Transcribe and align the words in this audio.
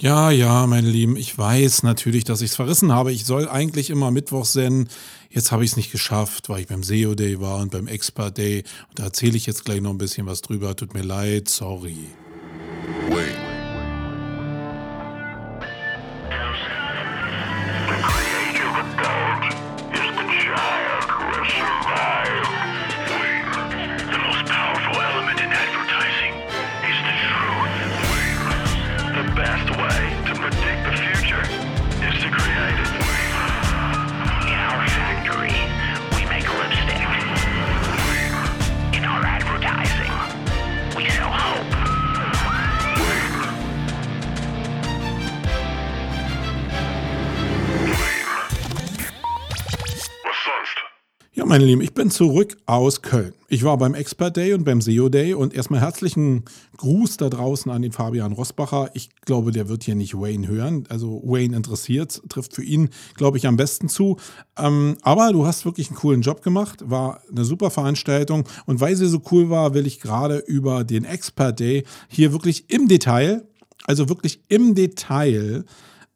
Ja, 0.00 0.30
ja, 0.30 0.66
meine 0.66 0.88
Lieben, 0.88 1.16
ich 1.16 1.38
weiß 1.38 1.84
natürlich, 1.84 2.24
dass 2.24 2.40
ich 2.40 2.50
es 2.50 2.56
verrissen 2.56 2.92
habe. 2.92 3.12
Ich 3.12 3.24
soll 3.24 3.48
eigentlich 3.48 3.90
immer 3.90 4.10
Mittwoch 4.10 4.44
senden. 4.44 4.88
Jetzt 5.30 5.52
habe 5.52 5.64
ich 5.64 5.70
es 5.70 5.76
nicht 5.76 5.92
geschafft, 5.92 6.48
weil 6.48 6.60
ich 6.60 6.66
beim 6.66 6.82
SEO 6.82 7.14
Day 7.14 7.40
war 7.40 7.60
und 7.60 7.70
beim 7.70 7.86
Expert 7.86 8.36
Day. 8.36 8.64
Und 8.88 8.98
da 8.98 9.04
erzähle 9.04 9.36
ich 9.36 9.46
jetzt 9.46 9.64
gleich 9.64 9.80
noch 9.80 9.90
ein 9.90 9.98
bisschen 9.98 10.26
was 10.26 10.42
drüber. 10.42 10.74
Tut 10.74 10.94
mir 10.94 11.02
leid, 11.02 11.48
sorry. 11.48 12.08
Zurück 52.14 52.56
aus 52.66 53.02
Köln. 53.02 53.34
Ich 53.48 53.64
war 53.64 53.76
beim 53.76 53.94
Expert 53.94 54.36
Day 54.36 54.54
und 54.54 54.64
beim 54.64 54.80
SEO 54.80 55.08
Day 55.08 55.34
und 55.34 55.52
erstmal 55.52 55.80
herzlichen 55.80 56.44
Gruß 56.76 57.16
da 57.16 57.28
draußen 57.28 57.72
an 57.72 57.82
den 57.82 57.90
Fabian 57.90 58.32
Rossbacher. 58.32 58.90
Ich 58.94 59.10
glaube, 59.22 59.50
der 59.50 59.68
wird 59.68 59.82
hier 59.82 59.96
nicht 59.96 60.14
Wayne 60.14 60.46
hören. 60.46 60.84
Also 60.88 61.20
Wayne 61.24 61.56
interessiert, 61.56 62.22
trifft 62.28 62.54
für 62.54 62.62
ihn, 62.62 62.90
glaube 63.16 63.36
ich, 63.38 63.48
am 63.48 63.56
besten 63.56 63.88
zu. 63.88 64.16
Ähm, 64.56 64.96
aber 65.02 65.32
du 65.32 65.44
hast 65.44 65.64
wirklich 65.64 65.88
einen 65.88 65.96
coolen 65.96 66.22
Job 66.22 66.42
gemacht, 66.42 66.88
war 66.88 67.20
eine 67.28 67.44
super 67.44 67.72
Veranstaltung 67.72 68.44
und 68.66 68.80
weil 68.80 68.94
sie 68.94 69.08
so 69.08 69.20
cool 69.32 69.50
war, 69.50 69.74
will 69.74 69.86
ich 69.86 70.00
gerade 70.00 70.38
über 70.38 70.84
den 70.84 71.04
Expert 71.04 71.58
Day 71.58 71.82
hier 72.08 72.32
wirklich 72.32 72.70
im 72.70 72.86
Detail, 72.86 73.44
also 73.86 74.08
wirklich 74.08 74.40
im 74.46 74.76
Detail, 74.76 75.64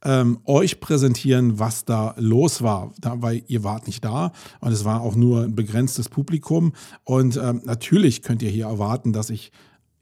ähm, 0.05 0.39
euch 0.45 0.81
präsentieren, 0.81 1.59
was 1.59 1.85
da 1.85 2.15
los 2.19 2.63
war, 2.63 2.93
da, 3.01 3.21
weil 3.21 3.43
ihr 3.49 3.65
wart 3.65 3.87
nicht 3.87 4.05
da 4.05 4.33
und 4.61 4.73
es 4.73 4.85
war 4.85 5.01
auch 5.01 5.17
nur 5.17 5.43
ein 5.45 5.55
begrenztes 5.55 6.09
Publikum. 6.09 6.73
Und 7.05 7.37
ähm, 7.37 7.63
natürlich 7.65 8.23
könnt 8.23 8.43
ihr 8.43 8.51
hier 8.51 8.67
erwarten, 8.67 9.13
dass 9.13 9.31
ich 9.31 9.51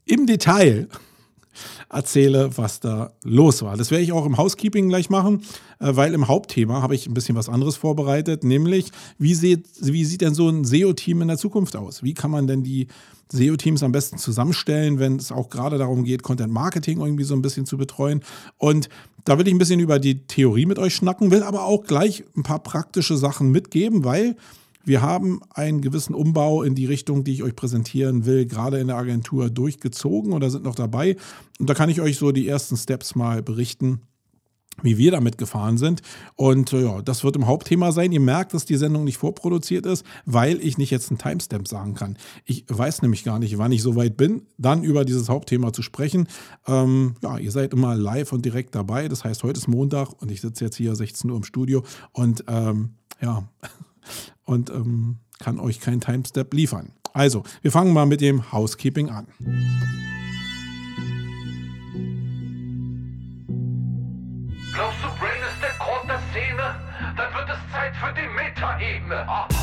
im 0.05 0.25
Detail 0.25 0.87
erzähle, 1.89 2.49
was 2.57 2.79
da 2.79 3.11
los 3.23 3.61
war. 3.61 3.77
Das 3.77 3.91
werde 3.91 4.03
ich 4.03 4.11
auch 4.11 4.25
im 4.25 4.37
Housekeeping 4.37 4.89
gleich 4.89 5.09
machen, 5.09 5.41
äh, 5.79 5.95
weil 5.95 6.13
im 6.13 6.27
Hauptthema 6.27 6.81
habe 6.81 6.95
ich 6.95 7.07
ein 7.07 7.13
bisschen 7.13 7.35
was 7.35 7.49
anderes 7.49 7.75
vorbereitet, 7.75 8.43
nämlich 8.43 8.91
wie 9.17 9.33
sieht, 9.33 9.67
wie 9.81 10.05
sieht 10.05 10.21
denn 10.21 10.33
so 10.33 10.49
ein 10.49 10.63
SEO-Team 10.63 11.21
in 11.21 11.27
der 11.27 11.37
Zukunft 11.37 11.75
aus? 11.75 12.03
Wie 12.03 12.13
kann 12.13 12.31
man 12.31 12.47
denn 12.47 12.63
die 12.63 12.87
SEO-Teams 13.31 13.83
am 13.83 13.91
besten 13.91 14.17
zusammenstellen, 14.17 14.99
wenn 14.99 15.17
es 15.17 15.31
auch 15.31 15.49
gerade 15.49 15.77
darum 15.77 16.03
geht, 16.03 16.23
Content 16.23 16.51
Marketing 16.51 16.99
irgendwie 17.01 17.23
so 17.23 17.35
ein 17.35 17.41
bisschen 17.41 17.65
zu 17.65 17.77
betreuen. 17.77 18.21
Und 18.57 18.89
da 19.25 19.37
will 19.37 19.47
ich 19.47 19.53
ein 19.53 19.57
bisschen 19.57 19.79
über 19.79 19.99
die 19.99 20.25
Theorie 20.25 20.65
mit 20.65 20.79
euch 20.79 20.95
schnacken, 20.95 21.31
will 21.31 21.43
aber 21.43 21.65
auch 21.65 21.83
gleich 21.83 22.23
ein 22.35 22.43
paar 22.43 22.59
praktische 22.59 23.17
Sachen 23.17 23.51
mitgeben, 23.51 24.05
weil 24.05 24.37
wir 24.87 25.01
haben 25.01 25.41
einen 25.49 25.81
gewissen 25.81 26.15
Umbau 26.15 26.63
in 26.63 26.73
die 26.73 26.85
Richtung, 26.85 27.25
die 27.25 27.33
ich 27.33 27.43
euch 27.43 27.55
präsentieren 27.55 28.25
will, 28.25 28.45
gerade 28.45 28.79
in 28.79 28.87
der 28.87 28.95
Agentur 28.95 29.49
durchgezogen 29.49 30.31
oder 30.31 30.49
sind 30.49 30.63
noch 30.63 30.75
dabei. 30.75 31.17
Und 31.59 31.69
da 31.69 31.73
kann 31.73 31.89
ich 31.89 31.99
euch 31.99 32.17
so 32.17 32.31
die 32.31 32.47
ersten 32.47 32.77
Steps 32.77 33.13
mal 33.13 33.43
berichten 33.43 34.01
wie 34.83 34.99
wir 34.99 35.09
damit 35.09 35.39
gefahren 35.39 35.79
sind. 35.79 36.03
Und 36.35 36.71
äh, 36.71 36.83
ja, 36.83 37.01
das 37.01 37.23
wird 37.23 37.35
im 37.35 37.47
Hauptthema 37.47 37.91
sein. 37.91 38.11
Ihr 38.11 38.19
merkt, 38.19 38.53
dass 38.53 38.65
die 38.65 38.77
Sendung 38.77 39.05
nicht 39.05 39.17
vorproduziert 39.17 39.87
ist, 39.87 40.05
weil 40.25 40.61
ich 40.61 40.77
nicht 40.77 40.91
jetzt 40.91 41.09
einen 41.09 41.17
Timestamp 41.17 41.67
sagen 41.67 41.95
kann. 41.95 42.15
Ich 42.45 42.63
weiß 42.67 43.01
nämlich 43.01 43.23
gar 43.23 43.39
nicht, 43.39 43.57
wann 43.57 43.71
ich 43.71 43.81
soweit 43.81 44.17
bin, 44.17 44.43
dann 44.59 44.83
über 44.83 45.03
dieses 45.03 45.29
Hauptthema 45.29 45.73
zu 45.73 45.81
sprechen. 45.81 46.27
Ähm, 46.67 47.15
ja, 47.23 47.39
ihr 47.39 47.51
seid 47.51 47.73
immer 47.73 47.95
live 47.95 48.31
und 48.33 48.45
direkt 48.45 48.75
dabei. 48.75 49.07
Das 49.07 49.23
heißt, 49.23 49.41
heute 49.41 49.59
ist 49.59 49.67
Montag 49.67 50.09
und 50.21 50.29
ich 50.29 50.41
sitze 50.41 50.65
jetzt 50.65 50.75
hier 50.75 50.95
16 50.95 51.31
Uhr 51.31 51.37
im 51.37 51.43
Studio 51.43 51.83
und 52.11 52.43
ähm, 52.47 52.91
ja, 53.19 53.49
und 54.45 54.69
ähm, 54.69 55.17
kann 55.39 55.59
euch 55.59 55.79
keinen 55.79 56.01
Timestamp 56.01 56.53
liefern. 56.53 56.91
Also, 57.13 57.43
wir 57.61 57.71
fangen 57.71 57.93
mal 57.93 58.05
mit 58.05 58.21
dem 58.21 58.51
Housekeeping 58.51 59.09
an. 59.09 59.27
für 67.99 68.13
die 68.13 68.27
Metaebene. 68.27 69.25
Oh. 69.27 69.56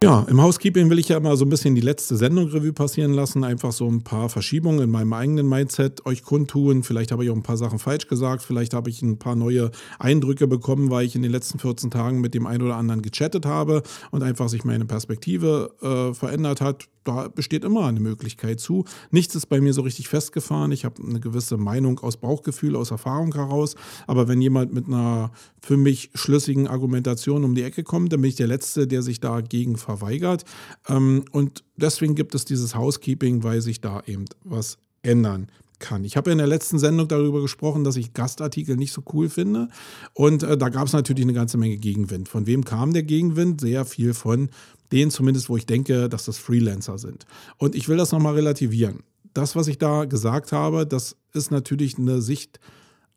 Ja, 0.00 0.24
im 0.28 0.40
Housekeeping 0.40 0.90
will 0.90 1.00
ich 1.00 1.08
ja 1.08 1.16
immer 1.16 1.36
so 1.36 1.44
ein 1.44 1.48
bisschen 1.48 1.74
die 1.74 1.80
letzte 1.80 2.16
Sendung 2.16 2.46
Revue 2.50 2.72
passieren 2.72 3.14
lassen, 3.14 3.42
einfach 3.42 3.72
so 3.72 3.88
ein 3.88 4.04
paar 4.04 4.28
Verschiebungen 4.28 4.80
in 4.80 4.90
meinem 4.90 5.12
eigenen 5.12 5.48
Mindset 5.48 6.06
euch 6.06 6.22
kundtun. 6.22 6.84
Vielleicht 6.84 7.10
habe 7.10 7.24
ich 7.24 7.30
auch 7.30 7.34
ein 7.34 7.42
paar 7.42 7.56
Sachen 7.56 7.80
falsch 7.80 8.06
gesagt, 8.06 8.44
vielleicht 8.44 8.74
habe 8.74 8.90
ich 8.90 9.02
ein 9.02 9.18
paar 9.18 9.34
neue 9.34 9.72
Eindrücke 9.98 10.46
bekommen, 10.46 10.92
weil 10.92 11.04
ich 11.04 11.16
in 11.16 11.22
den 11.22 11.32
letzten 11.32 11.58
14 11.58 11.90
Tagen 11.90 12.20
mit 12.20 12.32
dem 12.34 12.46
einen 12.46 12.62
oder 12.62 12.76
anderen 12.76 13.02
gechattet 13.02 13.44
habe 13.44 13.82
und 14.12 14.22
einfach 14.22 14.48
sich 14.48 14.62
meine 14.62 14.84
Perspektive 14.84 15.72
äh, 15.82 16.14
verändert 16.14 16.60
hat 16.60 16.88
da 17.08 17.28
besteht 17.28 17.64
immer 17.64 17.86
eine 17.86 18.00
Möglichkeit 18.00 18.60
zu. 18.60 18.84
Nichts 19.10 19.34
ist 19.34 19.46
bei 19.46 19.60
mir 19.60 19.72
so 19.72 19.82
richtig 19.82 20.08
festgefahren. 20.08 20.72
Ich 20.72 20.84
habe 20.84 21.02
eine 21.02 21.20
gewisse 21.20 21.56
Meinung 21.56 21.98
aus 22.00 22.18
Bauchgefühl, 22.18 22.76
aus 22.76 22.90
Erfahrung 22.90 23.34
heraus. 23.34 23.76
Aber 24.06 24.28
wenn 24.28 24.42
jemand 24.42 24.74
mit 24.74 24.86
einer 24.86 25.32
für 25.60 25.76
mich 25.76 26.10
schlüssigen 26.14 26.68
Argumentation 26.68 27.44
um 27.44 27.54
die 27.54 27.62
Ecke 27.62 27.82
kommt, 27.82 28.12
dann 28.12 28.20
bin 28.20 28.28
ich 28.28 28.36
der 28.36 28.46
Letzte, 28.46 28.86
der 28.86 29.02
sich 29.02 29.20
dagegen 29.20 29.76
verweigert. 29.76 30.44
Ähm, 30.86 31.24
und 31.32 31.64
deswegen 31.76 32.14
gibt 32.14 32.34
es 32.34 32.44
dieses 32.44 32.74
Housekeeping, 32.74 33.42
weil 33.42 33.62
sich 33.62 33.80
da 33.80 34.02
eben 34.06 34.26
was 34.44 34.78
ändern 35.02 35.48
kann. 35.78 36.04
Ich 36.04 36.16
habe 36.16 36.30
in 36.30 36.38
der 36.38 36.46
letzten 36.46 36.78
Sendung 36.78 37.08
darüber 37.08 37.40
gesprochen, 37.40 37.84
dass 37.84 37.96
ich 37.96 38.12
Gastartikel 38.12 38.76
nicht 38.76 38.92
so 38.92 39.02
cool 39.12 39.28
finde. 39.28 39.68
Und 40.14 40.42
äh, 40.42 40.56
da 40.56 40.68
gab 40.68 40.86
es 40.86 40.92
natürlich 40.92 41.24
eine 41.24 41.32
ganze 41.32 41.58
Menge 41.58 41.76
Gegenwind. 41.76 42.28
Von 42.28 42.46
wem 42.46 42.64
kam 42.64 42.92
der 42.92 43.02
Gegenwind? 43.02 43.60
Sehr 43.60 43.84
viel 43.84 44.14
von 44.14 44.50
den 44.92 45.10
zumindest, 45.10 45.48
wo 45.48 45.56
ich 45.56 45.66
denke, 45.66 46.08
dass 46.08 46.24
das 46.24 46.38
Freelancer 46.38 46.98
sind. 46.98 47.26
Und 47.58 47.74
ich 47.74 47.88
will 47.88 47.96
das 47.96 48.12
nochmal 48.12 48.34
relativieren. 48.34 49.00
Das, 49.34 49.54
was 49.54 49.68
ich 49.68 49.78
da 49.78 50.06
gesagt 50.06 50.52
habe, 50.52 50.86
das 50.86 51.16
ist 51.32 51.50
natürlich 51.50 51.98
eine 51.98 52.22
Sicht 52.22 52.58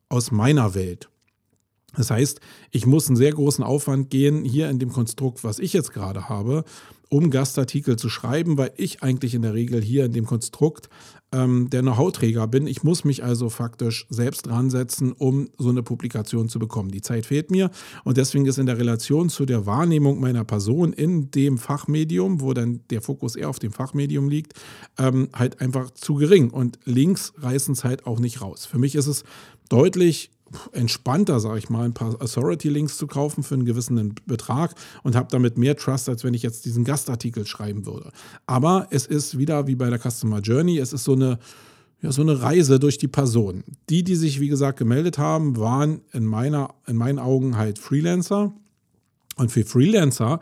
aus 0.10 0.32
meiner 0.32 0.76
Welt. 0.76 1.10
Das 1.96 2.10
heißt, 2.10 2.40
ich 2.72 2.86
muss 2.86 3.08
einen 3.08 3.18
sehr 3.18 3.32
großen 3.32 3.64
Aufwand 3.64 4.10
gehen, 4.10 4.46
hier 4.46 4.70
in 4.70 4.80
dem 4.80 4.92
Konstrukt, 4.92 5.44
was 5.44 5.60
ich 5.60 5.74
jetzt 5.74 5.94
gerade 5.94 6.30
habe, 6.30 6.64
um 7.10 7.30
Gastartikel 7.30 7.98
zu 7.98 8.08
schreiben, 8.08 8.58
weil 8.58 8.72
ich 8.78 9.04
eigentlich 9.04 9.34
in 9.34 9.42
der 9.42 9.54
Regel 9.54 9.82
hier 9.82 10.06
in 10.06 10.14
dem 10.14 10.26
Konstrukt 10.26 10.88
ähm, 11.32 11.70
der 11.70 11.82
Know-how-Träger 11.82 12.48
bin. 12.48 12.68
Ich 12.68 12.84
muss 12.84 13.04
mich 13.04 13.24
also 13.24 13.50
faktisch 13.50 14.06
selbst 14.10 14.48
dran 14.48 14.70
setzen, 14.70 15.14
um 15.14 15.50
so 15.58 15.70
eine 15.70 15.84
Publikation 15.84 16.50
zu 16.50 16.60
bekommen. 16.60 16.92
Die 16.92 17.02
Zeit 17.02 17.26
fehlt 17.26 17.52
mir 17.52 17.72
und 18.04 18.18
deswegen 18.18 18.46
ist 18.46 18.58
in 18.58 18.66
der 18.66 18.78
Relation 18.78 19.30
zu 19.30 19.46
der 19.46 19.66
Wahrnehmung 19.66 20.20
meiner 20.20 20.44
Person 20.44 20.94
in 20.94 21.32
dem 21.32 21.58
Fachmedium, 21.58 22.42
wo 22.42 22.54
dann 22.54 22.82
der 22.90 23.02
Fokus 23.02 23.36
eher 23.36 23.50
auf 23.50 23.60
dem 23.60 23.72
Fachmedium 23.72 24.30
liegt, 24.30 24.54
ähm, 24.98 25.30
halt 25.34 25.62
einfach 25.62 25.92
zu 25.92 26.16
gering. 26.16 26.50
Und 26.50 26.80
Links 26.86 27.34
reißen 27.38 27.74
es 27.74 27.84
halt 27.84 28.06
auch 28.06 28.20
nicht 28.20 28.42
raus. 28.42 28.66
Für 28.66 28.80
mich 28.80 28.96
ist 28.96 29.08
es 29.08 29.24
deutlich 29.70 30.32
entspannter, 30.72 31.40
sage 31.40 31.60
ich 31.60 31.70
mal, 31.70 31.86
ein 31.86 31.94
paar 31.94 32.22
Authority-Links 32.22 32.98
zu 32.98 33.08
kaufen 33.08 33.44
für 33.44 33.56
einen 33.56 33.66
gewissen 33.66 34.16
Betrag 34.26 34.76
und 35.04 35.16
habe 35.16 35.28
damit 35.32 35.58
mehr 35.58 35.76
Trust, 35.76 36.10
als 36.10 36.24
wenn 36.24 36.34
ich 36.34 36.44
jetzt 36.44 36.66
diesen 36.66 36.84
Gastartikel 36.84 37.46
schreiben 37.46 37.86
würde. 37.86 38.12
Aber 38.46 38.88
es 38.90 39.06
ist 39.06 39.38
wieder 39.38 39.68
wie 39.68 39.76
bei 39.76 39.90
der 39.90 40.00
Customer 40.00 40.40
Journey, 40.40 40.78
es 40.80 40.94
ist 40.94 41.04
so 41.04 41.14
eine, 41.14 41.40
ja, 42.02 42.12
so 42.12 42.22
eine 42.22 42.42
Reise 42.42 42.80
durch 42.80 42.98
die 42.98 43.08
Person. 43.08 43.64
Die, 43.90 44.04
die 44.04 44.16
sich, 44.16 44.40
wie 44.40 44.48
gesagt, 44.48 44.80
gemeldet 44.80 45.18
haben, 45.18 45.58
waren 45.58 46.02
in, 46.12 46.26
meiner, 46.26 46.74
in 46.88 46.96
meinen 46.96 47.20
Augen 47.20 47.58
halt 47.58 47.80
Freelancer. 47.80 48.54
Und 49.36 49.52
für 49.52 49.64
Freelancer 49.64 50.40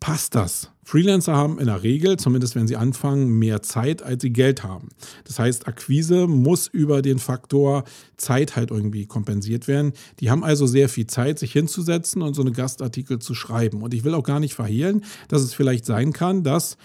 passt 0.00 0.34
das. 0.34 0.70
Freelancer 0.84 1.34
haben 1.34 1.58
in 1.58 1.66
der 1.66 1.82
Regel, 1.82 2.18
zumindest 2.18 2.54
wenn 2.54 2.68
sie 2.68 2.76
anfangen, 2.76 3.38
mehr 3.38 3.62
Zeit, 3.62 4.02
als 4.02 4.22
sie 4.22 4.32
Geld 4.32 4.62
haben. 4.62 4.90
Das 5.24 5.38
heißt, 5.38 5.66
Akquise 5.66 6.26
muss 6.26 6.66
über 6.66 7.02
den 7.02 7.18
Faktor 7.18 7.84
Zeit 8.16 8.54
halt 8.54 8.70
irgendwie 8.70 9.06
kompensiert 9.06 9.66
werden. 9.66 9.92
Die 10.20 10.30
haben 10.30 10.44
also 10.44 10.66
sehr 10.66 10.88
viel 10.88 11.06
Zeit, 11.06 11.38
sich 11.38 11.52
hinzusetzen 11.52 12.22
und 12.22 12.34
so 12.34 12.42
eine 12.42 12.52
Gastartikel 12.52 13.18
zu 13.18 13.34
schreiben. 13.34 13.82
Und 13.82 13.94
ich 13.94 14.04
will 14.04 14.14
auch 14.14 14.24
gar 14.24 14.40
nicht 14.40 14.54
verhehlen, 14.54 15.04
dass 15.28 15.42
es 15.42 15.54
vielleicht 15.54 15.86
sein 15.86 16.12
kann, 16.12 16.42
dass 16.44 16.76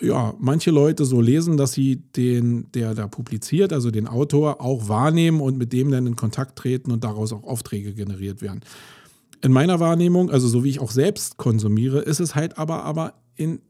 ja, 0.00 0.34
manche 0.38 0.70
Leute 0.70 1.04
so 1.04 1.20
lesen, 1.20 1.56
dass 1.56 1.72
sie 1.72 1.96
den, 1.96 2.70
der 2.72 2.94
da 2.94 3.08
publiziert, 3.08 3.72
also 3.72 3.90
den 3.90 4.06
Autor, 4.06 4.60
auch 4.60 4.88
wahrnehmen 4.88 5.40
und 5.40 5.58
mit 5.58 5.72
dem 5.72 5.90
dann 5.90 6.06
in 6.06 6.16
Kontakt 6.16 6.56
treten 6.56 6.92
und 6.92 7.02
daraus 7.02 7.32
auch 7.32 7.44
Aufträge 7.44 7.94
generiert 7.94 8.42
werden. 8.42 8.60
in 9.40 9.52
meiner 9.52 9.80
Wahrnehmung, 9.80 10.30
also 10.30 10.48
so 10.48 10.64
wie 10.64 10.70
ich 10.70 10.80
auch 10.80 10.90
selbst 10.90 11.36
konsumiere, 11.36 12.00
ist 12.00 12.20
es 12.20 12.34
halt 12.34 12.58
aber, 12.58 12.84
aber 12.84 13.14
in 13.38 13.60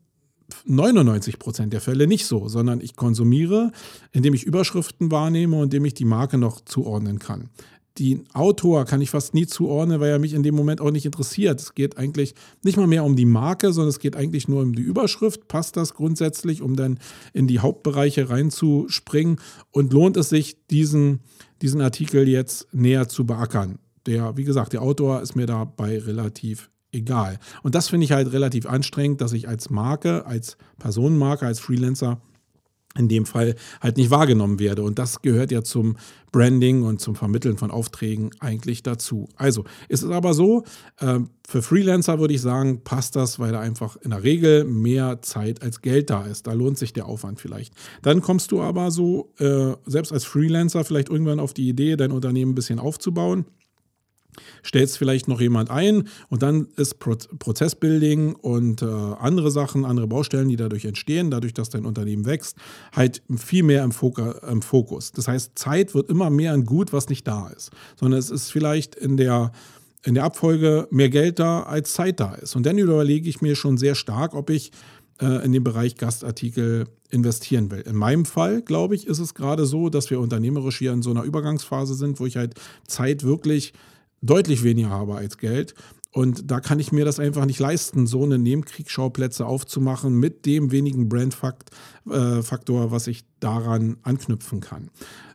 99 0.64 1.38
Prozent 1.38 1.72
der 1.72 1.80
Fälle 1.80 2.06
nicht 2.06 2.26
so, 2.26 2.48
sondern 2.48 2.80
ich 2.80 2.96
konsumiere, 2.96 3.70
indem 4.12 4.34
ich 4.34 4.44
Überschriften 4.44 5.10
wahrnehme 5.10 5.56
und 5.56 5.64
indem 5.64 5.84
ich 5.84 5.94
die 5.94 6.04
Marke 6.04 6.38
noch 6.38 6.60
zuordnen 6.62 7.18
kann. 7.18 7.50
Den 7.98 8.24
Autor 8.32 8.84
kann 8.84 9.00
ich 9.00 9.10
fast 9.10 9.34
nie 9.34 9.46
zuordnen, 9.46 9.98
weil 9.98 10.10
er 10.10 10.20
mich 10.20 10.32
in 10.32 10.44
dem 10.44 10.54
Moment 10.54 10.80
auch 10.80 10.92
nicht 10.92 11.04
interessiert. 11.04 11.60
Es 11.60 11.74
geht 11.74 11.98
eigentlich 11.98 12.34
nicht 12.62 12.76
mal 12.76 12.86
mehr 12.86 13.02
um 13.02 13.16
die 13.16 13.24
Marke, 13.24 13.72
sondern 13.72 13.88
es 13.88 13.98
geht 13.98 14.14
eigentlich 14.14 14.46
nur 14.46 14.62
um 14.62 14.74
die 14.74 14.82
Überschrift. 14.82 15.48
Passt 15.48 15.76
das 15.76 15.94
grundsätzlich, 15.94 16.62
um 16.62 16.76
dann 16.76 17.00
in 17.32 17.48
die 17.48 17.58
Hauptbereiche 17.58 18.30
reinzuspringen? 18.30 19.40
Und 19.72 19.92
lohnt 19.92 20.16
es 20.16 20.28
sich, 20.28 20.64
diesen, 20.68 21.20
diesen 21.60 21.80
Artikel 21.80 22.28
jetzt 22.28 22.72
näher 22.72 23.08
zu 23.08 23.26
beackern? 23.26 23.80
Der, 24.06 24.36
wie 24.36 24.44
gesagt, 24.44 24.74
der 24.74 24.82
Autor 24.82 25.20
ist 25.20 25.34
mir 25.34 25.46
dabei 25.46 25.98
relativ 25.98 26.70
egal. 26.92 27.38
Und 27.62 27.74
das 27.74 27.88
finde 27.88 28.04
ich 28.04 28.12
halt 28.12 28.32
relativ 28.32 28.66
anstrengend, 28.66 29.20
dass 29.20 29.32
ich 29.32 29.48
als 29.48 29.70
Marke, 29.70 30.26
als 30.26 30.56
Personenmarke, 30.78 31.46
als 31.46 31.60
Freelancer 31.60 32.20
in 32.96 33.08
dem 33.08 33.26
Fall 33.26 33.54
halt 33.80 33.96
nicht 33.96 34.10
wahrgenommen 34.10 34.58
werde. 34.58 34.82
Und 34.82 34.98
das 34.98 35.22
gehört 35.22 35.52
ja 35.52 35.62
zum 35.62 35.96
Branding 36.32 36.82
und 36.82 37.00
zum 37.00 37.14
Vermitteln 37.14 37.56
von 37.56 37.70
Aufträgen 37.70 38.30
eigentlich 38.40 38.82
dazu. 38.82 39.28
Also 39.36 39.64
ist 39.88 40.02
es 40.02 40.10
aber 40.10 40.34
so, 40.34 40.64
äh, 40.98 41.20
für 41.46 41.62
Freelancer 41.62 42.18
würde 42.18 42.34
ich 42.34 42.40
sagen, 42.40 42.82
passt 42.84 43.16
das, 43.16 43.38
weil 43.38 43.52
da 43.52 43.60
einfach 43.60 43.96
in 43.96 44.10
der 44.10 44.24
Regel 44.24 44.64
mehr 44.64 45.22
Zeit 45.22 45.62
als 45.62 45.80
Geld 45.80 46.10
da 46.10 46.26
ist. 46.26 46.46
Da 46.46 46.52
lohnt 46.52 46.78
sich 46.78 46.92
der 46.92 47.06
Aufwand 47.06 47.40
vielleicht. 47.40 47.72
Dann 48.02 48.20
kommst 48.20 48.52
du 48.52 48.60
aber 48.60 48.90
so, 48.90 49.32
äh, 49.38 49.74
selbst 49.86 50.12
als 50.12 50.24
Freelancer, 50.24 50.84
vielleicht 50.84 51.08
irgendwann 51.08 51.40
auf 51.40 51.54
die 51.54 51.68
Idee, 51.68 51.96
dein 51.96 52.10
Unternehmen 52.10 52.52
ein 52.52 52.56
bisschen 52.56 52.78
aufzubauen 52.78 53.46
stellst 54.64 54.98
vielleicht 54.98 55.28
noch 55.28 55.40
jemand 55.40 55.70
ein 55.70 56.08
und 56.28 56.42
dann 56.42 56.68
ist 56.76 56.98
Pro 56.98 57.16
Prozessbuilding 57.38 58.34
und 58.34 58.82
äh, 58.82 58.86
andere 58.86 59.50
Sachen, 59.50 59.84
andere 59.84 60.06
Baustellen, 60.06 60.48
die 60.48 60.56
dadurch 60.56 60.84
entstehen, 60.84 61.30
dadurch, 61.30 61.54
dass 61.54 61.70
dein 61.70 61.84
Unternehmen 61.84 62.26
wächst, 62.26 62.56
halt 62.94 63.22
viel 63.36 63.62
mehr 63.62 63.82
im, 63.82 63.92
Fok 63.92 64.20
im 64.48 64.62
Fokus. 64.62 65.12
Das 65.12 65.28
heißt, 65.28 65.58
Zeit 65.58 65.94
wird 65.94 66.08
immer 66.10 66.30
mehr 66.30 66.52
ein 66.52 66.64
Gut, 66.64 66.92
was 66.92 67.08
nicht 67.08 67.26
da 67.26 67.48
ist, 67.48 67.70
sondern 67.96 68.18
es 68.18 68.30
ist 68.30 68.50
vielleicht 68.50 68.94
in 68.94 69.16
der 69.16 69.52
in 70.04 70.14
der 70.14 70.24
Abfolge 70.24 70.86
mehr 70.90 71.10
Geld 71.10 71.40
da, 71.40 71.64
als 71.64 71.92
Zeit 71.92 72.20
da 72.20 72.34
ist. 72.34 72.54
Und 72.54 72.64
dann 72.64 72.78
überlege 72.78 73.28
ich 73.28 73.42
mir 73.42 73.56
schon 73.56 73.76
sehr 73.76 73.96
stark, 73.96 74.32
ob 74.34 74.48
ich 74.48 74.70
äh, 75.20 75.44
in 75.44 75.52
den 75.52 75.64
Bereich 75.64 75.96
Gastartikel 75.96 76.86
investieren 77.10 77.70
will. 77.70 77.80
In 77.80 77.96
meinem 77.96 78.24
Fall, 78.24 78.62
glaube 78.62 78.94
ich, 78.94 79.06
ist 79.06 79.18
es 79.18 79.34
gerade 79.34 79.66
so, 79.66 79.88
dass 79.88 80.10
wir 80.10 80.20
unternehmerisch 80.20 80.78
hier 80.78 80.92
in 80.92 81.02
so 81.02 81.10
einer 81.10 81.22
Übergangsphase 81.22 81.94
sind, 81.94 82.20
wo 82.20 82.26
ich 82.26 82.36
halt 82.36 82.54
Zeit 82.86 83.24
wirklich 83.24 83.72
deutlich 84.22 84.62
weniger 84.62 84.90
habe 84.90 85.16
als 85.16 85.38
Geld. 85.38 85.74
Und 86.10 86.50
da 86.50 86.60
kann 86.60 86.80
ich 86.80 86.90
mir 86.90 87.04
das 87.04 87.20
einfach 87.20 87.44
nicht 87.44 87.60
leisten, 87.60 88.06
so 88.06 88.24
eine 88.24 88.38
Nebenkriegsschauplätze 88.38 89.44
aufzumachen 89.46 90.14
mit 90.14 90.46
dem 90.46 90.72
wenigen 90.72 91.08
Brandfaktor, 91.08 92.84
äh, 92.84 92.90
was 92.90 93.06
ich 93.06 93.24
daran 93.40 93.98
anknüpfen 94.02 94.60
kann. 94.60 94.90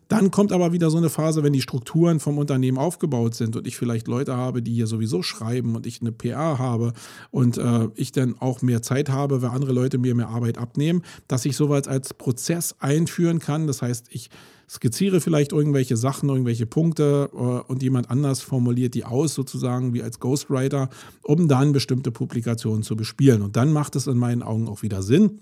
Dann 0.07 0.31
kommt 0.31 0.51
aber 0.51 0.74
wieder 0.74 0.89
so 0.89 0.97
eine 0.97 1.09
Phase, 1.09 1.44
wenn 1.44 1.53
die 1.53 1.62
Strukturen 1.62 2.19
vom 2.19 2.38
Unternehmen 2.38 2.77
aufgebaut 2.77 3.35
sind 3.35 3.56
und 3.56 3.65
ich 3.65 3.77
vielleicht 3.77 4.07
Leute 4.07 4.35
habe, 4.35 4.62
die 4.62 4.74
hier 4.74 4.88
sowieso 4.88 5.24
schreiben 5.24 5.75
und 5.75 5.88
ich 5.88 6.01
eine 6.01 6.12
PR 6.12 6.59
habe 6.59 6.94
und 7.31 7.57
äh, 7.57 7.88
ich 7.95 8.12
dann 8.12 8.36
auch 8.39 8.62
mehr 8.62 8.81
Zeit 8.81 9.09
habe, 9.09 9.41
weil 9.41 9.50
andere 9.50 9.74
Leute 9.74 9.97
mir 9.97 10.13
mehr 10.15 10.29
Arbeit 10.29 10.57
abnehmen, 10.57 11.03
dass 11.27 11.45
ich 11.45 11.56
sowas 11.56 11.88
als 11.88 12.13
Prozess 12.13 12.75
einführen 12.79 13.39
kann. 13.39 13.68
Das 13.68 13.81
heißt, 13.81 14.07
ich 14.09 14.29
skizziere 14.69 15.21
vielleicht 15.21 15.51
irgendwelche 15.51 15.98
Sachen, 15.98 16.30
irgendwelche 16.30 16.65
Punkte 16.65 17.30
äh, 17.33 17.38
und 17.38 17.83
jemand 17.83 18.10
anders 18.10 18.42
formuliert 18.42 18.94
die 18.94 19.06
aus, 19.06 19.33
sozusagen 19.33 19.94
wie 19.94 20.04
als 20.04 20.19
Ghostwriter, 20.19 20.89
um 21.24 21.48
dann 21.48 21.71
bestimmte 21.71 22.12
Publikationen 22.12 22.83
zu 22.83 22.95
bespielen. 22.95 23.42
Und 23.42 23.56
dann 23.56 23.71
macht 23.71 23.95
es 23.95 24.07
in 24.07 24.18
meinen 24.18 24.44
Augen 24.44 24.68
auch 24.68 24.81
wieder 24.81 25.04
Sinn. 25.04 25.39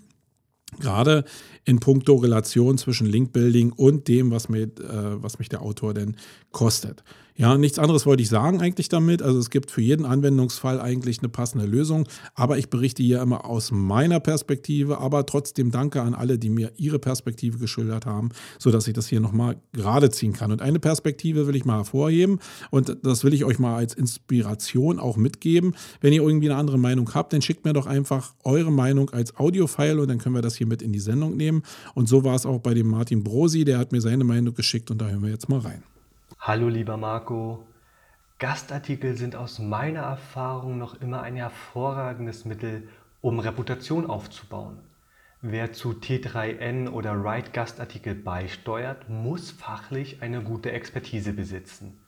Gerade 0.80 1.26
in 1.66 1.80
puncto 1.80 2.16
Relation 2.16 2.78
zwischen 2.78 3.06
Linkbuilding 3.06 3.74
und 3.74 4.08
dem, 4.08 4.32
was, 4.32 4.48
mir, 4.48 4.64
äh, 4.64 4.70
was 5.22 5.38
mich 5.38 5.50
der 5.50 5.62
Autor 5.62 5.94
denn 5.94 6.16
kostet. 6.52 7.04
Ja, 7.42 7.58
nichts 7.58 7.80
anderes 7.80 8.06
wollte 8.06 8.22
ich 8.22 8.30
sagen 8.30 8.62
eigentlich 8.62 8.88
damit. 8.88 9.24
Also 9.24 9.40
es 9.40 9.50
gibt 9.50 9.72
für 9.72 9.82
jeden 9.82 10.06
Anwendungsfall 10.06 10.80
eigentlich 10.80 11.22
eine 11.22 11.30
passende 11.30 11.66
Lösung. 11.66 12.08
Aber 12.36 12.60
ich 12.60 12.70
berichte 12.70 13.02
hier 13.02 13.20
immer 13.20 13.46
aus 13.46 13.72
meiner 13.72 14.20
Perspektive. 14.20 15.00
Aber 15.00 15.26
trotzdem 15.26 15.72
danke 15.72 16.04
an 16.04 16.14
alle, 16.14 16.38
die 16.38 16.52
mir 16.52 16.72
ihre 16.78 17.00
Perspektive 17.00 17.58
geschildert 17.58 18.06
haben, 18.06 18.30
sodass 18.60 18.88
ich 18.88 18.94
das 18.94 19.08
hier 19.08 19.22
nochmal 19.22 19.60
gerade 19.72 20.12
ziehen 20.12 20.34
kann. 20.34 20.52
Und 20.52 20.62
eine 20.62 20.80
Perspektive 20.80 21.48
will 21.48 21.56
ich 21.56 21.66
mal 21.66 21.78
hervorheben. 21.78 22.38
Und 22.70 22.96
das 23.02 23.24
will 23.24 23.34
ich 23.34 23.44
euch 23.44 23.58
mal 23.58 23.76
als 23.76 23.96
Inspiration 23.96 25.00
auch 25.00 25.18
mitgeben. 25.18 25.74
Wenn 26.00 26.14
ihr 26.14 26.22
irgendwie 26.22 26.48
eine 26.48 26.60
andere 26.60 26.78
Meinung 26.78 27.12
habt, 27.16 27.34
dann 27.34 27.42
schickt 27.42 27.66
mir 27.66 27.74
doch 27.74 27.88
einfach 27.88 28.36
eure 28.44 28.72
Meinung 28.72 29.10
als 29.10 29.36
Audiofile 29.38 30.00
und 30.00 30.10
dann 30.10 30.20
können 30.20 30.36
wir 30.36 30.44
das 30.44 30.58
hier 30.58 30.68
mit 30.68 30.84
in 30.84 30.94
die 30.94 31.00
Sendung 31.00 31.38
nehmen. 31.38 31.64
Und 31.96 32.08
so 32.08 32.24
war 32.24 32.36
es 32.36 32.46
auch 32.46 32.60
bei 32.60 32.76
dem 32.76 32.86
Martin 32.86 33.24
Brosi. 33.24 33.66
Der 33.66 33.80
hat 33.80 33.94
mir 33.94 34.02
seine 34.02 34.26
Meinung 34.26 34.54
geschickt 34.54 34.92
und 34.92 35.02
da 35.02 35.10
hören 35.10 35.24
wir 35.24 35.32
jetzt 35.32 35.50
mal 35.50 35.58
rein. 35.58 35.82
Hallo 36.44 36.70
lieber 36.70 36.98
Marco. 36.98 37.68
Gastartikel 38.40 39.16
sind 39.16 39.36
aus 39.36 39.60
meiner 39.60 40.02
Erfahrung 40.02 40.80
noch 40.80 41.00
immer 41.00 41.22
ein 41.22 41.36
hervorragendes 41.36 42.46
Mittel, 42.46 42.90
um 43.22 43.38
Reputation 43.38 44.08
aufzubauen. 44.10 44.80
Wer 45.44 45.72
zu 45.72 45.92
T3N 45.92 46.90
oder 46.90 47.24
Write 47.24 47.52
Gastartikel 47.52 48.16
beisteuert, 48.16 49.08
muss 49.08 49.52
fachlich 49.52 50.24
eine 50.24 50.42
gute 50.42 50.72
Expertise 50.72 51.34
besitzen. 51.34 52.00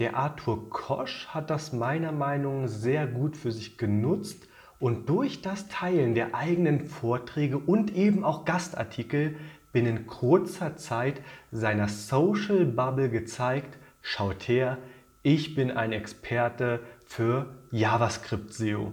Der 0.00 0.16
Arthur 0.16 0.70
Kosch 0.70 1.28
hat 1.28 1.48
das 1.48 1.72
meiner 1.72 2.10
Meinung 2.10 2.62
nach 2.62 2.68
sehr 2.68 3.06
gut 3.06 3.36
für 3.36 3.52
sich 3.52 3.78
genutzt 3.78 4.48
und 4.80 5.08
durch 5.08 5.40
das 5.40 5.68
Teilen 5.68 6.16
der 6.16 6.34
eigenen 6.34 6.80
Vorträge 6.80 7.58
und 7.58 7.94
eben 7.94 8.24
auch 8.24 8.44
Gastartikel 8.44 9.36
binnen 9.72 10.06
kurzer 10.06 10.76
Zeit 10.76 11.20
seiner 11.52 11.88
Social 11.88 12.64
Bubble 12.64 13.10
gezeigt, 13.10 13.78
schaut 14.02 14.48
her, 14.48 14.78
ich 15.22 15.54
bin 15.54 15.70
ein 15.70 15.92
Experte 15.92 16.80
für 17.06 17.46
JavaScript 17.70 18.52
SEO. 18.52 18.92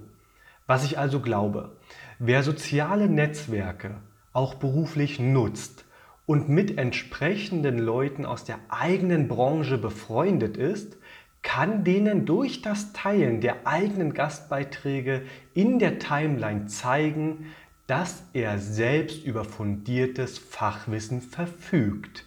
Was 0.68 0.84
ich 0.84 0.98
also 0.98 1.20
glaube, 1.20 1.72
wer 2.20 2.44
soziale 2.44 3.08
Netzwerke 3.08 3.96
auch 4.34 4.56
beruflich 4.56 5.20
nutzt 5.20 5.86
und 6.26 6.50
mit 6.50 6.78
entsprechenden 6.78 7.78
Leuten 7.78 8.26
aus 8.26 8.44
der 8.44 8.60
eigenen 8.70 9.28
Branche 9.28 9.78
befreundet 9.78 10.58
ist, 10.58 10.98
kann 11.44 11.84
denen 11.84 12.26
durch 12.26 12.64
das 12.64 12.92
Teilen 12.92 13.40
der 13.40 13.68
eigenen 13.68 14.16
Gastbeiträge 14.16 15.22
in 15.54 15.78
der 15.78 16.00
Timeline 16.00 16.66
zeigen, 16.66 17.54
dass 17.88 18.24
er 18.34 18.60
selbst 18.60 19.24
über 19.26 19.44
fundiertes 19.44 20.38
Fachwissen 20.38 21.22
verfügt. 21.22 22.26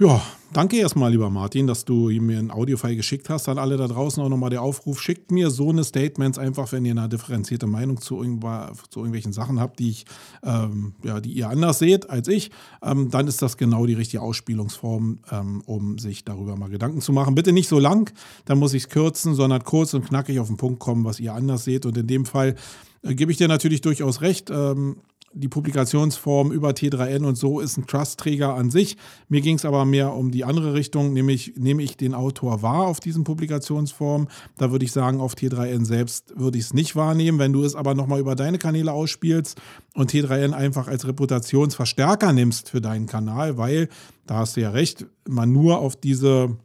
Ja, 0.00 0.20
danke 0.52 0.76
erstmal, 0.76 1.12
lieber 1.12 1.30
Martin, 1.30 1.68
dass 1.68 1.84
du 1.84 2.10
mir 2.10 2.40
ein 2.40 2.50
Audiofile 2.50 2.96
geschickt 2.96 3.30
hast. 3.30 3.48
An 3.48 3.58
alle 3.58 3.76
da 3.76 3.86
draußen 3.86 4.20
auch 4.20 4.28
nochmal 4.28 4.50
der 4.50 4.60
Aufruf, 4.60 5.00
schickt 5.00 5.30
mir 5.30 5.50
so 5.50 5.70
eine 5.70 5.84
Statements 5.84 6.36
einfach, 6.36 6.72
wenn 6.72 6.84
ihr 6.84 6.96
eine 6.96 7.08
differenzierte 7.08 7.68
Meinung 7.68 8.00
zu, 8.00 8.16
zu 8.16 8.98
irgendwelchen 8.98 9.32
Sachen 9.32 9.60
habt, 9.60 9.78
die, 9.78 9.90
ich, 9.90 10.06
ähm, 10.42 10.94
ja, 11.04 11.20
die 11.20 11.30
ihr 11.30 11.48
anders 11.48 11.78
seht 11.78 12.10
als 12.10 12.26
ich. 12.26 12.50
Ähm, 12.82 13.08
dann 13.12 13.28
ist 13.28 13.40
das 13.40 13.56
genau 13.56 13.86
die 13.86 13.94
richtige 13.94 14.20
Ausspielungsform, 14.20 15.20
ähm, 15.30 15.62
um 15.64 15.98
sich 16.00 16.24
darüber 16.24 16.56
mal 16.56 16.70
Gedanken 16.70 17.00
zu 17.00 17.12
machen. 17.12 17.36
Bitte 17.36 17.52
nicht 17.52 17.68
so 17.68 17.78
lang, 17.78 18.12
dann 18.46 18.58
muss 18.58 18.74
ich 18.74 18.84
es 18.84 18.88
kürzen, 18.88 19.36
sondern 19.36 19.62
kurz 19.62 19.94
und 19.94 20.08
knackig 20.08 20.40
auf 20.40 20.48
den 20.48 20.56
Punkt 20.56 20.80
kommen, 20.80 21.04
was 21.04 21.20
ihr 21.20 21.34
anders 21.34 21.62
seht. 21.62 21.86
Und 21.86 21.96
in 21.96 22.08
dem 22.08 22.24
Fall 22.24 22.56
gebe 23.04 23.32
ich 23.32 23.38
dir 23.38 23.48
natürlich 23.48 23.80
durchaus 23.80 24.20
recht. 24.20 24.50
Ähm, 24.50 24.96
die 25.36 25.48
Publikationsform 25.48 26.52
über 26.52 26.70
T3N 26.70 27.24
und 27.24 27.36
so 27.36 27.58
ist 27.58 27.76
ein 27.76 27.86
Trust-Träger 27.86 28.54
an 28.54 28.70
sich. 28.70 28.96
Mir 29.28 29.40
ging 29.40 29.56
es 29.56 29.64
aber 29.64 29.84
mehr 29.84 30.14
um 30.14 30.30
die 30.30 30.44
andere 30.44 30.74
Richtung, 30.74 31.12
nämlich 31.12 31.54
nehme 31.56 31.82
ich 31.82 31.96
den 31.96 32.14
Autor 32.14 32.62
wahr 32.62 32.86
auf 32.86 33.00
diesen 33.00 33.24
Publikationsformen. 33.24 34.28
Da 34.58 34.70
würde 34.70 34.84
ich 34.84 34.92
sagen, 34.92 35.20
auf 35.20 35.34
T3N 35.34 35.84
selbst 35.84 36.38
würde 36.38 36.58
ich 36.58 36.66
es 36.66 36.74
nicht 36.74 36.94
wahrnehmen. 36.94 37.40
Wenn 37.40 37.52
du 37.52 37.64
es 37.64 37.74
aber 37.74 37.94
nochmal 37.94 38.20
über 38.20 38.36
deine 38.36 38.58
Kanäle 38.58 38.92
ausspielst 38.92 39.60
und 39.94 40.12
T3N 40.12 40.52
einfach 40.52 40.86
als 40.86 41.06
Reputationsverstärker 41.06 42.32
nimmst 42.32 42.70
für 42.70 42.80
deinen 42.80 43.06
Kanal, 43.06 43.58
weil, 43.58 43.88
da 44.26 44.36
hast 44.36 44.56
du 44.56 44.60
ja 44.60 44.70
recht, 44.70 45.06
man 45.26 45.52
nur 45.52 45.78
auf 45.78 45.96
diese 45.96 46.56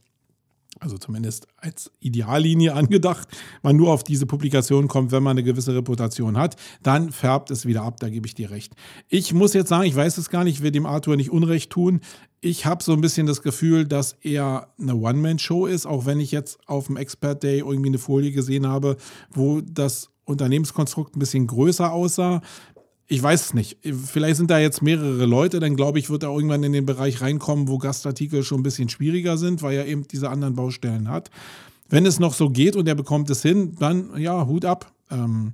also 0.79 0.98
zumindest 0.98 1.48
als 1.57 1.91
Ideallinie 2.00 2.74
angedacht, 2.74 3.27
man 3.62 3.75
nur 3.75 3.91
auf 3.91 4.03
diese 4.03 4.25
Publikation 4.25 4.88
kommt, 4.88 5.12
wenn 5.12 5.24
man 5.24 5.31
eine 5.31 5.43
gewisse 5.43 5.75
Reputation 5.75 6.38
hat, 6.38 6.55
dann 6.83 7.12
färbt 7.12 7.51
es 7.51 7.65
wieder 7.65 7.83
ab, 7.83 8.00
da 8.00 8.09
gebe 8.09 8.27
ich 8.27 8.33
dir 8.33 8.51
recht. 8.51 8.74
Ich 9.07 9.33
muss 9.33 9.53
jetzt 9.53 9.69
sagen, 9.69 9.83
ich 9.83 9.95
weiß 9.95 10.17
es 10.17 10.29
gar 10.29 10.43
nicht, 10.43 10.57
ich 10.57 10.63
will 10.63 10.71
dem 10.71 10.86
Arthur 10.86 11.15
nicht 11.15 11.31
Unrecht 11.31 11.69
tun. 11.71 12.01
Ich 12.41 12.65
habe 12.65 12.83
so 12.83 12.93
ein 12.93 13.01
bisschen 13.01 13.27
das 13.27 13.41
Gefühl, 13.41 13.86
dass 13.86 14.15
er 14.21 14.69
eine 14.79 14.95
One-Man-Show 14.95 15.65
ist, 15.65 15.86
auch 15.86 16.05
wenn 16.05 16.19
ich 16.19 16.31
jetzt 16.31 16.59
auf 16.67 16.88
dem 16.88 16.98
Expert 16.98 17.43
Day 17.43 17.59
irgendwie 17.59 17.89
eine 17.89 17.98
Folie 17.98 18.31
gesehen 18.31 18.65
habe, 18.65 18.95
wo 19.31 19.62
das 19.62 20.09
Unternehmenskonstrukt 20.29 21.15
ein 21.15 21.19
bisschen 21.19 21.48
größer 21.48 21.91
aussah 21.91 22.41
ich 23.11 23.21
weiß 23.21 23.41
es 23.41 23.53
nicht. 23.55 23.77
Vielleicht 23.81 24.37
sind 24.37 24.51
da 24.51 24.59
jetzt 24.59 24.83
mehrere 24.83 25.25
Leute, 25.25 25.59
dann 25.59 25.75
glaube 25.75 25.97
ich, 25.97 26.11
wird 26.11 26.21
er 26.21 26.29
irgendwann 26.29 26.63
in 26.63 26.73
den 26.73 26.85
Bereich 26.85 27.21
reinkommen, 27.21 27.67
wo 27.67 27.79
Gastartikel 27.79 28.43
schon 28.43 28.59
ein 28.59 28.63
bisschen 28.63 28.87
schwieriger 28.87 29.35
sind, 29.35 29.63
weil 29.63 29.77
er 29.77 29.87
eben 29.87 30.07
diese 30.07 30.29
anderen 30.29 30.55
Baustellen 30.55 31.09
hat. 31.09 31.31
wenn 31.89 32.05
es 32.05 32.19
noch 32.19 32.35
so 32.35 32.51
geht 32.51 32.75
und 32.75 32.87
er 32.87 32.93
bekommt 32.93 33.31
es 33.31 33.41
hin, 33.41 33.75
dann 33.79 34.15
ja, 34.15 34.45
Hut 34.45 34.63
ab. 34.63 34.93
Ähm, 35.09 35.53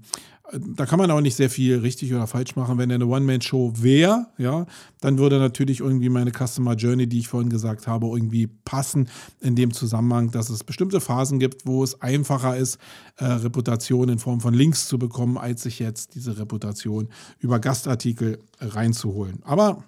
da 0.52 0.86
kann 0.86 1.00
man 1.00 1.10
auch 1.12 1.22
nicht 1.22 1.36
sehr 1.36 1.50
viel 1.50 1.80
richtig 1.80 2.14
oder 2.14 2.28
falsch 2.28 2.56
machen. 2.56 2.78
Wenn 2.78 2.90
er 2.90 2.96
eine 2.96 3.08
One-Man-Show 3.08 3.74
wäre, 3.78 4.28
ja, 4.38 4.66
dann 5.02 5.18
würde 5.18 5.40
natürlich 5.40 5.80
irgendwie 5.80 6.10
meine 6.10 6.32
Customer 6.32 6.76
Journey, 6.76 7.08
die 7.08 7.20
ich 7.20 7.28
vorhin 7.28 7.50
gesagt 7.50 7.88
habe, 7.88 8.08
irgendwie 8.08 8.48
passen 8.48 9.10
in 9.42 9.56
dem 9.56 9.74
Zusammenhang, 9.74 10.32
dass 10.32 10.50
es 10.50 10.64
bestimmte 10.64 11.02
Phasen 11.02 11.40
gibt, 11.40 11.66
wo 11.66 11.84
es 11.84 12.02
einfacher 12.02 12.58
ist, 12.58 12.80
äh, 13.18 13.26
Reputation 13.26 14.10
in 14.10 14.20
Form 14.20 14.40
von 14.40 14.54
Links 14.54 14.88
zu 14.88 15.00
bekommen, 15.00 15.38
als 15.38 15.64
sich 15.64 15.80
jetzt 15.80 16.16
diese 16.16 16.38
Reputation 16.38 17.10
über 17.40 17.60
Gastartikel 17.60 18.40
reinzuholen. 18.60 19.40
Aber 19.44 19.84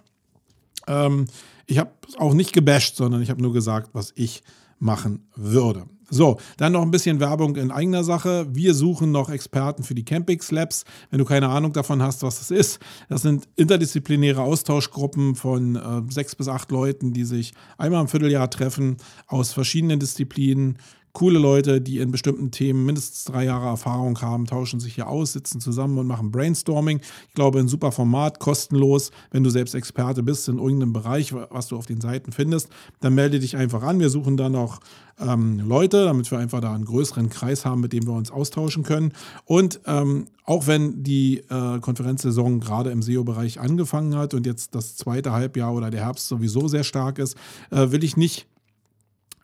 ähm, 0.88 1.28
ich 1.68 1.78
habe 1.78 1.92
auch 2.18 2.34
nicht 2.34 2.54
gebasht, 2.54 2.96
sondern 2.96 3.22
ich 3.22 3.30
habe 3.30 3.42
nur 3.42 3.54
gesagt, 3.54 3.90
was 3.94 4.12
ich 4.16 4.44
machen 4.80 5.28
würde. 5.36 5.86
So, 6.10 6.38
dann 6.56 6.72
noch 6.72 6.84
ein 6.84 6.92
bisschen 6.92 7.20
Werbung 7.20 7.58
in 7.58 7.70
eigener 7.70 8.04
Sache. 8.04 8.48
Wir 8.50 8.74
suchen 8.74 9.12
noch 9.12 9.30
Experten 9.30 9.84
für 9.84 9.94
die 9.94 10.06
Campix 10.06 10.52
Labs. 10.52 10.86
Wenn 11.10 11.20
du 11.20 11.26
keine 11.26 11.50
Ahnung 11.50 11.74
davon 11.74 12.02
hast, 12.02 12.24
was 12.24 12.40
das 12.40 12.50
ist, 12.50 12.80
das 13.10 13.24
sind 13.24 13.48
interdisziplinäre 13.58 14.42
Austauschgruppen 14.42 15.36
von 15.36 15.76
äh, 15.76 16.12
sechs 16.12 16.34
bis 16.36 16.48
acht 16.48 16.72
Leuten, 16.72 17.12
die 17.12 17.26
sich 17.26 17.54
einmal 17.78 18.02
im 18.02 18.08
Vierteljahr 18.08 18.50
treffen 18.50 18.98
aus 19.28 19.52
verschiedenen 19.52 20.00
Disziplinen 20.00 20.78
coole 21.14 21.40
Leute, 21.40 21.82
die 21.82 21.98
in 21.98 22.12
bestimmten 22.12 22.52
Themen 22.52 22.86
mindestens 22.86 23.24
drei 23.24 23.46
Jahre 23.46 23.68
Erfahrung 23.68 24.20
haben, 24.22 24.46
tauschen 24.46 24.80
sich 24.80 24.96
hier 24.96 25.08
aus, 25.08 25.34
sitzen 25.34 25.60
zusammen 25.60 25.98
und 25.98 26.08
machen 26.08 26.32
Brainstorming. 26.32 27.02
Ich 27.28 27.34
glaube, 27.34 27.60
ein 27.60 27.68
super 27.68 27.92
Format, 27.92 28.40
kostenlos. 28.40 29.12
Wenn 29.32 29.44
du 29.44 29.50
selbst 29.50 29.74
Experte 29.74 30.22
bist 30.22 30.48
in 30.48 30.58
irgendeinem 30.58 30.94
Bereich, 30.94 31.34
was 31.34 31.68
du 31.68 31.78
auf 31.78 31.86
den 31.86 32.02
Seiten 32.02 32.32
findest, 32.32 32.70
dann 33.00 33.16
melde 33.16 33.40
dich 33.40 33.58
einfach 33.58 33.84
an. 33.84 34.00
Wir 34.00 34.10
suchen 34.10 34.38
dann 34.38 34.56
auch 34.56 34.80
ähm, 35.20 35.60
Leute, 35.60 36.06
damit 36.06 36.30
wir 36.30 36.38
einfach 36.38 36.62
da 36.62 36.74
einen 36.74 36.86
größeren 36.86 37.30
Kreis 37.30 37.66
haben, 37.66 37.82
mit 37.82 37.94
dem 37.94 38.06
wir 38.06 38.14
uns 38.14 38.32
austauschen 38.32 38.84
können. 38.84 39.14
Und 39.46 39.80
ähm, 39.86 40.28
auch 40.46 40.68
wenn 40.68 41.04
die 41.04 41.40
äh, 41.50 41.80
Konferenzsaison 41.80 42.60
gerade 42.60 42.92
im 42.92 43.02
SEO-Bereich 43.02 43.60
angefangen 43.60 44.16
hat 44.16 44.34
und 44.34 44.46
jetzt 44.46 44.76
das 44.76 44.96
zweite 44.96 45.32
Halbjahr 45.32 45.74
oder 45.74 45.90
der 45.90 46.06
Herbst 46.06 46.28
sowieso 46.28 46.68
sehr 46.68 46.84
stark 46.84 47.20
ist, 47.20 47.36
äh, 47.72 47.92
will 47.92 48.04
ich 48.04 48.18
nicht 48.18 48.48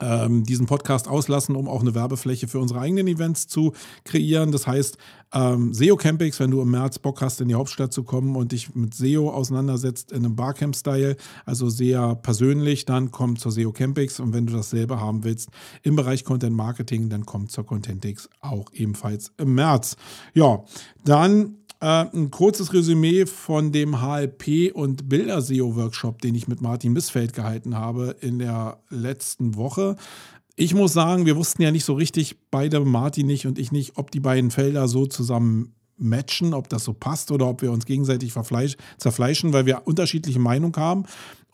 ähm, 0.03 0.43
diesen 0.43 0.65
Podcast 0.65 1.07
auslassen, 1.07 1.55
um 1.55 1.67
auch 1.67 1.81
eine 1.81 1.95
Werbefläche 1.95 2.47
für 2.47 2.59
unsere 2.59 2.81
eigenen 2.81 3.07
Events 3.07 3.47
zu 3.47 3.73
kreieren. 4.03 4.51
Das 4.51 4.67
heißt, 4.67 4.97
ähm, 5.33 5.73
SEO 5.73 5.95
Campings, 5.95 6.39
wenn 6.39 6.51
du 6.51 6.61
im 6.61 6.71
März 6.71 6.99
Bock 6.99 7.21
hast, 7.21 7.41
in 7.41 7.47
die 7.47 7.55
Hauptstadt 7.55 7.93
zu 7.93 8.03
kommen 8.03 8.35
und 8.35 8.51
dich 8.51 8.75
mit 8.75 8.93
SEO 8.93 9.29
auseinandersetzt 9.31 10.11
in 10.11 10.25
einem 10.25 10.35
Barcamp-Style, 10.35 11.15
also 11.45 11.69
sehr 11.69 12.15
persönlich, 12.15 12.85
dann 12.85 13.11
komm 13.11 13.37
zur 13.37 13.51
SEO 13.51 13.71
Campings 13.71 14.19
und 14.19 14.33
wenn 14.33 14.45
du 14.45 14.53
dasselbe 14.53 14.99
haben 14.99 15.23
willst 15.23 15.49
im 15.81 15.95
Bereich 15.95 16.23
Content 16.23 16.55
Marketing, 16.55 17.09
dann 17.09 17.25
komm 17.25 17.49
zur 17.49 17.65
Contentix 17.65 18.29
auch 18.41 18.65
ebenfalls 18.73 19.31
im 19.37 19.55
März. 19.55 19.95
Ja, 20.33 20.63
dann 21.03 21.57
ein 21.83 22.31
kurzes 22.31 22.71
Resümee 22.71 23.25
von 23.25 23.73
dem 23.73 24.01
HLP 24.01 24.73
und 24.73 25.09
Bilder-SEO-Workshop, 25.09 26.21
den 26.21 26.33
ich 26.33 26.47
mit 26.47 26.61
Martin 26.61 26.93
Missfeld 26.93 27.33
gehalten 27.33 27.75
habe 27.75 28.15
in 28.21 28.39
der 28.39 28.79
letzten 28.89 29.55
Woche. 29.55 29.97
Ich 30.55 30.73
muss 30.73 30.93
sagen, 30.93 31.25
wir 31.25 31.35
wussten 31.35 31.61
ja 31.61 31.71
nicht 31.71 31.83
so 31.83 31.93
richtig, 31.93 32.37
beide 32.51 32.79
Martin 32.79 33.27
nicht 33.27 33.47
und 33.47 33.59
ich 33.59 33.73
nicht, 33.73 33.97
ob 33.97 34.11
die 34.11 34.21
beiden 34.21 34.49
Felder 34.49 34.87
so 34.87 35.07
zusammen 35.07 35.75
matchen, 35.97 36.53
ob 36.53 36.69
das 36.69 36.85
so 36.85 36.93
passt 36.93 37.31
oder 37.31 37.47
ob 37.47 37.61
wir 37.61 37.71
uns 37.71 37.85
gegenseitig 37.85 38.33
zerfleischen, 38.97 39.51
weil 39.51 39.65
wir 39.65 39.85
unterschiedliche 39.85 40.39
Meinungen 40.39 40.77
haben. 40.77 41.03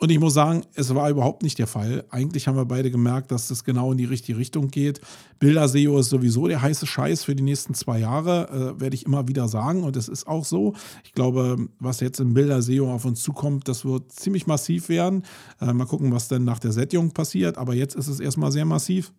Und 0.02 0.12
ich 0.12 0.20
muss 0.20 0.34
sagen, 0.34 0.64
es 0.76 0.96
war 0.96 1.10
überhaupt 1.10 1.44
nicht 1.44 1.60
der 1.60 1.68
Fall. 1.68 2.06
Eigentlich 2.10 2.48
haben 2.48 2.56
wir 2.56 2.64
beide 2.64 2.90
gemerkt, 2.90 3.32
dass 3.32 3.50
das 3.50 3.66
genau 3.66 3.92
in 3.92 3.98
die 3.98 4.06
richtige 4.06 4.38
Richtung 4.38 4.70
geht. 4.70 5.02
Bilder-SEO 5.40 6.00
ist 6.00 6.08
sowieso 6.08 6.48
der 6.48 6.62
heiße 6.62 6.88
Scheiß 6.88 7.26
für 7.26 7.36
die 7.36 7.44
nächsten 7.44 7.74
zwei 7.74 8.00
Jahre, 8.00 8.76
äh, 8.78 8.80
werde 8.80 8.96
ich 8.96 9.06
immer 9.06 9.28
wieder 9.28 9.50
sagen. 9.50 9.84
Und 9.84 9.98
es 9.98 10.08
ist 10.08 10.26
auch 10.26 10.46
so. 10.46 10.74
Ich 11.04 11.12
glaube, 11.12 11.68
was 11.80 12.00
jetzt 12.00 12.22
im 12.22 12.34
Bilder-SEO 12.34 12.90
auf 12.90 13.04
uns 13.04 13.22
zukommt, 13.22 13.68
das 13.68 13.84
wird 13.84 14.10
ziemlich 14.14 14.48
massiv 14.48 14.88
werden. 14.88 15.24
Äh, 15.60 15.74
mal 15.74 15.86
gucken, 15.86 16.14
was 16.14 16.30
dann 16.30 16.46
nach 16.46 16.60
der 16.60 16.72
Sättigung 16.72 17.12
passiert. 17.12 17.58
Aber 17.58 17.74
jetzt 17.74 17.96
ist 17.96 18.08
es 18.08 18.22
erstmal 18.22 18.54
sehr 18.54 18.66
massiv. 18.66 19.12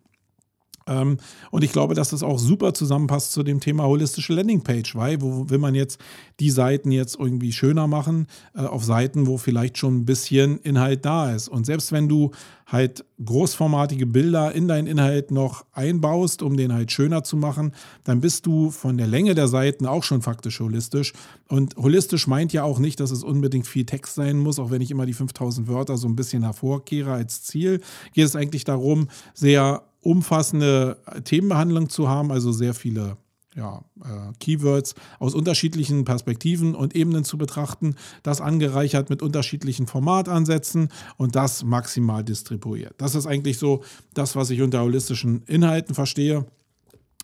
Ähm, 0.90 1.18
und 1.50 1.64
ich 1.64 1.72
glaube, 1.72 1.94
dass 1.94 2.10
das 2.10 2.22
auch 2.22 2.38
super 2.38 2.74
zusammenpasst 2.74 3.32
zu 3.32 3.42
dem 3.42 3.60
Thema 3.60 3.84
holistische 3.84 4.34
Landingpage, 4.34 4.96
weil 4.96 5.22
wo 5.22 5.48
will 5.48 5.58
man 5.58 5.74
jetzt 5.74 6.00
die 6.40 6.50
Seiten 6.50 6.90
jetzt 6.90 7.18
irgendwie 7.18 7.52
schöner 7.52 7.86
machen 7.86 8.26
äh, 8.54 8.62
auf 8.62 8.84
Seiten, 8.84 9.26
wo 9.26 9.38
vielleicht 9.38 9.78
schon 9.78 9.98
ein 9.98 10.04
bisschen 10.04 10.58
Inhalt 10.58 11.04
da 11.04 11.32
ist. 11.32 11.48
Und 11.48 11.64
selbst 11.64 11.92
wenn 11.92 12.08
du 12.08 12.32
halt 12.66 13.04
großformatige 13.24 14.06
Bilder 14.06 14.52
in 14.52 14.68
deinen 14.68 14.86
Inhalt 14.86 15.30
noch 15.30 15.64
einbaust, 15.72 16.42
um 16.42 16.56
den 16.56 16.72
halt 16.72 16.92
schöner 16.92 17.24
zu 17.24 17.36
machen, 17.36 17.72
dann 18.04 18.20
bist 18.20 18.46
du 18.46 18.70
von 18.70 18.96
der 18.96 19.06
Länge 19.06 19.34
der 19.34 19.48
Seiten 19.48 19.86
auch 19.86 20.04
schon 20.04 20.22
faktisch 20.22 20.60
holistisch. 20.60 21.12
Und 21.48 21.76
holistisch 21.76 22.26
meint 22.26 22.52
ja 22.52 22.62
auch 22.62 22.78
nicht, 22.78 23.00
dass 23.00 23.10
es 23.10 23.24
unbedingt 23.24 23.66
viel 23.66 23.86
Text 23.86 24.14
sein 24.14 24.38
muss, 24.38 24.58
auch 24.58 24.70
wenn 24.70 24.82
ich 24.82 24.90
immer 24.90 25.06
die 25.06 25.14
5000 25.14 25.68
Wörter 25.68 25.96
so 25.96 26.08
ein 26.08 26.16
bisschen 26.16 26.42
hervorkehre 26.42 27.12
als 27.12 27.42
Ziel. 27.42 27.80
Geht 28.12 28.26
es 28.26 28.36
eigentlich 28.36 28.64
darum, 28.64 29.08
sehr 29.34 29.82
umfassende 30.00 30.98
Themenbehandlung 31.24 31.88
zu 31.88 32.08
haben, 32.08 32.32
also 32.32 32.52
sehr 32.52 32.74
viele 32.74 33.16
ja, 33.56 33.84
äh, 34.02 34.32
Keywords 34.38 34.94
aus 35.18 35.34
unterschiedlichen 35.34 36.04
Perspektiven 36.04 36.74
und 36.74 36.94
Ebenen 36.94 37.24
zu 37.24 37.36
betrachten, 37.36 37.96
das 38.22 38.40
angereichert 38.40 39.10
mit 39.10 39.22
unterschiedlichen 39.22 39.86
Formatansätzen 39.86 40.88
und 41.16 41.34
das 41.34 41.64
maximal 41.64 42.22
distribuiert. 42.22 42.94
Das 42.98 43.14
ist 43.14 43.26
eigentlich 43.26 43.58
so 43.58 43.82
das, 44.14 44.36
was 44.36 44.50
ich 44.50 44.62
unter 44.62 44.82
holistischen 44.82 45.42
Inhalten 45.44 45.94
verstehe. 45.94 46.46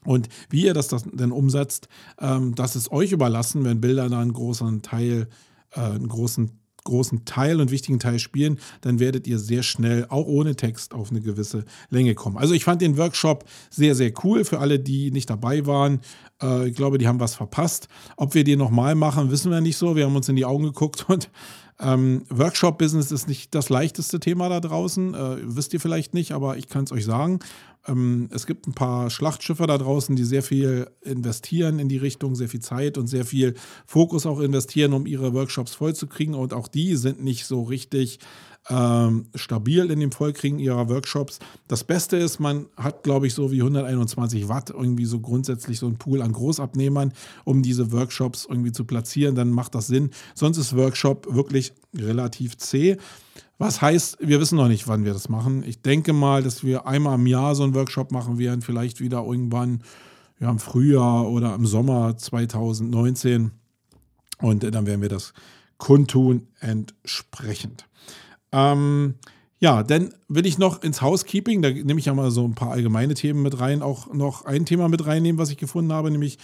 Und 0.05 0.29
wie 0.51 0.65
ihr 0.65 0.75
das 0.75 0.89
denn 0.89 1.33
umsetzt, 1.33 1.89
ähm, 2.21 2.55
das 2.55 2.77
ist 2.77 2.93
euch 2.93 3.13
überlassen, 3.13 3.65
wenn 3.65 3.81
Bilder 3.81 4.09
da 4.09 4.21
einen 4.21 4.33
großen 4.33 4.83
Teil, 4.83 5.29
äh, 5.73 5.81
einen 5.81 6.09
großen 6.09 6.53
großen 6.87 7.25
Teil 7.25 7.61
und 7.61 7.71
wichtigen 7.71 7.99
Teil 7.99 8.19
spielen, 8.19 8.59
dann 8.81 8.99
werdet 8.99 9.27
ihr 9.27 9.39
sehr 9.39 9.63
schnell, 9.63 10.07
auch 10.09 10.27
ohne 10.27 10.57
Text, 10.57 10.95
auf 10.95 11.11
eine 11.11 11.21
gewisse 11.21 11.65
Länge 11.91 12.15
kommen. 12.15 12.39
Also 12.39 12.55
ich 12.55 12.65
fand 12.65 12.81
den 12.81 12.97
Workshop 12.97 13.45
sehr, 13.71 13.95
sehr 13.95 14.13
cool 14.25 14.45
für 14.45 14.59
alle, 14.59 14.79
die 14.79 15.11
nicht 15.11 15.29
dabei 15.29 15.67
waren. 15.67 16.01
Äh, 16.43 16.69
ich 16.69 16.75
glaube, 16.75 16.99
die 16.99 17.07
haben 17.07 17.21
was 17.21 17.35
verpasst. 17.35 17.89
Ob 18.17 18.35
wir 18.35 18.45
den 18.45 18.59
nochmal 18.59 18.95
machen, 18.95 19.31
wissen 19.31 19.51
wir 19.51 19.61
nicht 19.61 19.77
so. 19.77 19.97
Wir 19.97 20.07
haben 20.07 20.17
uns 20.17 20.29
in 20.29 20.37
die 20.37 20.45
Augen 20.45 20.65
geguckt 20.65 21.05
und 21.09 21.31
ähm, 21.79 22.23
Workshop-Business 22.31 23.13
ist 23.13 23.29
nicht 23.29 23.55
das 23.55 23.69
leichteste 23.69 24.19
Thema 24.19 24.49
da 24.49 24.61
draußen. 24.61 25.15
Äh, 25.15 25.37
wisst 25.43 25.75
ihr 25.75 25.81
vielleicht 25.81 26.15
nicht, 26.15 26.33
aber 26.33 26.57
ich 26.57 26.69
kann 26.69 26.85
es 26.85 26.93
euch 26.93 27.05
sagen. 27.05 27.41
Ähm, 27.87 28.29
es 28.33 28.47
gibt 28.47 28.67
ein 28.67 28.75
paar 28.75 29.11
Schlachtschiffe 29.11 29.67
da 29.67 29.79
draußen, 29.79 30.17
die 30.17 30.25
sehr 30.25 30.43
viel 30.43 30.89
investieren 31.03 31.79
in 31.79 31.89
die 31.89 31.99
Richtung, 31.99 32.35
sehr 32.35 32.49
viel 32.49 32.61
Zeit 32.61 32.99
und 32.99 33.07
sehr 33.07 33.25
viel 33.25 33.55
Fokus 33.87 34.27
auch 34.27 34.41
investieren, 34.41 34.93
um 34.93 35.07
ihre 35.07 35.33
Workshops 35.35 35.75
vollzukriegen. 35.75 36.35
Und 36.35 36.53
auch 36.53 36.69
die 36.69 36.97
sind 36.97 37.23
nicht 37.23 37.47
so 37.47 37.63
richtig 37.63 38.19
ähm, 38.69 39.27
stabil 39.35 39.91
in 39.91 40.01
dem 40.01 40.13
Vollkriegen 40.13 40.59
ihrer 40.59 40.89
Workshops. 40.89 41.39
Das 41.69 41.85
Beste 41.85 42.17
ist, 42.17 42.41
man 42.41 42.67
hat, 42.77 43.05
glaube 43.05 43.27
ich, 43.27 43.35
so 43.35 43.53
wie 43.53 43.61
121 43.61 44.49
Watt 44.49 44.71
irgendwie 44.71 45.05
so 45.05 45.21
grundsätzlich 45.21 45.79
so 45.79 45.87
ein 45.87 45.99
Pool 45.99 46.23
an 46.23 46.33
Großabnehmern, 46.33 47.13
um 47.45 47.63
diese 47.63 47.93
Workshops 47.93 48.47
irgendwie 48.49 48.73
zu 48.73 48.85
platzieren. 48.85 49.35
Dann 49.35 49.51
macht 49.51 49.75
das 49.75 49.87
Sinn. 49.87 50.11
Sonst 50.35 50.59
ist 50.59 50.77
Workshop 50.77 51.29
wirklich 51.31 51.73
relativ 51.95 52.57
zäh. 52.57 52.97
Was 53.59 53.81
heißt, 53.81 54.19
wir 54.21 54.41
wissen 54.41 54.57
noch 54.57 54.69
nicht, 54.69 54.87
wann 54.87 55.05
wir 55.05 55.13
das 55.13 55.29
machen. 55.29 55.63
Ich 55.67 55.81
denke 55.81 56.13
mal, 56.13 56.43
dass 56.43 56.63
wir 56.63 56.87
einmal 56.87 57.15
im 57.15 57.27
Jahr 57.27 57.55
so 57.55 57.63
einen 57.63 57.75
Workshop 57.75 58.13
machen 58.13 58.39
werden, 58.39 58.61
vielleicht 58.61 59.01
wieder 59.01 59.25
irgendwann 59.25 59.83
ja, 60.41 60.51
im 60.51 60.59
Frühjahr 60.59 61.29
oder 61.29 61.55
im 61.55 61.67
Sommer 61.67 62.17
2019. 62.17 63.53
Und 64.39 64.63
dann 64.63 64.87
werden 64.87 65.01
wir 65.01 65.09
das 65.09 65.33
kundtun 65.79 66.49
entsprechend. 66.61 67.87
Ähm, 68.53 69.15
ja, 69.59 69.83
dann 69.83 70.13
will 70.29 70.47
ich 70.47 70.59
noch 70.59 70.83
ins 70.83 71.01
Housekeeping, 71.01 71.63
da 71.63 71.71
nehme 71.71 71.99
ich 71.99 72.07
ja 72.07 72.15
mal 72.15 72.31
so 72.31 72.45
ein 72.45 72.55
paar 72.55 72.73
allgemeine 72.73 73.15
Themen 73.15 73.43
mit 73.43 73.59
rein, 73.59 73.83
auch 73.83 74.13
noch 74.13 74.45
ein 74.45 74.67
Thema 74.67 74.89
mit 74.89 75.07
reinnehmen, 75.07 75.39
was 75.39 75.51
ich 75.51 75.57
gefunden 75.57 75.93
habe, 75.93 76.11
nämlich 76.11 76.39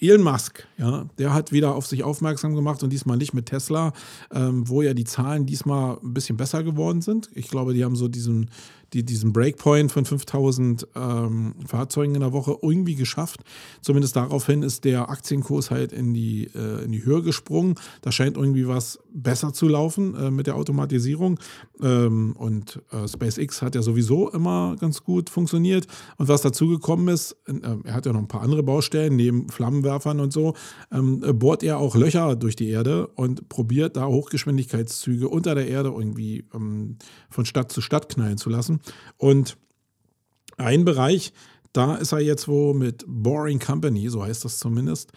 Elon 0.00 0.22
Musk, 0.22 0.66
ja, 0.76 1.06
der 1.18 1.34
hat 1.34 1.50
wieder 1.50 1.74
auf 1.74 1.86
sich 1.86 2.04
aufmerksam 2.04 2.54
gemacht 2.54 2.82
und 2.82 2.92
diesmal 2.92 3.16
nicht 3.16 3.34
mit 3.34 3.46
Tesla, 3.46 3.92
ähm, 4.32 4.68
wo 4.68 4.82
ja 4.82 4.94
die 4.94 5.04
Zahlen 5.04 5.46
diesmal 5.46 5.98
ein 6.02 6.14
bisschen 6.14 6.36
besser 6.36 6.62
geworden 6.62 7.02
sind. 7.02 7.30
Ich 7.34 7.48
glaube, 7.48 7.74
die 7.74 7.84
haben 7.84 7.96
so 7.96 8.06
diesen 8.06 8.50
die, 8.92 9.04
diesen 9.04 9.32
Breakpoint 9.32 9.92
von 9.92 10.04
5000 10.04 10.88
ähm, 10.94 11.54
Fahrzeugen 11.66 12.14
in 12.14 12.20
der 12.20 12.32
Woche 12.32 12.56
irgendwie 12.62 12.94
geschafft. 12.94 13.40
Zumindest 13.82 14.16
daraufhin 14.16 14.62
ist 14.62 14.84
der 14.84 15.10
Aktienkurs 15.10 15.70
halt 15.70 15.92
in 15.92 16.14
die, 16.14 16.48
äh, 16.54 16.84
in 16.84 16.92
die 16.92 17.04
Höhe 17.04 17.22
gesprungen. 17.22 17.74
Da 18.02 18.12
scheint 18.12 18.36
irgendwie 18.36 18.66
was 18.66 18.98
besser 19.12 19.52
zu 19.52 19.68
laufen 19.68 20.14
äh, 20.14 20.30
mit 20.30 20.46
der 20.46 20.56
Automatisierung. 20.56 21.38
Ähm, 21.82 22.34
und 22.38 22.80
äh, 22.90 23.06
SpaceX 23.06 23.60
hat 23.62 23.74
ja 23.74 23.82
sowieso 23.82 24.30
immer 24.30 24.76
ganz 24.80 25.04
gut 25.04 25.28
funktioniert. 25.28 25.86
Und 26.16 26.28
was 26.28 26.40
dazu 26.40 26.68
gekommen 26.68 27.08
ist, 27.08 27.36
äh, 27.46 27.54
er 27.84 27.94
hat 27.94 28.06
ja 28.06 28.12
noch 28.12 28.20
ein 28.20 28.28
paar 28.28 28.42
andere 28.42 28.62
Baustellen, 28.62 29.16
neben 29.16 29.48
Flammenwerfern 29.48 30.20
und 30.20 30.32
so, 30.32 30.54
ähm, 30.90 31.20
bohrt 31.34 31.62
er 31.62 31.78
auch 31.78 31.94
Löcher 31.94 32.36
durch 32.36 32.56
die 32.56 32.68
Erde 32.68 33.08
und 33.08 33.48
probiert 33.48 33.96
da 33.96 34.06
Hochgeschwindigkeitszüge 34.06 35.28
unter 35.28 35.54
der 35.54 35.68
Erde 35.68 35.90
irgendwie 35.90 36.44
ähm, 36.54 36.96
von 37.28 37.44
Stadt 37.44 37.70
zu 37.70 37.80
Stadt 37.80 38.08
knallen 38.08 38.38
zu 38.38 38.48
lassen. 38.48 38.77
Und 39.16 39.56
ein 40.56 40.84
Bereich, 40.84 41.32
da 41.72 41.96
ist 41.96 42.12
er 42.12 42.20
jetzt 42.20 42.48
wo 42.48 42.74
mit 42.74 43.04
Boring 43.06 43.58
Company, 43.58 44.08
so 44.08 44.22
heißt 44.22 44.44
das 44.44 44.58
zumindest, 44.58 45.12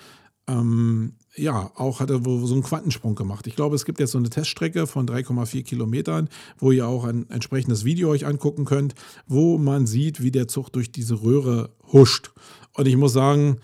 ähm, 0.48 1.14
ja, 1.36 1.72
auch 1.76 2.00
hat 2.00 2.10
er 2.10 2.22
so 2.24 2.54
einen 2.54 2.64
Quantensprung 2.64 3.16
gemacht. 3.16 3.48
Ich 3.48 3.56
glaube, 3.56 3.76
es 3.76 3.86
gibt 3.86 4.00
jetzt 4.00 4.12
so 4.12 4.18
eine 4.18 4.30
Teststrecke 4.30 4.86
von 4.86 5.08
3,4 5.08 5.64
Kilometern, 5.64 6.30
wo 6.58 6.72
ihr 6.72 6.88
auch 6.88 7.06
ein 7.06 7.30
entsprechendes 7.30 7.86
Video 7.86 8.10
euch 8.10 8.26
angucken 8.26 8.66
könnt, 8.66 8.96
wo 9.28 9.58
man 9.58 9.88
sieht, 9.88 10.22
wie 10.22 10.32
der 10.32 10.48
Zug 10.48 10.70
durch 10.72 10.92
diese 10.92 11.22
Röhre 11.22 11.70
huscht. 11.94 12.32
Und 12.74 12.88
ich 12.88 12.98
muss 12.98 13.14
sagen, 13.14 13.60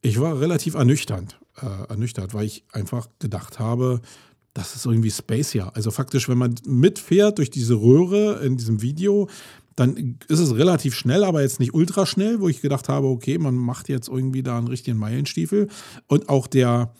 ich 0.00 0.20
war 0.20 0.40
relativ 0.40 0.74
ernüchternd, 0.74 1.38
äh, 1.60 1.88
ernüchtert, 1.88 2.34
weil 2.34 2.46
ich 2.46 2.64
einfach 2.72 3.08
gedacht 3.18 3.58
habe, 3.58 4.00
das 4.54 4.76
ist 4.76 4.86
irgendwie 4.86 5.10
Spacia. 5.10 5.68
Also 5.70 5.90
faktisch, 5.90 6.28
wenn 6.28 6.38
man 6.38 6.54
mitfährt 6.66 7.38
durch 7.38 7.50
diese 7.50 7.74
Röhre 7.74 8.44
in 8.44 8.56
diesem 8.56 8.82
Video, 8.82 9.28
dann 9.76 10.18
ist 10.28 10.38
es 10.38 10.54
relativ 10.54 10.94
schnell, 10.94 11.24
aber 11.24 11.40
jetzt 11.42 11.60
nicht 11.60 11.74
ultra 11.74 12.04
schnell, 12.04 12.40
wo 12.40 12.48
ich 12.48 12.60
gedacht 12.60 12.88
habe, 12.88 13.06
okay, 13.06 13.38
man 13.38 13.54
macht 13.54 13.88
jetzt 13.88 14.08
irgendwie 14.08 14.42
da 14.42 14.58
einen 14.58 14.68
richtigen 14.68 14.98
Meilenstiefel. 14.98 15.68
Und 16.06 16.28
auch 16.28 16.46
der, 16.46 16.92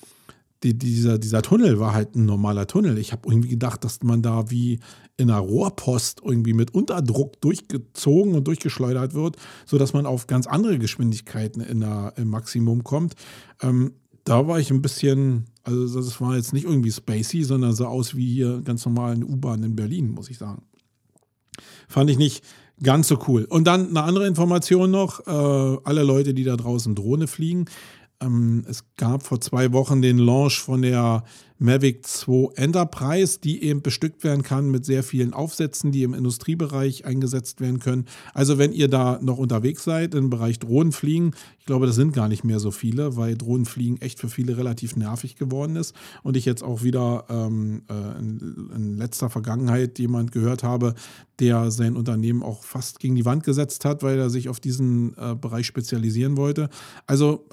die, 0.62 0.78
dieser, 0.78 1.18
dieser 1.18 1.42
Tunnel 1.42 1.78
war 1.78 1.92
halt 1.92 2.14
ein 2.14 2.24
normaler 2.24 2.66
Tunnel. 2.66 2.96
Ich 2.96 3.12
habe 3.12 3.28
irgendwie 3.28 3.50
gedacht, 3.50 3.84
dass 3.84 4.02
man 4.02 4.22
da 4.22 4.50
wie 4.50 4.80
in 5.18 5.30
einer 5.30 5.40
Rohrpost 5.40 6.22
irgendwie 6.24 6.54
mit 6.54 6.74
Unterdruck 6.74 7.40
durchgezogen 7.42 8.34
und 8.34 8.46
durchgeschleudert 8.46 9.12
wird, 9.12 9.36
sodass 9.66 9.92
man 9.92 10.06
auf 10.06 10.26
ganz 10.26 10.46
andere 10.46 10.78
Geschwindigkeiten 10.78 11.60
in 11.60 11.80
der, 11.80 12.14
im 12.16 12.28
Maximum 12.28 12.82
kommt. 12.84 13.14
Ähm, 13.60 13.92
da 14.24 14.46
war 14.46 14.58
ich 14.58 14.70
ein 14.70 14.82
bisschen, 14.82 15.46
also 15.64 16.00
das 16.00 16.20
war 16.20 16.36
jetzt 16.36 16.52
nicht 16.52 16.64
irgendwie 16.64 16.90
spacey, 16.90 17.42
sondern 17.44 17.74
sah 17.74 17.86
aus 17.86 18.16
wie 18.16 18.32
hier 18.32 18.60
ganz 18.64 18.84
normal 18.84 19.14
eine 19.14 19.26
U-Bahn 19.26 19.62
in 19.62 19.76
Berlin, 19.76 20.10
muss 20.10 20.30
ich 20.30 20.38
sagen. 20.38 20.62
Fand 21.88 22.10
ich 22.10 22.18
nicht 22.18 22.44
ganz 22.82 23.08
so 23.08 23.18
cool. 23.28 23.44
Und 23.44 23.64
dann 23.64 23.88
eine 23.88 24.02
andere 24.02 24.26
Information 24.26 24.90
noch, 24.90 25.26
äh, 25.26 25.78
alle 25.84 26.02
Leute, 26.02 26.34
die 26.34 26.44
da 26.44 26.56
draußen 26.56 26.94
Drohne 26.94 27.26
fliegen, 27.26 27.66
ähm, 28.20 28.64
es 28.68 28.84
gab 28.96 29.22
vor 29.22 29.40
zwei 29.40 29.72
Wochen 29.72 30.02
den 30.02 30.18
Launch 30.18 30.60
von 30.60 30.82
der 30.82 31.24
Mavic 31.62 32.04
2 32.04 32.54
Enterprise, 32.56 33.38
die 33.38 33.62
eben 33.62 33.82
bestückt 33.82 34.24
werden 34.24 34.42
kann 34.42 34.70
mit 34.70 34.84
sehr 34.84 35.04
vielen 35.04 35.32
Aufsätzen, 35.32 35.92
die 35.92 36.02
im 36.02 36.12
Industriebereich 36.12 37.04
eingesetzt 37.04 37.60
werden 37.60 37.78
können. 37.78 38.06
Also 38.34 38.58
wenn 38.58 38.72
ihr 38.72 38.88
da 38.88 39.20
noch 39.22 39.38
unterwegs 39.38 39.84
seid 39.84 40.16
im 40.16 40.28
Bereich 40.28 40.58
Drohnenfliegen, 40.58 41.34
ich 41.60 41.66
glaube, 41.66 41.86
das 41.86 41.94
sind 41.94 42.12
gar 42.14 42.28
nicht 42.28 42.42
mehr 42.42 42.58
so 42.58 42.72
viele, 42.72 43.16
weil 43.16 43.36
Drohnenfliegen 43.36 44.00
echt 44.00 44.18
für 44.18 44.28
viele 44.28 44.56
relativ 44.56 44.96
nervig 44.96 45.36
geworden 45.36 45.76
ist. 45.76 45.94
Und 46.24 46.36
ich 46.36 46.44
jetzt 46.44 46.64
auch 46.64 46.82
wieder 46.82 47.26
ähm, 47.28 47.82
äh, 47.88 48.18
in, 48.18 48.70
in 48.74 48.96
letzter 48.96 49.30
Vergangenheit 49.30 50.00
jemand 50.00 50.32
gehört 50.32 50.64
habe, 50.64 50.94
der 51.38 51.70
sein 51.70 51.96
Unternehmen 51.96 52.42
auch 52.42 52.64
fast 52.64 52.98
gegen 52.98 53.14
die 53.14 53.24
Wand 53.24 53.44
gesetzt 53.44 53.84
hat, 53.84 54.02
weil 54.02 54.18
er 54.18 54.30
sich 54.30 54.48
auf 54.48 54.58
diesen 54.58 55.16
äh, 55.16 55.36
Bereich 55.36 55.66
spezialisieren 55.66 56.36
wollte. 56.36 56.68
Also 57.06 57.46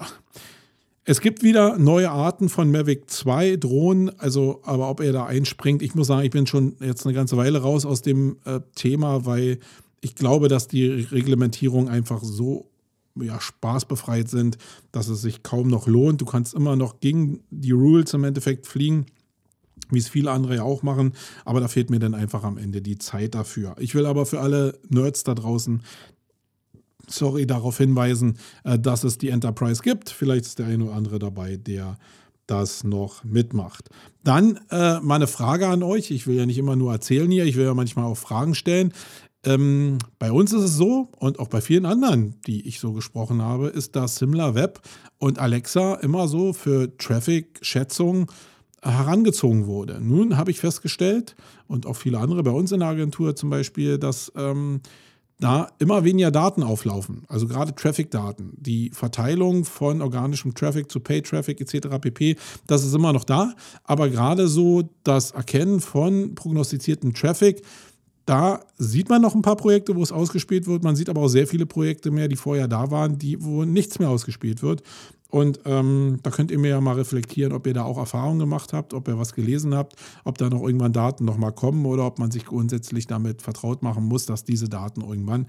es 1.04 1.20
gibt 1.20 1.42
wieder 1.42 1.78
neue 1.78 2.10
Arten 2.10 2.48
von 2.48 2.70
Mavic 2.70 3.10
2 3.10 3.56
Drohnen, 3.56 4.10
also 4.18 4.60
aber 4.64 4.90
ob 4.90 5.00
er 5.00 5.12
da 5.12 5.26
einspringt, 5.26 5.82
ich 5.82 5.94
muss 5.94 6.08
sagen, 6.08 6.24
ich 6.24 6.30
bin 6.30 6.46
schon 6.46 6.76
jetzt 6.80 7.06
eine 7.06 7.14
ganze 7.14 7.36
Weile 7.36 7.62
raus 7.62 7.86
aus 7.86 8.02
dem 8.02 8.36
äh, 8.44 8.60
Thema, 8.74 9.24
weil 9.24 9.58
ich 10.00 10.14
glaube, 10.14 10.48
dass 10.48 10.68
die 10.68 10.86
Reglementierungen 10.86 11.88
einfach 11.88 12.22
so 12.22 12.70
ja, 13.20 13.40
spaßbefreit 13.40 14.28
sind, 14.28 14.56
dass 14.92 15.08
es 15.08 15.22
sich 15.22 15.42
kaum 15.42 15.68
noch 15.68 15.86
lohnt. 15.86 16.20
Du 16.20 16.26
kannst 16.26 16.54
immer 16.54 16.76
noch 16.76 17.00
gegen 17.00 17.40
die 17.50 17.72
Rules 17.72 18.14
im 18.14 18.24
Endeffekt 18.24 18.66
fliegen 18.66 19.06
wie 19.90 19.98
es 19.98 20.08
viele 20.08 20.30
andere 20.30 20.56
ja 20.56 20.62
auch 20.62 20.82
machen, 20.82 21.12
aber 21.44 21.60
da 21.60 21.68
fehlt 21.68 21.90
mir 21.90 21.98
dann 21.98 22.14
einfach 22.14 22.44
am 22.44 22.58
Ende 22.58 22.82
die 22.82 22.98
Zeit 22.98 23.34
dafür. 23.34 23.74
Ich 23.78 23.94
will 23.94 24.06
aber 24.06 24.26
für 24.26 24.40
alle 24.40 24.78
Nerds 24.88 25.24
da 25.24 25.34
draußen 25.34 25.82
sorry, 27.10 27.46
darauf 27.46 27.78
hinweisen, 27.78 28.38
äh, 28.64 28.78
dass 28.78 29.04
es 29.04 29.18
die 29.18 29.28
Enterprise 29.28 29.82
gibt. 29.82 30.10
Vielleicht 30.10 30.46
ist 30.46 30.58
der 30.58 30.66
eine 30.66 30.84
oder 30.84 30.94
andere 30.94 31.18
dabei, 31.18 31.56
der 31.56 31.98
das 32.46 32.82
noch 32.82 33.22
mitmacht. 33.22 33.88
Dann 34.24 34.58
äh, 34.70 34.98
mal 35.00 35.16
eine 35.16 35.28
Frage 35.28 35.68
an 35.68 35.82
euch. 35.82 36.10
Ich 36.10 36.26
will 36.26 36.36
ja 36.36 36.46
nicht 36.46 36.58
immer 36.58 36.76
nur 36.76 36.92
erzählen 36.92 37.30
hier, 37.30 37.44
ich 37.44 37.56
will 37.56 37.64
ja 37.64 37.74
manchmal 37.74 38.06
auch 38.06 38.16
Fragen 38.16 38.54
stellen. 38.54 38.92
Ähm, 39.44 39.98
bei 40.18 40.32
uns 40.32 40.52
ist 40.52 40.62
es 40.62 40.76
so 40.76 41.08
und 41.18 41.38
auch 41.38 41.48
bei 41.48 41.60
vielen 41.60 41.86
anderen, 41.86 42.34
die 42.46 42.66
ich 42.66 42.78
so 42.78 42.92
gesprochen 42.92 43.40
habe, 43.40 43.68
ist 43.68 43.96
dass 43.96 44.16
SimilarWeb 44.16 44.80
und 45.18 45.38
Alexa 45.38 45.94
immer 45.94 46.28
so 46.28 46.52
für 46.52 46.94
Traffic-Schätzung 46.98 48.30
herangezogen 48.82 49.66
wurde. 49.66 49.98
Nun 50.00 50.36
habe 50.36 50.50
ich 50.50 50.60
festgestellt 50.60 51.36
und 51.68 51.86
auch 51.86 51.96
viele 51.96 52.18
andere 52.18 52.42
bei 52.42 52.50
uns 52.50 52.72
in 52.72 52.80
der 52.80 52.88
Agentur 52.88 53.36
zum 53.36 53.48
Beispiel, 53.48 53.98
dass 53.98 54.32
ähm, 54.36 54.80
da 55.40 55.68
immer 55.78 56.04
weniger 56.04 56.30
Daten 56.30 56.62
auflaufen, 56.62 57.24
also 57.28 57.48
gerade 57.48 57.74
Traffic-Daten. 57.74 58.52
Die 58.56 58.90
Verteilung 58.90 59.64
von 59.64 60.02
organischem 60.02 60.54
Traffic 60.54 60.90
zu 60.90 61.00
Pay-Traffic 61.00 61.60
etc. 61.60 61.88
pp, 62.00 62.36
das 62.66 62.84
ist 62.84 62.94
immer 62.94 63.12
noch 63.12 63.24
da, 63.24 63.54
aber 63.84 64.08
gerade 64.08 64.48
so 64.48 64.88
das 65.02 65.32
Erkennen 65.32 65.80
von 65.80 66.34
prognostizierten 66.34 67.14
Traffic, 67.14 67.62
da 68.26 68.60
sieht 68.78 69.08
man 69.08 69.22
noch 69.22 69.34
ein 69.34 69.42
paar 69.42 69.56
Projekte, 69.56 69.96
wo 69.96 70.02
es 70.02 70.12
ausgespielt 70.12 70.68
wird. 70.68 70.84
Man 70.84 70.94
sieht 70.94 71.08
aber 71.08 71.22
auch 71.22 71.28
sehr 71.28 71.48
viele 71.48 71.66
Projekte 71.66 72.12
mehr, 72.12 72.28
die 72.28 72.36
vorher 72.36 72.68
da 72.68 72.90
waren, 72.92 73.18
die, 73.18 73.42
wo 73.42 73.64
nichts 73.64 73.98
mehr 73.98 74.08
ausgespielt 74.08 74.62
wird. 74.62 74.84
Und 75.30 75.60
ähm, 75.64 76.18
da 76.22 76.30
könnt 76.30 76.50
ihr 76.50 76.58
mir 76.58 76.70
ja 76.70 76.80
mal 76.80 76.96
reflektieren, 76.96 77.52
ob 77.52 77.66
ihr 77.66 77.74
da 77.74 77.84
auch 77.84 77.98
Erfahrungen 77.98 78.40
gemacht 78.40 78.72
habt, 78.72 78.94
ob 78.94 79.06
ihr 79.08 79.18
was 79.18 79.32
gelesen 79.32 79.74
habt, 79.74 79.94
ob 80.24 80.38
da 80.38 80.50
noch 80.50 80.62
irgendwann 80.62 80.92
Daten 80.92 81.24
nochmal 81.24 81.52
kommen 81.52 81.86
oder 81.86 82.04
ob 82.04 82.18
man 82.18 82.30
sich 82.30 82.44
grundsätzlich 82.44 83.06
damit 83.06 83.40
vertraut 83.40 83.82
machen 83.82 84.04
muss, 84.04 84.26
dass 84.26 84.44
diese 84.44 84.68
Daten 84.68 85.02
irgendwann 85.02 85.46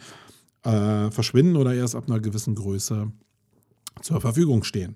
äh, 0.63 1.09
verschwinden 1.09 1.55
oder 1.55 1.73
erst 1.73 1.95
ab 1.95 2.05
einer 2.07 2.19
gewissen 2.19 2.53
Größe 2.53 3.11
zur 4.01 4.21
Verfügung 4.21 4.63
stehen. 4.63 4.95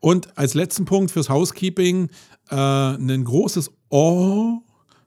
Und 0.00 0.36
als 0.36 0.54
letzten 0.54 0.84
Punkt 0.84 1.10
fürs 1.10 1.30
Housekeeping 1.30 2.10
äh, 2.50 2.54
ein 2.54 3.24
großes 3.24 3.72
Oh 3.88 4.60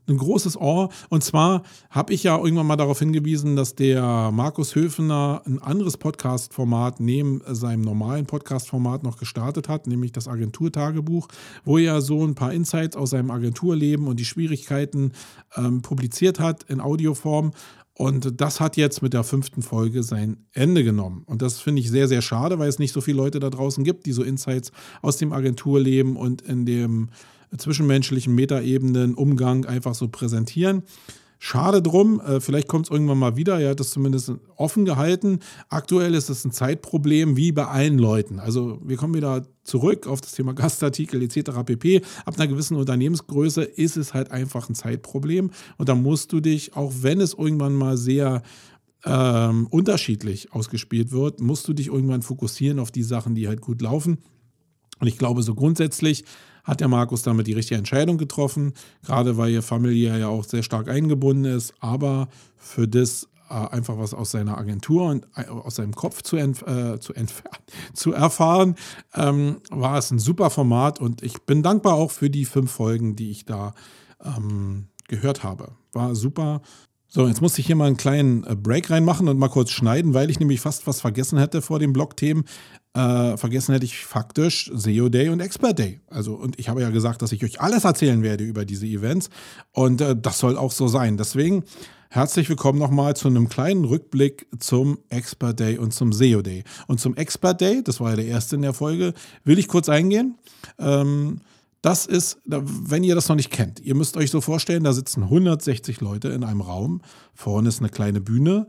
ein 0.09 0.17
großes 0.17 0.57
Ohr. 0.57 0.89
Und 1.09 1.23
zwar 1.23 1.63
habe 1.89 2.13
ich 2.13 2.23
ja 2.23 2.37
irgendwann 2.37 2.67
mal 2.67 2.75
darauf 2.75 2.99
hingewiesen, 2.99 3.55
dass 3.55 3.75
der 3.75 4.31
Markus 4.31 4.75
Höfener 4.75 5.41
ein 5.45 5.59
anderes 5.61 5.97
Podcast-Format 5.97 6.99
neben 6.99 7.41
seinem 7.47 7.81
normalen 7.81 8.25
Podcast-Format 8.25 9.03
noch 9.03 9.17
gestartet 9.17 9.69
hat, 9.69 9.87
nämlich 9.87 10.11
das 10.11 10.27
Agenturtagebuch, 10.27 11.27
wo 11.63 11.77
er 11.77 12.01
so 12.01 12.25
ein 12.25 12.35
paar 12.35 12.53
Insights 12.53 12.95
aus 12.95 13.11
seinem 13.11 13.31
Agenturleben 13.31 14.07
und 14.07 14.19
die 14.19 14.25
Schwierigkeiten 14.25 15.13
ähm, 15.55 15.81
publiziert 15.81 16.39
hat 16.39 16.63
in 16.63 16.81
Audioform. 16.81 17.51
Und 17.99 18.39
das 18.39 18.61
hat 18.61 18.77
jetzt 18.77 19.01
mit 19.01 19.11
der 19.11 19.25
fünften 19.25 19.61
Folge 19.61 20.03
sein 20.03 20.37
Ende 20.53 20.85
genommen. 20.85 21.23
Und 21.25 21.41
das 21.41 21.59
finde 21.59 21.81
ich 21.81 21.89
sehr, 21.89 22.07
sehr 22.07 22.21
schade, 22.21 22.57
weil 22.57 22.69
es 22.69 22.79
nicht 22.79 22.93
so 22.93 23.01
viele 23.01 23.17
Leute 23.17 23.41
da 23.41 23.49
draußen 23.49 23.83
gibt, 23.83 24.05
die 24.05 24.13
so 24.13 24.23
Insights 24.23 24.71
aus 25.01 25.17
dem 25.17 25.33
Agenturleben 25.33 26.15
und 26.15 26.41
in 26.41 26.65
dem 26.65 27.09
zwischenmenschlichen 27.57 28.33
Metaebenen, 28.33 29.15
Umgang 29.15 29.65
einfach 29.65 29.95
so 29.95 30.07
präsentieren. 30.07 30.83
Schade 31.41 31.81
drum, 31.81 32.19
äh, 32.19 32.41
vielleicht 32.41 32.67
kommt 32.67 32.87
es 32.87 32.91
irgendwann 32.91 33.17
mal 33.17 33.37
wieder. 33.37 33.61
Er 33.61 33.69
hat 33.69 33.79
es 33.79 33.91
zumindest 33.91 34.33
offen 34.57 34.83
gehalten. 34.83 35.39
Aktuell 35.69 36.13
ist 36.13 36.29
es 36.29 36.43
ein 36.43 36.51
Zeitproblem, 36.51 37.37
wie 37.37 37.53
bei 37.53 37.65
allen 37.65 37.97
Leuten. 37.97 38.41
Also 38.41 38.81
wir 38.83 38.97
kommen 38.97 39.13
wieder 39.13 39.47
zurück 39.63 40.05
auf 40.05 40.19
das 40.19 40.33
Thema 40.33 40.53
Gastartikel 40.53 41.21
etc. 41.21 41.51
pp. 41.65 42.01
Ab 42.25 42.35
einer 42.35 42.47
gewissen 42.47 42.75
Unternehmensgröße 42.75 43.63
ist 43.63 43.95
es 43.95 44.13
halt 44.13 44.31
einfach 44.31 44.67
ein 44.67 44.75
Zeitproblem. 44.75 45.51
Und 45.77 45.87
da 45.87 45.95
musst 45.95 46.33
du 46.33 46.41
dich, 46.41 46.75
auch 46.75 46.91
wenn 47.01 47.21
es 47.21 47.35
irgendwann 47.35 47.73
mal 47.73 47.95
sehr 47.95 48.41
ähm, 49.05 49.67
unterschiedlich 49.67 50.51
ausgespielt 50.51 51.13
wird, 51.13 51.39
musst 51.39 51.65
du 51.69 51.73
dich 51.73 51.87
irgendwann 51.87 52.21
fokussieren 52.21 52.79
auf 52.79 52.91
die 52.91 53.03
Sachen, 53.03 53.33
die 53.33 53.47
halt 53.47 53.61
gut 53.61 53.81
laufen. 53.81 54.17
Und 54.99 55.07
ich 55.07 55.17
glaube, 55.17 55.41
so 55.41 55.55
grundsätzlich 55.55 56.25
hat 56.69 56.81
der 56.81 56.87
Markus 56.87 57.23
damit 57.23 57.47
die 57.47 57.53
richtige 57.53 57.79
Entscheidung 57.79 58.17
getroffen, 58.17 58.73
gerade 59.03 59.37
weil 59.37 59.51
ihr 59.51 59.63
Familie 59.63 60.17
ja 60.19 60.27
auch 60.27 60.43
sehr 60.43 60.63
stark 60.63 60.87
eingebunden 60.87 61.45
ist, 61.45 61.73
aber 61.79 62.29
für 62.57 62.87
das 62.87 63.27
äh, 63.49 63.53
einfach 63.53 63.97
was 63.97 64.13
aus 64.13 64.31
seiner 64.31 64.57
Agentur 64.57 65.09
und 65.09 65.25
äh, 65.35 65.45
aus 65.47 65.75
seinem 65.75 65.95
Kopf 65.95 66.21
zu, 66.21 66.37
entf 66.37 66.61
äh, 66.67 66.99
zu, 66.99 67.13
zu 67.93 68.13
erfahren, 68.13 68.75
ähm, 69.15 69.57
war 69.71 69.97
es 69.97 70.11
ein 70.11 70.19
super 70.19 70.51
Format 70.51 71.01
und 71.01 71.23
ich 71.23 71.41
bin 71.41 71.63
dankbar 71.63 71.95
auch 71.95 72.11
für 72.11 72.29
die 72.29 72.45
fünf 72.45 72.71
Folgen, 72.71 73.15
die 73.15 73.31
ich 73.31 73.45
da 73.45 73.73
ähm, 74.23 74.89
gehört 75.07 75.43
habe. 75.43 75.71
War 75.93 76.13
super. 76.13 76.61
So, 77.11 77.27
jetzt 77.27 77.41
muss 77.41 77.57
ich 77.57 77.65
hier 77.65 77.75
mal 77.75 77.87
einen 77.87 77.97
kleinen 77.97 78.43
äh, 78.43 78.55
Break 78.55 78.91
reinmachen 78.91 79.27
und 79.27 79.39
mal 79.39 79.49
kurz 79.49 79.71
schneiden, 79.71 80.13
weil 80.13 80.29
ich 80.29 80.39
nämlich 80.39 80.61
fast 80.61 80.85
was 80.85 81.01
vergessen 81.01 81.39
hätte 81.39 81.63
vor 81.63 81.79
den 81.79 81.91
Blog-Themen. 81.91 82.43
Äh, 82.95 83.37
vergessen 83.37 83.73
hätte 83.73 83.85
ich 83.85 84.03
faktisch 84.03 84.71
SEO 84.73 85.09
Day 85.09 85.29
und 85.29 85.41
Expert 85.41 85.77
Day. 85.77 85.99
Also, 86.09 86.33
und 86.33 86.57
ich 86.57 86.69
habe 86.69 86.81
ja 86.81 86.89
gesagt, 86.89 87.21
dass 87.21 87.31
ich 87.31 87.43
euch 87.43 87.61
alles 87.61 87.83
erzählen 87.83 88.23
werde 88.23 88.43
über 88.43 88.65
diese 88.65 88.87
Events. 88.87 89.29
Und 89.71 90.01
äh, 90.01 90.15
das 90.19 90.39
soll 90.39 90.57
auch 90.57 90.71
so 90.71 90.87
sein. 90.87 91.15
Deswegen 91.15 91.63
herzlich 92.09 92.49
willkommen 92.49 92.79
nochmal 92.79 93.15
zu 93.15 93.27
einem 93.27 93.47
kleinen 93.47 93.85
Rückblick 93.85 94.47
zum 94.57 94.97
Expert 95.09 95.59
Day 95.59 95.77
und 95.77 95.93
zum 95.93 96.11
SEO 96.11 96.41
Day. 96.41 96.63
Und 96.87 96.99
zum 96.99 97.15
Expert 97.15 97.61
Day, 97.61 97.83
das 97.83 97.99
war 97.99 98.09
ja 98.09 98.15
der 98.15 98.25
erste 98.25 98.55
in 98.55 98.63
der 98.63 98.73
Folge, 98.73 99.13
will 99.43 99.59
ich 99.59 99.67
kurz 99.67 99.87
eingehen. 99.87 100.39
Ähm, 100.79 101.41
das 101.83 102.07
ist, 102.07 102.39
wenn 102.45 103.03
ihr 103.03 103.15
das 103.15 103.29
noch 103.29 103.37
nicht 103.37 103.51
kennt, 103.51 103.79
ihr 103.79 103.95
müsst 103.95 104.17
euch 104.17 104.31
so 104.31 104.41
vorstellen, 104.41 104.83
da 104.83 104.91
sitzen 104.91 105.23
160 105.23 106.01
Leute 106.01 106.29
in 106.29 106.43
einem 106.43 106.59
Raum. 106.59 107.01
Vorne 107.33 107.69
ist 107.69 107.79
eine 107.79 107.89
kleine 107.89 108.19
Bühne 108.19 108.67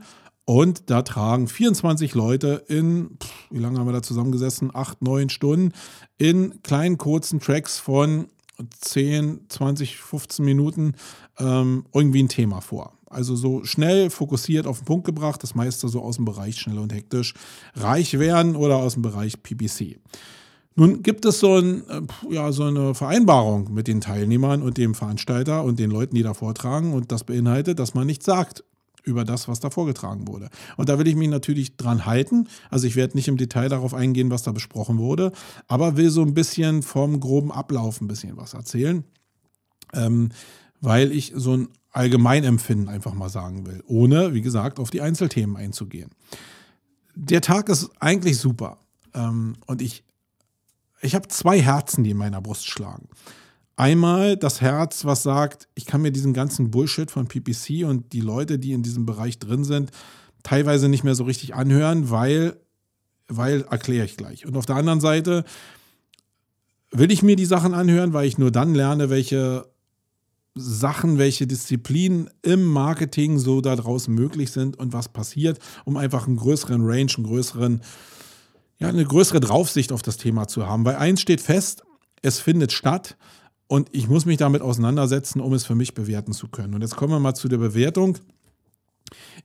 Und 0.50 0.90
da 0.90 1.02
tragen 1.02 1.46
24 1.46 2.14
Leute 2.14 2.64
in, 2.66 3.18
wie 3.52 3.60
lange 3.60 3.78
haben 3.78 3.86
wir 3.86 3.92
da 3.92 4.02
zusammengesessen? 4.02 4.74
Acht, 4.74 5.00
neun 5.00 5.28
Stunden 5.28 5.72
in 6.18 6.60
kleinen 6.64 6.98
kurzen 6.98 7.38
Tracks 7.38 7.78
von 7.78 8.26
10, 8.80 9.42
20, 9.48 9.98
15 9.98 10.44
Minuten 10.44 10.94
ähm, 11.38 11.84
irgendwie 11.94 12.24
ein 12.24 12.28
Thema 12.28 12.60
vor. 12.62 12.94
Also 13.06 13.36
so 13.36 13.62
schnell 13.62 14.10
fokussiert 14.10 14.66
auf 14.66 14.80
den 14.80 14.86
Punkt 14.86 15.06
gebracht, 15.06 15.40
das 15.40 15.54
meiste 15.54 15.86
so 15.86 16.02
aus 16.02 16.16
dem 16.16 16.24
Bereich 16.24 16.58
schnell 16.58 16.80
und 16.80 16.92
hektisch 16.92 17.34
reich 17.76 18.18
werden 18.18 18.56
oder 18.56 18.78
aus 18.78 18.94
dem 18.94 19.02
Bereich 19.02 19.40
PPC. 19.40 20.00
Nun 20.74 21.04
gibt 21.04 21.26
es 21.26 21.38
so, 21.38 21.58
ein, 21.58 21.88
äh, 21.88 22.00
ja, 22.28 22.50
so 22.50 22.64
eine 22.64 22.96
Vereinbarung 22.96 23.72
mit 23.72 23.86
den 23.86 24.00
Teilnehmern 24.00 24.62
und 24.62 24.78
dem 24.78 24.96
Veranstalter 24.96 25.62
und 25.62 25.78
den 25.78 25.92
Leuten, 25.92 26.16
die 26.16 26.24
da 26.24 26.34
vortragen. 26.34 26.92
Und 26.92 27.12
das 27.12 27.22
beinhaltet, 27.22 27.78
dass 27.78 27.94
man 27.94 28.08
nichts 28.08 28.24
sagt 28.24 28.64
über 29.04 29.24
das, 29.24 29.48
was 29.48 29.60
da 29.60 29.70
vorgetragen 29.70 30.28
wurde. 30.28 30.48
Und 30.76 30.88
da 30.88 30.98
will 30.98 31.06
ich 31.06 31.16
mich 31.16 31.28
natürlich 31.28 31.76
dran 31.76 32.06
halten. 32.06 32.48
Also 32.70 32.86
ich 32.86 32.96
werde 32.96 33.16
nicht 33.16 33.28
im 33.28 33.36
Detail 33.36 33.68
darauf 33.68 33.94
eingehen, 33.94 34.30
was 34.30 34.42
da 34.42 34.52
besprochen 34.52 34.98
wurde, 34.98 35.32
aber 35.68 35.96
will 35.96 36.10
so 36.10 36.22
ein 36.22 36.34
bisschen 36.34 36.82
vom 36.82 37.20
groben 37.20 37.52
Ablauf 37.52 38.00
ein 38.00 38.08
bisschen 38.08 38.36
was 38.36 38.54
erzählen, 38.54 39.04
ähm, 39.92 40.30
weil 40.80 41.12
ich 41.12 41.32
so 41.34 41.56
ein 41.56 41.68
Allgemeinempfinden 41.92 42.88
einfach 42.88 43.14
mal 43.14 43.28
sagen 43.28 43.66
will, 43.66 43.82
ohne, 43.86 44.32
wie 44.34 44.42
gesagt, 44.42 44.78
auf 44.78 44.90
die 44.90 45.00
Einzelthemen 45.00 45.56
einzugehen. 45.56 46.10
Der 47.16 47.40
Tag 47.40 47.68
ist 47.68 47.90
eigentlich 47.98 48.38
super. 48.38 48.78
Ähm, 49.12 49.56
und 49.66 49.82
ich 49.82 50.04
ich 51.00 51.14
habe 51.14 51.28
zwei 51.28 51.60
Herzen, 51.60 52.04
die 52.04 52.10
in 52.10 52.16
meiner 52.16 52.40
Brust 52.40 52.68
schlagen. 52.68 53.08
Einmal 53.76 54.36
das 54.36 54.60
Herz, 54.60 55.04
was 55.04 55.22
sagt, 55.22 55.68
ich 55.74 55.86
kann 55.86 56.02
mir 56.02 56.12
diesen 56.12 56.34
ganzen 56.34 56.70
Bullshit 56.70 57.10
von 57.10 57.28
PPC 57.28 57.84
und 57.86 58.12
die 58.12 58.20
Leute, 58.20 58.58
die 58.58 58.72
in 58.72 58.82
diesem 58.82 59.06
Bereich 59.06 59.38
drin 59.38 59.64
sind, 59.64 59.90
teilweise 60.42 60.88
nicht 60.88 61.04
mehr 61.04 61.14
so 61.14 61.24
richtig 61.24 61.54
anhören, 61.54 62.10
weil, 62.10 62.56
weil 63.28 63.62
erkläre 63.62 64.04
ich 64.04 64.16
gleich. 64.16 64.46
Und 64.46 64.56
auf 64.56 64.66
der 64.66 64.76
anderen 64.76 65.00
Seite 65.00 65.44
will 66.90 67.10
ich 67.10 67.22
mir 67.22 67.36
die 67.36 67.46
Sachen 67.46 67.72
anhören, 67.72 68.12
weil 68.12 68.26
ich 68.26 68.38
nur 68.38 68.50
dann 68.50 68.74
lerne, 68.74 69.08
welche 69.08 69.66
Sachen, 70.54 71.16
welche 71.16 71.46
Disziplinen 71.46 72.28
im 72.42 72.64
Marketing 72.64 73.38
so 73.38 73.60
da 73.60 73.76
draußen 73.76 74.12
möglich 74.12 74.50
sind 74.50 74.78
und 74.78 74.92
was 74.92 75.08
passiert, 75.08 75.58
um 75.84 75.96
einfach 75.96 76.26
einen 76.26 76.36
größeren 76.36 76.84
Range, 76.84 77.12
einen 77.16 77.26
größeren 77.26 77.82
ja, 78.80 78.88
eine 78.88 79.04
größere 79.04 79.40
Draufsicht 79.40 79.92
auf 79.92 80.02
das 80.02 80.16
Thema 80.16 80.48
zu 80.48 80.66
haben. 80.66 80.84
Weil 80.84 80.96
eins 80.96 81.20
steht 81.20 81.40
fest, 81.40 81.84
es 82.22 82.40
findet 82.40 82.72
statt 82.72 83.16
und 83.70 83.88
ich 83.92 84.08
muss 84.08 84.26
mich 84.26 84.36
damit 84.36 84.62
auseinandersetzen, 84.62 85.40
um 85.40 85.52
es 85.52 85.64
für 85.64 85.76
mich 85.76 85.94
bewerten 85.94 86.32
zu 86.32 86.48
können. 86.48 86.74
Und 86.74 86.80
jetzt 86.80 86.96
kommen 86.96 87.12
wir 87.12 87.20
mal 87.20 87.36
zu 87.36 87.46
der 87.46 87.58
Bewertung. 87.58 88.18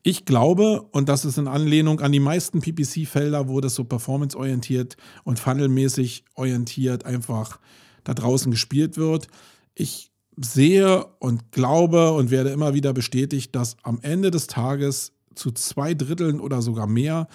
Ich 0.01 0.25
glaube, 0.25 0.81
und 0.91 1.09
das 1.09 1.25
ist 1.25 1.37
in 1.37 1.47
Anlehnung 1.47 1.99
an 1.99 2.11
die 2.11 2.19
meisten 2.19 2.59
PPC-Felder, 2.59 3.47
wo 3.47 3.61
das 3.61 3.75
so 3.75 3.83
performanceorientiert 3.83 4.97
und 5.25 5.37
funnelmäßig 5.37 6.25
orientiert 6.33 7.05
einfach 7.05 7.59
da 8.03 8.15
draußen 8.15 8.49
gespielt 8.49 8.97
wird. 8.97 9.27
Ich 9.75 10.09
sehe 10.37 11.05
und 11.19 11.51
glaube 11.51 12.13
und 12.13 12.31
werde 12.31 12.49
immer 12.49 12.73
wieder 12.73 12.93
bestätigt, 12.93 13.55
dass 13.55 13.77
am 13.83 13.99
Ende 14.01 14.31
des 14.31 14.47
Tages 14.47 15.11
zu 15.35 15.51
zwei 15.51 15.93
Dritteln 15.93 16.39
oder 16.39 16.63
sogar 16.63 16.87
mehr 16.87 17.27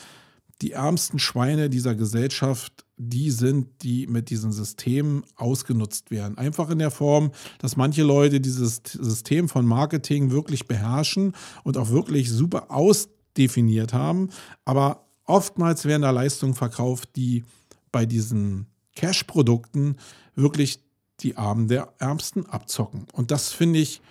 die 0.61 0.73
ärmsten 0.73 1.21
Schweine 1.21 1.71
dieser 1.71 1.95
Gesellschaft, 1.95 2.85
die 3.03 3.31
sind, 3.31 3.83
die 3.83 4.07
mit 4.07 4.29
diesen 4.29 4.53
Systemen 4.53 5.25
ausgenutzt 5.37 6.11
werden. 6.11 6.37
Einfach 6.37 6.69
in 6.69 6.79
der 6.79 6.91
Form, 6.91 7.33
dass 7.59 7.77
manche 7.77 8.03
Leute 8.03 8.41
dieses 8.41 8.83
System 8.85 9.49
von 9.49 9.65
Marketing 9.65 10.31
wirklich 10.31 10.69
beherrschen 10.69 11.35
und 11.65 11.79
auch 11.79 11.89
wirklich 11.89 12.31
super 12.31 12.71
ausdefiniert 12.71 13.95
haben. 13.95 14.29
Aber 14.67 15.07
oftmals 15.25 15.87
werden 15.87 16.03
da 16.03 16.11
Leistungen 16.11 16.55
verkauft, 16.55 17.09
die 17.17 17.45
bei 17.91 18.05
diesen 18.05 18.67
Cash-Produkten 18.97 19.97
wirklich 20.35 20.81
die 21.21 21.39
Armen 21.39 21.69
der 21.69 21.95
Ärmsten 21.99 22.45
abzocken. 22.47 23.07
Und 23.13 23.31
das 23.31 23.51
finde 23.51 23.79
ich 23.79 24.03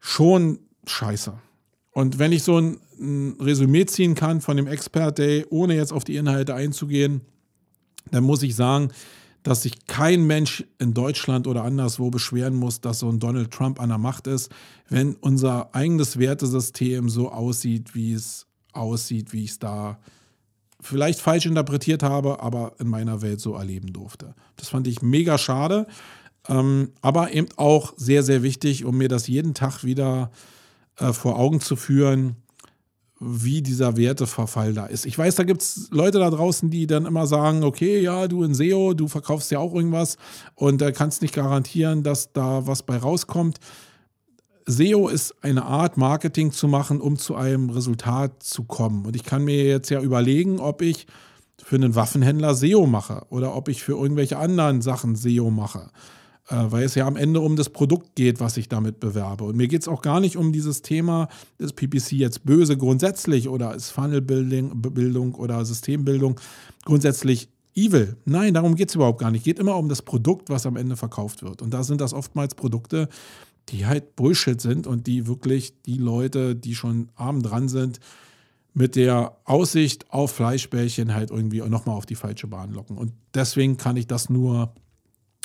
schon 0.00 0.58
scheiße. 0.86 1.34
Und 1.92 2.18
wenn 2.18 2.32
ich 2.32 2.42
so 2.42 2.58
ein, 2.58 2.80
ein 2.98 3.36
Resümee 3.40 3.86
ziehen 3.86 4.16
kann 4.16 4.40
von 4.40 4.56
dem 4.56 4.66
Expert 4.66 5.18
Day, 5.18 5.46
ohne 5.50 5.74
jetzt 5.76 5.92
auf 5.92 6.04
die 6.04 6.16
Inhalte 6.16 6.54
einzugehen, 6.54 7.22
dann 8.10 8.24
muss 8.24 8.42
ich 8.42 8.56
sagen, 8.56 8.90
dass 9.42 9.62
sich 9.62 9.86
kein 9.86 10.26
Mensch 10.26 10.64
in 10.78 10.92
Deutschland 10.92 11.46
oder 11.46 11.64
anderswo 11.64 12.10
beschweren 12.10 12.54
muss, 12.54 12.80
dass 12.80 12.98
so 12.98 13.08
ein 13.08 13.18
Donald 13.18 13.50
Trump 13.50 13.80
an 13.80 13.88
der 13.88 13.98
Macht 13.98 14.26
ist, 14.26 14.50
wenn 14.88 15.14
unser 15.14 15.74
eigenes 15.74 16.18
Wertesystem 16.18 17.08
so 17.08 17.30
aussieht, 17.30 17.94
wie 17.94 18.12
es 18.12 18.46
aussieht, 18.72 19.32
wie 19.32 19.44
ich 19.44 19.52
es 19.52 19.58
da 19.58 19.98
vielleicht 20.80 21.20
falsch 21.20 21.46
interpretiert 21.46 22.02
habe, 22.02 22.42
aber 22.42 22.74
in 22.78 22.88
meiner 22.88 23.22
Welt 23.22 23.40
so 23.40 23.54
erleben 23.54 23.92
durfte. 23.92 24.34
Das 24.56 24.68
fand 24.68 24.86
ich 24.86 25.02
mega 25.02 25.38
schade, 25.38 25.86
ähm, 26.48 26.92
aber 27.02 27.32
eben 27.32 27.48
auch 27.56 27.92
sehr, 27.96 28.22
sehr 28.22 28.42
wichtig, 28.42 28.84
um 28.84 28.96
mir 28.96 29.08
das 29.08 29.26
jeden 29.26 29.54
Tag 29.54 29.84
wieder 29.84 30.30
äh, 30.96 31.12
vor 31.12 31.38
Augen 31.38 31.60
zu 31.60 31.76
führen, 31.76 32.36
wie 33.20 33.60
dieser 33.60 33.98
Werteverfall 33.98 34.72
da 34.72 34.86
ist. 34.86 35.04
Ich 35.04 35.16
weiß, 35.16 35.34
da 35.34 35.44
gibt 35.44 35.60
es 35.60 35.88
Leute 35.90 36.18
da 36.18 36.30
draußen, 36.30 36.70
die 36.70 36.86
dann 36.86 37.04
immer 37.04 37.26
sagen, 37.26 37.62
okay, 37.64 38.00
ja, 38.00 38.26
du 38.26 38.42
in 38.42 38.54
SEO, 38.54 38.94
du 38.94 39.08
verkaufst 39.08 39.50
ja 39.50 39.58
auch 39.58 39.74
irgendwas 39.74 40.16
und 40.54 40.80
äh, 40.80 40.90
kannst 40.92 41.20
nicht 41.20 41.34
garantieren, 41.34 42.02
dass 42.02 42.32
da 42.32 42.66
was 42.66 42.82
bei 42.82 42.96
rauskommt. 42.96 43.58
SEO 44.64 45.08
ist 45.08 45.34
eine 45.42 45.64
Art, 45.66 45.98
Marketing 45.98 46.50
zu 46.52 46.66
machen, 46.66 47.00
um 47.00 47.18
zu 47.18 47.34
einem 47.34 47.68
Resultat 47.68 48.42
zu 48.42 48.64
kommen. 48.64 49.04
Und 49.04 49.14
ich 49.16 49.24
kann 49.24 49.44
mir 49.44 49.64
jetzt 49.64 49.90
ja 49.90 50.00
überlegen, 50.00 50.58
ob 50.58 50.80
ich 50.80 51.06
für 51.62 51.76
einen 51.76 51.94
Waffenhändler 51.94 52.54
SEO 52.54 52.86
mache 52.86 53.26
oder 53.28 53.54
ob 53.54 53.68
ich 53.68 53.82
für 53.82 53.92
irgendwelche 53.92 54.38
anderen 54.38 54.80
Sachen 54.80 55.14
SEO 55.14 55.50
mache. 55.50 55.90
Äh, 56.50 56.72
weil 56.72 56.84
es 56.84 56.96
ja 56.96 57.06
am 57.06 57.16
Ende 57.16 57.40
um 57.40 57.54
das 57.56 57.70
Produkt 57.70 58.16
geht, 58.16 58.40
was 58.40 58.56
ich 58.56 58.68
damit 58.68 58.98
bewerbe. 58.98 59.44
Und 59.44 59.56
mir 59.56 59.68
geht 59.68 59.82
es 59.82 59.88
auch 59.88 60.02
gar 60.02 60.20
nicht 60.20 60.36
um 60.36 60.52
dieses 60.52 60.82
Thema, 60.82 61.28
ist 61.58 61.76
PPC 61.76 62.12
jetzt 62.12 62.44
böse 62.44 62.76
grundsätzlich 62.76 63.48
oder 63.48 63.74
ist 63.74 63.90
Funnelbildung 63.90 65.34
oder 65.36 65.64
Systembildung 65.64 66.40
grundsätzlich 66.84 67.48
evil. 67.74 68.16
Nein, 68.24 68.54
darum 68.54 68.74
geht 68.74 68.88
es 68.88 68.96
überhaupt 68.96 69.20
gar 69.20 69.30
nicht. 69.30 69.42
Es 69.42 69.44
geht 69.44 69.60
immer 69.60 69.76
um 69.76 69.88
das 69.88 70.02
Produkt, 70.02 70.50
was 70.50 70.66
am 70.66 70.76
Ende 70.76 70.96
verkauft 70.96 71.44
wird. 71.44 71.62
Und 71.62 71.72
da 71.72 71.84
sind 71.84 72.00
das 72.00 72.12
oftmals 72.12 72.56
Produkte, 72.56 73.08
die 73.68 73.86
halt 73.86 74.16
Bullshit 74.16 74.60
sind 74.60 74.88
und 74.88 75.06
die 75.06 75.28
wirklich 75.28 75.80
die 75.86 75.98
Leute, 75.98 76.56
die 76.56 76.74
schon 76.74 77.10
arm 77.14 77.42
dran 77.42 77.68
sind, 77.68 78.00
mit 78.74 78.96
der 78.96 79.36
Aussicht 79.44 80.10
auf 80.10 80.32
Fleischbällchen 80.32 81.14
halt 81.14 81.30
irgendwie 81.30 81.60
nochmal 81.60 81.96
auf 81.96 82.06
die 82.06 82.16
falsche 82.16 82.48
Bahn 82.48 82.72
locken. 82.72 82.98
Und 82.98 83.12
deswegen 83.34 83.76
kann 83.76 83.96
ich 83.96 84.08
das 84.08 84.30
nur 84.30 84.74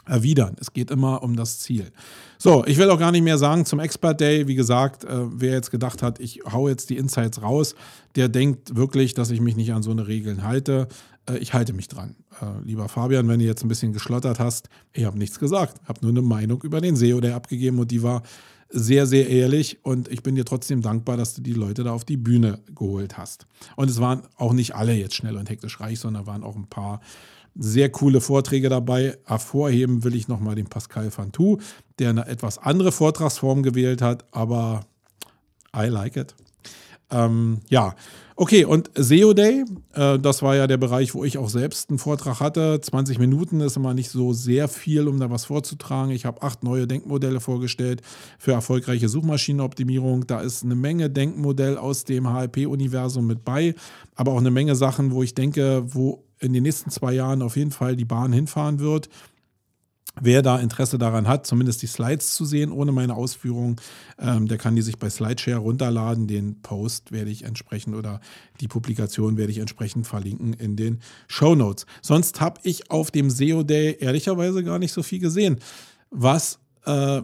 erwidern. 0.06 0.56
Es 0.60 0.74
geht 0.74 0.91
immer 0.91 1.24
um 1.24 1.36
das 1.36 1.60
Ziel. 1.60 1.91
So, 2.38 2.65
ich 2.65 2.78
will 2.78 2.89
auch 2.89 3.00
gar 3.00 3.12
nicht 3.12 3.24
mehr 3.24 3.38
sagen 3.38 3.65
zum 3.65 3.80
Expert 3.80 4.22
Day. 4.22 4.48
Wie 4.48 4.56
gesagt, 4.56 5.04
äh, 5.04 5.08
wer 5.10 5.54
jetzt 5.54 5.72
gedacht 5.72 6.04
hat, 6.04 6.20
ich 6.20 6.41
hau 6.52 6.68
jetzt 6.68 6.89
die 6.89 6.98
Insights 6.98 7.41
raus, 7.41 7.76
der 8.15 8.30
denkt 8.30 8.76
wirklich, 8.76 9.13
dass 9.13 9.32
ich 9.32 9.41
mich 9.41 9.56
nicht 9.56 9.74
an 9.74 9.84
so 9.84 9.91
eine 9.91 10.08
Regeln 10.08 10.44
halte. 10.44 10.88
Äh, 11.30 11.38
ich 11.38 11.54
halte 11.54 11.74
mich 11.74 11.88
dran. 11.88 12.15
Äh, 12.41 12.65
lieber 12.65 12.88
Fabian, 12.89 13.28
wenn 13.28 13.39
du 13.39 13.46
jetzt 13.46 13.63
ein 13.63 13.68
bisschen 13.68 13.94
geschlottert 13.94 14.39
hast, 14.39 14.70
ich 14.94 15.06
habe 15.06 15.18
nichts 15.18 15.39
gesagt, 15.39 15.82
habe 15.88 16.00
nur 16.02 16.12
eine 16.12 16.22
Meinung 16.22 16.62
über 16.63 16.82
den 16.82 16.96
SEO 16.96 17.22
der 17.22 17.36
abgegeben 17.36 17.80
und 17.80 17.91
die 17.91 18.04
war 18.04 18.24
sehr, 18.70 19.06
sehr 19.06 19.30
ehrlich 19.30 19.80
und 19.84 20.08
ich 20.10 20.24
bin 20.24 20.36
dir 20.36 20.44
trotzdem 20.44 20.82
dankbar, 20.82 21.18
dass 21.18 21.36
du 21.36 21.41
die 21.41 21.54
Leute 21.54 21.84
da 21.84 21.91
auf 21.91 22.04
die 22.04 22.18
Bühne 22.18 22.60
geholt 22.74 23.18
hast. 23.18 23.46
Und 23.76 23.89
es 23.89 24.00
waren 24.00 24.24
auch 24.38 24.54
nicht 24.54 24.76
alle 24.76 24.94
jetzt 24.94 25.15
schnell 25.15 25.38
und 25.38 25.50
hektisch 25.50 25.80
reich, 25.80 26.00
sondern 26.00 26.26
waren 26.26 26.44
auch 26.44 26.56
ein 26.56 26.68
paar 26.68 27.00
sehr 27.56 27.89
coole 27.89 28.22
Vorträge 28.22 28.70
dabei. 28.70 29.18
Hervorheben 29.26 30.04
will 30.04 30.15
ich 30.15 30.28
nochmal 30.28 30.56
den 30.56 30.68
Pascal 30.68 31.10
Fantou, 31.10 31.58
der 32.00 32.10
eine 32.10 32.28
etwas 32.28 32.58
andere 32.58 32.91
Vortragsform 32.91 33.63
gewählt 33.63 34.02
hat, 34.02 34.26
aber 34.32 34.82
I 35.76 35.88
like 35.88 36.18
it. 36.18 36.36
Ähm, 37.12 37.60
ja, 37.70 37.96
okay, 38.36 38.65
und 38.65 38.89
SEO 38.96 39.34
Day, 39.34 39.63
äh, 39.94 40.18
das 40.18 40.41
war 40.41 40.56
ja 40.56 40.65
der 40.65 40.78
Bereich, 40.78 41.13
wo 41.13 41.24
ich 41.24 41.38
auch 41.38 41.50
selbst 41.50 41.89
einen 41.89 42.00
Vortrag 42.00 42.39
hatte. 42.39 42.82
20 42.82 43.20
Minuten 43.20 43.62
ist 43.62 43.78
immer 43.78 43.94
nicht 43.94 44.10
so 44.10 44.34
sehr 44.34 44.68
viel, 44.68 45.08
um 45.08 45.20
da 45.20 45.30
was 45.30 45.46
vorzutragen. 45.46 46.12
Ich 46.12 46.26
habe 46.26 46.41
acht 46.41 46.63
neue 46.63 46.88
Denkmodelle 46.88 47.39
vorgestellt 47.39 48.02
für 48.39 48.54
erfolgreiche 48.54 49.08
Suchmaschinenoptimierung. 49.08 50.26
Da 50.26 50.41
ist 50.41 50.63
eine 50.63 50.76
Menge 50.76 51.10
Denkmodell 51.10 51.78
aus 51.78 52.04
dem 52.06 52.28
HLP-Universum 52.28 53.28
mit 53.28 53.46
bei, 53.46 53.76
aber 54.15 54.32
auch 54.32 54.39
eine 54.39 54.52
Menge 54.52 54.76
Sachen, 54.76 55.12
wo 55.12 55.22
ich 55.22 55.36
denke, 55.36 55.84
wo 55.88 56.25
in 56.39 56.54
den 56.54 56.63
nächsten 56.63 56.89
zwei 56.89 57.13
Jahren 57.13 57.41
auf 57.41 57.58
jeden 57.58 57.71
Fall 57.71 57.95
die 57.95 58.06
Bahn 58.06 58.34
hinfahren 58.34 58.80
wird. 58.80 59.10
Wer 60.21 60.41
da 60.41 60.60
Interesse 60.60 60.98
daran 60.98 61.28
hat, 61.28 61.45
zumindest 61.45 61.82
die 61.82 61.88
Slides 61.88 62.36
zu 62.36 62.45
sehen, 62.45 62.71
ohne 62.71 62.93
meine 62.93 63.15
Ausführungen, 63.15 63.76
ähm, 64.17 64.48
der 64.48 64.58
kann 64.58 64.76
die 64.76 64.82
sich 64.82 64.98
bei 64.98 65.10
Slideshare 65.10 65.58
runterladen. 65.58 66.28
Den 66.28 66.62
Post 66.62 67.12
werde 67.12 67.32
ich 67.32 67.43
entsprechend 67.43 67.95
oder 67.95 68.21
die 68.62 68.69
Publikation 68.69 69.36
werde 69.36 69.52
ich 69.52 69.58
entsprechend 69.58 70.08
verlinken 70.08 70.54
in 70.54 70.78
den 70.78 71.02
Show 71.28 71.54
Notes. 71.56 71.86
Sonst 72.02 72.39
habe 72.39 72.62
ich 72.63 72.91
auf 72.91 73.12
dem 73.12 73.30
SEO 73.30 73.63
Day 73.63 73.98
ehrlicherweise 74.00 74.63
gar 74.63 74.80
nicht 74.80 74.93
so 74.93 75.04
viel 75.04 75.19
gesehen, 75.19 75.60
was 76.12 76.60
äh, 76.86 77.21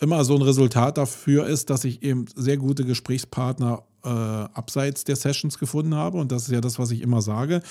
immer 0.00 0.22
so 0.24 0.34
ein 0.34 0.42
Resultat 0.42 0.98
dafür 0.98 1.46
ist, 1.46 1.70
dass 1.70 1.84
ich 1.84 2.02
eben 2.02 2.26
sehr 2.34 2.58
gute 2.58 2.84
Gesprächspartner 2.84 3.82
äh, 4.04 4.08
abseits 4.08 5.04
der 5.04 5.16
Sessions 5.16 5.58
gefunden 5.58 5.94
habe. 5.94 6.18
Und 6.18 6.32
das 6.32 6.42
ist 6.42 6.52
ja 6.52 6.60
das, 6.60 6.78
was 6.78 6.90
ich 6.90 7.00
immer 7.00 7.22
sage. 7.22 7.62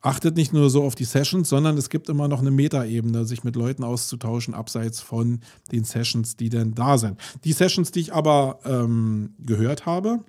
Achtet 0.00 0.36
nicht 0.36 0.52
nur 0.52 0.70
so 0.70 0.84
auf 0.84 0.94
die 0.94 1.04
Sessions, 1.04 1.48
sondern 1.48 1.76
es 1.76 1.90
gibt 1.90 2.08
immer 2.08 2.28
noch 2.28 2.40
eine 2.40 2.52
Metaebene, 2.52 3.24
sich 3.24 3.42
mit 3.42 3.56
Leuten 3.56 3.82
auszutauschen, 3.82 4.54
abseits 4.54 5.00
von 5.00 5.40
den 5.72 5.82
Sessions, 5.84 6.36
die 6.36 6.50
denn 6.50 6.74
da 6.74 6.98
sind. 6.98 7.18
Die 7.44 7.52
Sessions, 7.52 7.90
die 7.90 8.00
ich 8.00 8.14
aber 8.14 8.60
ähm, 8.64 9.34
gehört 9.40 9.86
habe, 9.86 10.20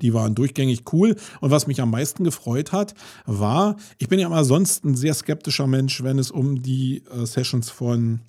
die 0.00 0.14
waren 0.14 0.34
durchgängig 0.34 0.84
cool. 0.92 1.16
Und 1.40 1.50
was 1.50 1.66
mich 1.66 1.82
am 1.82 1.90
meisten 1.90 2.24
gefreut 2.24 2.72
hat, 2.72 2.94
war, 3.26 3.76
ich 3.98 4.08
bin 4.08 4.18
ja 4.18 4.26
immer 4.26 4.44
sonst 4.44 4.84
ein 4.84 4.94
sehr 4.94 5.14
skeptischer 5.14 5.66
Mensch, 5.66 6.02
wenn 6.02 6.18
es 6.18 6.30
um 6.30 6.62
die 6.62 7.04
äh, 7.14 7.26
Sessions 7.26 7.68
von 7.68 8.20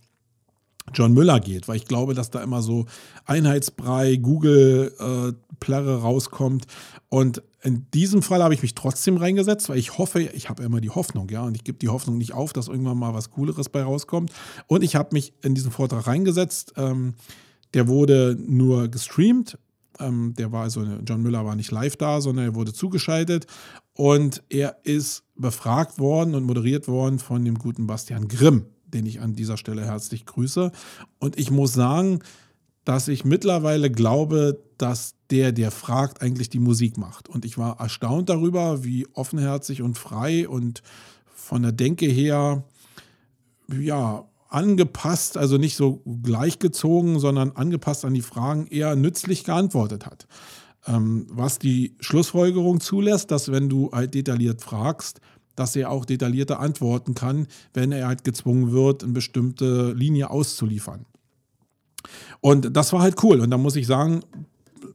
John 0.94 1.14
Müller 1.14 1.40
geht, 1.40 1.68
weil 1.68 1.78
ich 1.78 1.86
glaube, 1.86 2.14
dass 2.14 2.30
da 2.30 2.44
immer 2.44 2.62
so 2.62 2.86
Einheitsbrei, 3.26 4.18
Google-Plärre 4.18 5.92
äh, 5.92 6.02
rauskommt. 6.02 6.66
Und 7.08 7.42
in 7.64 7.90
diesem 7.92 8.22
Fall 8.22 8.44
habe 8.44 8.54
ich 8.54 8.62
mich 8.62 8.76
trotzdem 8.76 9.18
reingesetzt, 9.18 9.70
weil 9.70 9.78
ich 9.78 9.98
hoffe, 9.98 10.22
ich 10.22 10.50
habe 10.50 10.64
immer 10.64 10.82
die 10.82 10.90
Hoffnung, 10.90 11.30
ja, 11.30 11.44
und 11.44 11.56
ich 11.56 11.64
gebe 11.64 11.78
die 11.78 11.90
Hoffnung 11.90 12.18
nicht 12.18 12.34
auf, 12.34 12.52
dass 12.52 12.68
irgendwann 12.68 12.98
mal 12.98 13.14
was 13.14 13.32
Cooleres 13.32 13.70
bei 13.70 13.84
rauskommt. 13.84 14.32
Und 14.68 14.84
ich 14.84 14.96
habe 14.96 15.10
mich 15.14 15.34
in 15.42 15.56
diesen 15.56 15.72
Vortrag 15.72 16.06
reingesetzt. 16.06 16.74
Ähm, 16.76 17.14
der 17.74 17.88
wurde 17.88 18.38
nur 18.38 18.90
gestreamt. 18.90 19.58
Ähm, 20.00 20.34
der 20.38 20.52
war 20.52 20.64
also, 20.64 20.84
John 21.06 21.22
Müller 21.22 21.46
war 21.46 21.56
nicht 21.56 21.72
live 21.72 21.96
da, 21.96 22.20
sondern 22.20 22.46
er 22.46 22.56
wurde 22.56 22.74
zugeschaltet. 22.74 23.48
Und 23.94 24.44
er 24.50 24.78
ist 24.84 25.24
befragt 25.36 26.00
worden 26.00 26.36
und 26.36 26.44
moderiert 26.44 26.88
worden 26.88 27.20
von 27.20 27.46
dem 27.46 27.58
guten 27.58 27.88
Bastian 27.88 28.28
Grimm 28.28 28.66
den 28.94 29.06
ich 29.06 29.22
an 29.22 29.34
dieser 29.34 29.58
Stelle 29.58 29.86
herzlich 29.86 30.26
grüße. 30.26 30.72
Und 31.20 31.38
ich 31.40 31.52
muss 31.52 31.74
sagen, 31.74 32.20
dass 32.86 33.08
ich 33.08 33.24
mittlerweile 33.24 33.90
glaube, 33.90 34.62
dass 34.78 35.16
der, 35.30 35.52
der 35.52 35.72
fragt, 35.72 36.22
eigentlich 36.22 36.50
die 36.50 36.60
Musik 36.60 36.98
macht. 36.98 37.30
Und 37.30 37.46
ich 37.46 37.58
war 37.58 37.80
erstaunt 37.80 38.30
darüber, 38.30 38.84
wie 38.84 39.08
offenherzig 39.14 39.82
und 39.82 39.98
frei 39.98 40.48
und 40.48 40.84
von 41.34 41.62
der 41.62 41.72
Denke 41.72 42.06
her, 42.06 42.64
ja, 43.80 44.26
angepasst, 44.50 45.38
also 45.38 45.58
nicht 45.58 45.76
so 45.76 46.04
gleichgezogen, 46.22 47.20
sondern 47.20 47.54
angepasst 47.54 48.06
an 48.06 48.14
die 48.14 48.22
Fragen 48.22 48.68
eher 48.68 48.96
nützlich 48.96 49.44
geantwortet 49.44 50.06
hat. 50.06 50.28
Ähm, 50.86 51.26
was 51.30 51.58
die 51.58 51.96
Schlussfolgerung 52.00 52.80
zulässt, 52.80 53.32
dass 53.32 53.52
wenn 53.52 53.70
du 53.70 53.92
halt 53.92 54.14
detailliert 54.14 54.62
fragst, 54.62 55.22
dass 55.56 55.76
er 55.76 55.90
auch 55.90 56.06
detaillierter 56.06 56.60
antworten 56.60 57.14
kann, 57.14 57.48
wenn 57.74 57.92
er 57.92 58.08
halt 58.08 58.24
gezwungen 58.24 58.72
wird, 58.72 59.04
eine 59.04 59.14
bestimmte 59.14 59.94
Linie 59.94 60.30
auszuliefern. 60.30 61.06
Und 62.42 62.76
das 62.76 62.94
war 62.94 63.02
halt 63.02 63.22
cool. 63.24 63.40
Und 63.40 63.52
da 63.52 63.58
muss 63.58 63.76
ich 63.76 63.88
sagen, 63.88 64.22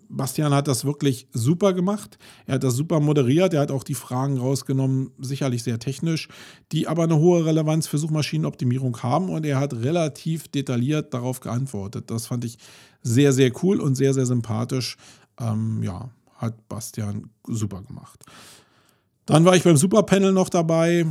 Bastian 0.08 0.54
hat 0.54 0.68
das 0.68 0.84
wirklich 0.84 1.28
super 1.32 1.72
gemacht. 1.72 2.18
Er 2.46 2.54
hat 2.54 2.64
das 2.64 2.74
super 2.74 3.00
moderiert. 3.00 3.52
Er 3.52 3.60
hat 3.60 3.70
auch 3.70 3.84
die 3.84 3.94
Fragen 3.94 4.38
rausgenommen, 4.38 5.10
sicherlich 5.18 5.62
sehr 5.62 5.78
technisch, 5.78 6.28
die 6.72 6.88
aber 6.88 7.04
eine 7.04 7.18
hohe 7.18 7.44
Relevanz 7.44 7.86
für 7.86 7.98
Suchmaschinenoptimierung 7.98 9.02
haben. 9.02 9.28
Und 9.28 9.44
er 9.44 9.60
hat 9.60 9.74
relativ 9.74 10.48
detailliert 10.48 11.12
darauf 11.12 11.40
geantwortet. 11.40 12.10
Das 12.10 12.26
fand 12.26 12.44
ich 12.44 12.58
sehr, 13.02 13.32
sehr 13.32 13.52
cool 13.62 13.80
und 13.80 13.94
sehr, 13.94 14.14
sehr 14.14 14.26
sympathisch. 14.26 14.96
Ähm, 15.38 15.82
ja, 15.82 16.10
hat 16.36 16.68
Bastian 16.68 17.30
super 17.46 17.82
gemacht. 17.82 18.24
Dann 19.26 19.44
war 19.44 19.56
ich 19.56 19.62
beim 19.62 19.76
Superpanel 19.76 20.32
noch 20.32 20.48
dabei. 20.48 21.06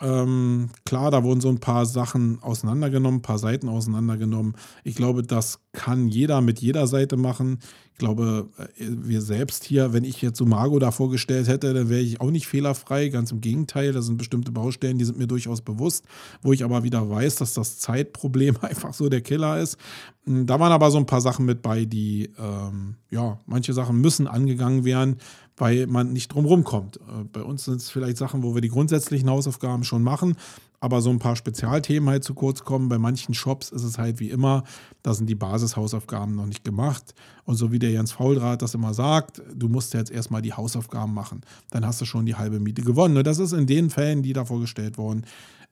Ähm, 0.00 0.70
klar, 0.84 1.10
da 1.10 1.24
wurden 1.24 1.40
so 1.40 1.48
ein 1.48 1.58
paar 1.58 1.84
Sachen 1.84 2.40
auseinandergenommen, 2.42 3.18
ein 3.18 3.22
paar 3.22 3.38
Seiten 3.38 3.68
auseinandergenommen. 3.68 4.54
Ich 4.84 4.94
glaube, 4.94 5.22
das 5.22 5.60
kann 5.72 6.08
jeder 6.08 6.40
mit 6.40 6.60
jeder 6.60 6.86
Seite 6.86 7.16
machen. 7.16 7.58
Ich 7.92 7.98
glaube, 7.98 8.48
äh, 8.58 8.64
wir 8.78 9.20
selbst 9.20 9.64
hier, 9.64 9.92
wenn 9.92 10.04
ich 10.04 10.22
jetzt 10.22 10.38
so 10.38 10.46
Margo 10.46 10.78
da 10.78 10.92
vorgestellt 10.92 11.48
hätte, 11.48 11.74
dann 11.74 11.88
wäre 11.88 12.00
ich 12.00 12.20
auch 12.20 12.30
nicht 12.30 12.46
fehlerfrei. 12.46 13.08
Ganz 13.08 13.32
im 13.32 13.40
Gegenteil, 13.40 13.92
da 13.92 14.00
sind 14.00 14.18
bestimmte 14.18 14.52
Baustellen, 14.52 14.98
die 14.98 15.04
sind 15.04 15.18
mir 15.18 15.26
durchaus 15.26 15.62
bewusst, 15.62 16.04
wo 16.42 16.52
ich 16.52 16.62
aber 16.62 16.84
wieder 16.84 17.10
weiß, 17.10 17.36
dass 17.36 17.54
das 17.54 17.78
Zeitproblem 17.78 18.56
einfach 18.60 18.94
so 18.94 19.08
der 19.08 19.20
Killer 19.20 19.60
ist. 19.60 19.78
Hm, 20.26 20.46
da 20.46 20.60
waren 20.60 20.70
aber 20.70 20.92
so 20.92 20.98
ein 20.98 21.06
paar 21.06 21.20
Sachen 21.20 21.44
mit 21.44 21.60
bei, 21.60 21.86
die, 21.86 22.30
ähm, 22.38 22.94
ja, 23.10 23.40
manche 23.46 23.72
Sachen 23.72 24.00
müssen 24.00 24.28
angegangen 24.28 24.84
werden, 24.84 25.16
weil 25.58 25.86
man 25.86 26.12
nicht 26.12 26.32
drumherum 26.32 26.64
kommt. 26.64 26.96
Äh, 26.96 27.24
bei 27.32 27.42
uns 27.42 27.64
sind 27.64 27.76
es 27.76 27.90
vielleicht 27.90 28.16
Sachen, 28.16 28.42
wo 28.42 28.54
wir 28.54 28.60
die 28.60 28.68
grundsätzlichen 28.68 29.28
Hausaufgaben 29.28 29.84
schon 29.84 30.02
machen, 30.02 30.36
aber 30.80 31.00
so 31.00 31.10
ein 31.10 31.18
paar 31.18 31.36
Spezialthemen 31.36 32.08
halt 32.08 32.24
zu 32.24 32.34
kurz 32.34 32.62
kommen. 32.64 32.88
Bei 32.88 32.98
manchen 32.98 33.34
Shops 33.34 33.70
ist 33.70 33.82
es 33.82 33.98
halt 33.98 34.20
wie 34.20 34.30
immer, 34.30 34.64
da 35.02 35.12
sind 35.12 35.26
die 35.26 35.34
Basishausaufgaben 35.34 36.34
noch 36.36 36.46
nicht 36.46 36.64
gemacht. 36.64 37.14
Und 37.44 37.56
so 37.56 37.72
wie 37.72 37.78
der 37.78 37.90
Jens 37.90 38.12
Fauldraht 38.12 38.62
das 38.62 38.74
immer 38.74 38.94
sagt, 38.94 39.42
du 39.52 39.68
musst 39.68 39.94
jetzt 39.94 40.10
erstmal 40.10 40.42
die 40.42 40.52
Hausaufgaben 40.52 41.12
machen. 41.12 41.40
Dann 41.70 41.84
hast 41.84 42.00
du 42.00 42.04
schon 42.04 42.26
die 42.26 42.36
halbe 42.36 42.60
Miete 42.60 42.82
gewonnen. 42.82 43.16
Und 43.16 43.26
das 43.26 43.38
ist 43.38 43.52
in 43.52 43.66
den 43.66 43.90
Fällen, 43.90 44.22
die 44.22 44.32
da 44.32 44.44
vorgestellt 44.44 44.98
wurden, 44.98 45.24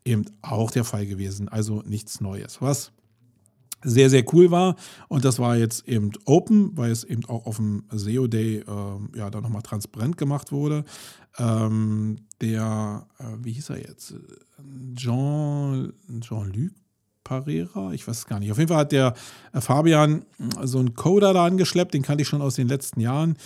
eben 0.05 0.25
auch 0.43 0.71
der 0.71 0.85
Fall 0.85 1.07
gewesen. 1.07 1.49
Also 1.49 1.83
nichts 1.87 2.21
Neues. 2.21 2.61
Was 2.61 2.91
sehr, 3.83 4.11
sehr 4.11 4.25
cool 4.33 4.51
war. 4.51 4.77
Und 5.09 5.25
das 5.25 5.39
war 5.39 5.57
jetzt 5.57 5.87
eben 5.89 6.11
open, 6.25 6.77
weil 6.77 6.91
es 6.91 7.05
eben 7.05 7.25
auch 7.27 7.47
auf 7.47 7.57
dem 7.57 7.85
SEO 7.91 8.27
Day 8.27 8.59
äh, 8.59 9.19
ja 9.19 9.31
dann 9.31 9.43
nochmal 9.43 9.63
transparent 9.63 10.17
gemacht 10.17 10.53
wurde. 10.53 10.85
Ähm, 11.39 12.17
der, 12.41 13.07
äh, 13.19 13.25
wie 13.43 13.53
hieß 13.53 13.71
er 13.71 13.79
jetzt? 13.79 14.15
Jean, 14.95 15.93
Jean-Luc 16.21 16.73
Parera, 17.27 17.93
ich 17.93 18.07
weiß 18.07 18.19
es 18.19 18.27
gar 18.27 18.39
nicht. 18.39 18.53
Auf 18.53 18.59
jeden 18.59 18.69
Fall 18.69 18.79
hat 18.79 18.93
der 18.93 19.15
äh, 19.53 19.61
Fabian 19.61 20.23
äh, 20.39 20.67
so 20.67 20.79
einen 20.79 20.95
Coder 20.95 21.35
da 21.35 21.45
angeschleppt, 21.45 21.93
den 21.93 22.03
kannte 22.03 22.23
ich 22.23 22.29
schon 22.29 22.41
aus 22.41 22.55
den 22.55 22.69
letzten 22.69 23.01
Jahren. 23.01 23.37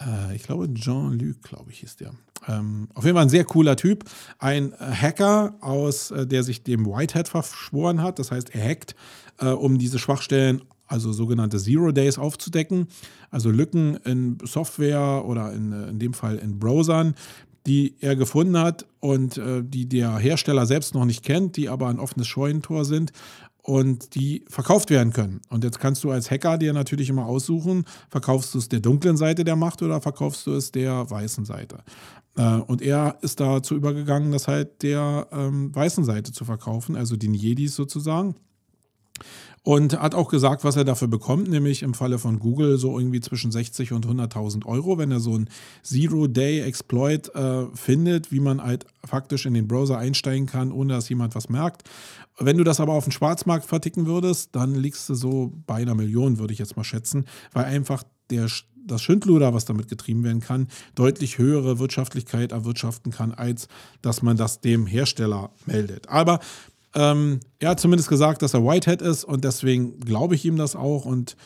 Äh, 0.00 0.36
ich 0.36 0.42
glaube, 0.42 0.72
Jean-Luc, 0.72 1.42
glaube 1.42 1.70
ich, 1.70 1.80
hieß 1.80 1.96
der. 1.96 2.12
Ähm, 2.46 2.88
auf 2.94 3.04
jeden 3.04 3.16
Fall 3.16 3.24
ein 3.24 3.30
sehr 3.30 3.44
cooler 3.44 3.76
Typ. 3.76 4.04
Ein 4.38 4.72
Hacker, 4.78 5.54
aus, 5.60 6.10
äh, 6.10 6.26
der 6.26 6.42
sich 6.42 6.62
dem 6.62 6.86
Whitehead 6.86 7.28
verschworen 7.28 8.02
hat. 8.02 8.18
Das 8.18 8.30
heißt, 8.30 8.54
er 8.54 8.68
hackt 8.68 8.94
äh, 9.38 9.46
um 9.46 9.78
diese 9.78 9.98
Schwachstellen, 9.98 10.62
also 10.86 11.12
sogenannte 11.12 11.58
Zero 11.58 11.92
Days 11.92 12.18
aufzudecken, 12.18 12.86
also 13.30 13.50
Lücken 13.50 13.96
in 14.04 14.38
Software 14.44 15.24
oder 15.26 15.52
in, 15.52 15.72
äh, 15.72 15.88
in 15.88 15.98
dem 15.98 16.14
Fall 16.14 16.36
in 16.36 16.58
Browsern, 16.58 17.14
die 17.66 17.96
er 18.00 18.16
gefunden 18.16 18.58
hat 18.58 18.86
und 19.00 19.36
äh, 19.36 19.62
die 19.62 19.86
der 19.86 20.16
Hersteller 20.16 20.64
selbst 20.64 20.94
noch 20.94 21.04
nicht 21.04 21.22
kennt, 21.22 21.56
die 21.56 21.68
aber 21.68 21.88
ein 21.88 21.98
offenes 21.98 22.26
Scheunentor 22.26 22.84
sind 22.86 23.12
und 23.68 24.14
die 24.14 24.46
verkauft 24.48 24.88
werden 24.88 25.12
können. 25.12 25.42
Und 25.50 25.62
jetzt 25.62 25.78
kannst 25.78 26.02
du 26.02 26.10
als 26.10 26.30
Hacker 26.30 26.56
dir 26.56 26.72
natürlich 26.72 27.10
immer 27.10 27.26
aussuchen, 27.26 27.84
verkaufst 28.08 28.54
du 28.54 28.58
es 28.58 28.70
der 28.70 28.80
dunklen 28.80 29.18
Seite 29.18 29.44
der 29.44 29.56
Macht 29.56 29.82
oder 29.82 30.00
verkaufst 30.00 30.46
du 30.46 30.54
es 30.54 30.72
der 30.72 31.10
weißen 31.10 31.44
Seite. 31.44 31.80
Äh, 32.38 32.60
und 32.60 32.80
er 32.80 33.18
ist 33.20 33.40
dazu 33.40 33.74
übergegangen, 33.74 34.32
das 34.32 34.48
halt 34.48 34.82
der 34.82 35.28
ähm, 35.32 35.74
weißen 35.74 36.02
Seite 36.02 36.32
zu 36.32 36.46
verkaufen, 36.46 36.96
also 36.96 37.16
den 37.16 37.34
Jedis 37.34 37.74
sozusagen. 37.74 38.36
Und 39.64 40.00
hat 40.00 40.14
auch 40.14 40.30
gesagt, 40.30 40.64
was 40.64 40.76
er 40.76 40.84
dafür 40.84 41.08
bekommt, 41.08 41.50
nämlich 41.50 41.82
im 41.82 41.92
Falle 41.92 42.18
von 42.18 42.38
Google 42.38 42.78
so 42.78 42.98
irgendwie 42.98 43.20
zwischen 43.20 43.52
60 43.52 43.92
und 43.92 44.06
100.000 44.06 44.64
Euro, 44.64 44.96
wenn 44.96 45.10
er 45.10 45.20
so 45.20 45.34
einen 45.34 45.50
Zero-Day-Exploit 45.82 47.34
äh, 47.34 47.66
findet, 47.74 48.32
wie 48.32 48.40
man 48.40 48.62
halt 48.62 48.86
faktisch 49.04 49.44
in 49.44 49.52
den 49.52 49.68
Browser 49.68 49.98
einsteigen 49.98 50.46
kann, 50.46 50.72
ohne 50.72 50.94
dass 50.94 51.10
jemand 51.10 51.34
was 51.34 51.50
merkt. 51.50 51.82
Wenn 52.38 52.56
du 52.56 52.64
das 52.64 52.80
aber 52.80 52.92
auf 52.92 53.04
dem 53.04 53.12
Schwarzmarkt 53.12 53.66
verticken 53.66 54.06
würdest, 54.06 54.54
dann 54.54 54.74
liegst 54.74 55.08
du 55.08 55.14
so 55.14 55.52
bei 55.66 55.76
einer 55.76 55.94
Million, 55.94 56.38
würde 56.38 56.52
ich 56.52 56.58
jetzt 56.58 56.76
mal 56.76 56.84
schätzen, 56.84 57.24
weil 57.52 57.64
einfach 57.64 58.04
der, 58.30 58.48
das 58.86 59.02
Schindluder, 59.02 59.54
was 59.54 59.64
damit 59.64 59.88
getrieben 59.88 60.22
werden 60.24 60.40
kann, 60.40 60.68
deutlich 60.94 61.38
höhere 61.38 61.78
Wirtschaftlichkeit 61.78 62.52
erwirtschaften 62.52 63.12
kann, 63.12 63.32
als 63.32 63.68
dass 64.02 64.22
man 64.22 64.36
das 64.36 64.60
dem 64.60 64.86
Hersteller 64.86 65.50
meldet. 65.66 66.08
Aber 66.08 66.38
ähm, 66.94 67.40
er 67.58 67.70
hat 67.70 67.80
zumindest 67.80 68.08
gesagt, 68.08 68.42
dass 68.42 68.54
er 68.54 68.64
Whitehead 68.64 69.02
ist 69.02 69.24
und 69.24 69.44
deswegen 69.44 70.00
glaube 70.00 70.34
ich 70.34 70.44
ihm 70.44 70.56
das 70.56 70.76
auch 70.76 71.04
und 71.04 71.36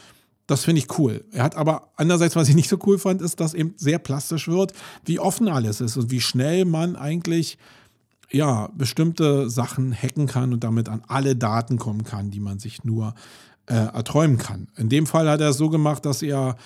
das 0.47 0.65
finde 0.65 0.81
ich 0.81 0.99
cool. 0.99 1.25
Er 1.33 1.45
hat 1.45 1.57
aber 1.57 1.93
andererseits, 1.97 2.37
was 2.37 2.49
ich 2.49 2.55
nicht 2.55 2.69
so 2.69 2.79
cool 2.85 2.99
fand, 2.99 3.23
ist, 3.23 3.41
dass 3.41 3.55
eben 3.55 3.75
sehr 3.77 3.99
plastisch 3.99 4.49
wird, 4.49 4.73
wie 5.05 5.19
offen 5.19 5.49
alles 5.49 5.81
ist 5.81 5.97
und 5.97 6.11
wie 6.11 6.21
schnell 6.21 6.65
man 6.65 6.97
eigentlich 6.97 7.59
ja 8.33 8.69
bestimmte 8.75 9.51
Sachen 9.51 9.93
hacken 9.95 10.27
kann 10.27 10.53
und 10.53 10.65
damit 10.65 10.89
an 10.89 11.03
alle 11.07 11.37
Daten 11.37 11.79
kommen 11.79 12.05
kann, 12.05 12.31
die 12.31 12.41
man 12.41 12.59
sich 12.59 12.85
nur 12.85 13.15
äh, 13.67 13.75
erträumen 13.75 14.39
kann. 14.39 14.69
In 14.77 14.89
dem 14.89 15.07
Fall 15.07 15.29
hat 15.29 15.41
er 15.41 15.51
es 15.51 15.57
so 15.57 15.69
gemacht, 15.69 16.05
dass 16.05 16.23
er 16.23 16.57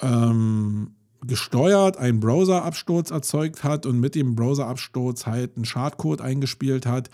ähm, 0.00 0.92
gesteuert 1.26 1.96
einen 1.96 2.20
Browser-Absturz 2.20 3.10
erzeugt 3.10 3.64
hat 3.64 3.86
und 3.86 3.98
mit 3.98 4.14
dem 4.14 4.34
Browser-Absturz 4.34 5.26
halt 5.26 5.56
einen 5.56 5.64
Schadcode 5.64 6.20
eingespielt 6.20 6.86
hat, 6.86 7.08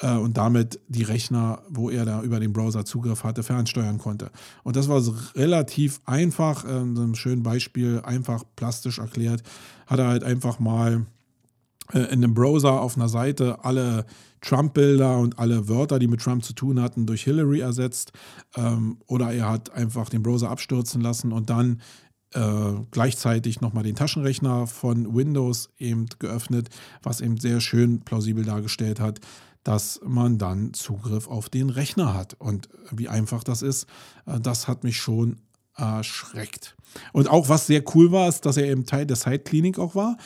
äh, 0.00 0.16
und 0.16 0.36
damit 0.36 0.80
die 0.88 1.02
Rechner, 1.02 1.62
wo 1.68 1.90
er 1.90 2.04
da 2.04 2.22
über 2.22 2.40
den 2.40 2.52
Browser 2.52 2.84
Zugriff 2.84 3.24
hatte, 3.24 3.42
fernsteuern 3.42 3.98
konnte. 3.98 4.30
Und 4.62 4.76
das 4.76 4.88
war 4.88 5.02
relativ 5.34 6.00
einfach, 6.04 6.64
äh, 6.64 6.84
so 6.94 7.02
ein 7.02 7.14
schönes 7.14 7.44
Beispiel, 7.44 8.00
einfach 8.04 8.44
plastisch 8.56 8.98
erklärt, 8.98 9.42
hat 9.86 9.98
er 9.98 10.08
halt 10.08 10.24
einfach 10.24 10.58
mal 10.58 11.06
in 11.92 12.06
einem 12.06 12.34
Browser 12.34 12.80
auf 12.80 12.96
einer 12.96 13.08
Seite 13.08 13.64
alle 13.64 14.06
Trump-Bilder 14.40 15.18
und 15.18 15.38
alle 15.38 15.68
Wörter, 15.68 15.98
die 15.98 16.06
mit 16.06 16.20
Trump 16.20 16.44
zu 16.44 16.52
tun 16.52 16.80
hatten, 16.80 17.06
durch 17.06 17.24
Hillary 17.24 17.60
ersetzt. 17.60 18.12
Ähm, 18.56 18.98
oder 19.06 19.32
er 19.32 19.50
hat 19.50 19.72
einfach 19.72 20.08
den 20.08 20.22
Browser 20.22 20.50
abstürzen 20.50 21.00
lassen 21.00 21.32
und 21.32 21.50
dann 21.50 21.80
äh, 22.32 22.72
gleichzeitig 22.90 23.60
nochmal 23.60 23.84
den 23.84 23.96
Taschenrechner 23.96 24.66
von 24.66 25.14
Windows 25.14 25.70
eben 25.78 26.06
geöffnet, 26.18 26.68
was 27.02 27.20
eben 27.20 27.38
sehr 27.38 27.60
schön 27.60 28.00
plausibel 28.00 28.44
dargestellt 28.44 29.00
hat, 29.00 29.20
dass 29.62 30.00
man 30.04 30.36
dann 30.36 30.74
Zugriff 30.74 31.26
auf 31.28 31.48
den 31.48 31.70
Rechner 31.70 32.12
hat. 32.14 32.34
Und 32.34 32.68
wie 32.90 33.08
einfach 33.08 33.44
das 33.44 33.62
ist, 33.62 33.86
äh, 34.26 34.40
das 34.40 34.68
hat 34.68 34.84
mich 34.84 34.96
schon 34.96 35.40
erschreckt. 35.76 36.76
Und 37.12 37.28
auch 37.28 37.48
was 37.48 37.66
sehr 37.66 37.82
cool 37.94 38.12
war, 38.12 38.28
ist, 38.28 38.46
dass 38.46 38.56
er 38.56 38.66
eben 38.66 38.86
Teil 38.86 39.06
der 39.06 39.16
Side-Klinik 39.16 39.78
auch 39.78 39.94
war. 39.94 40.16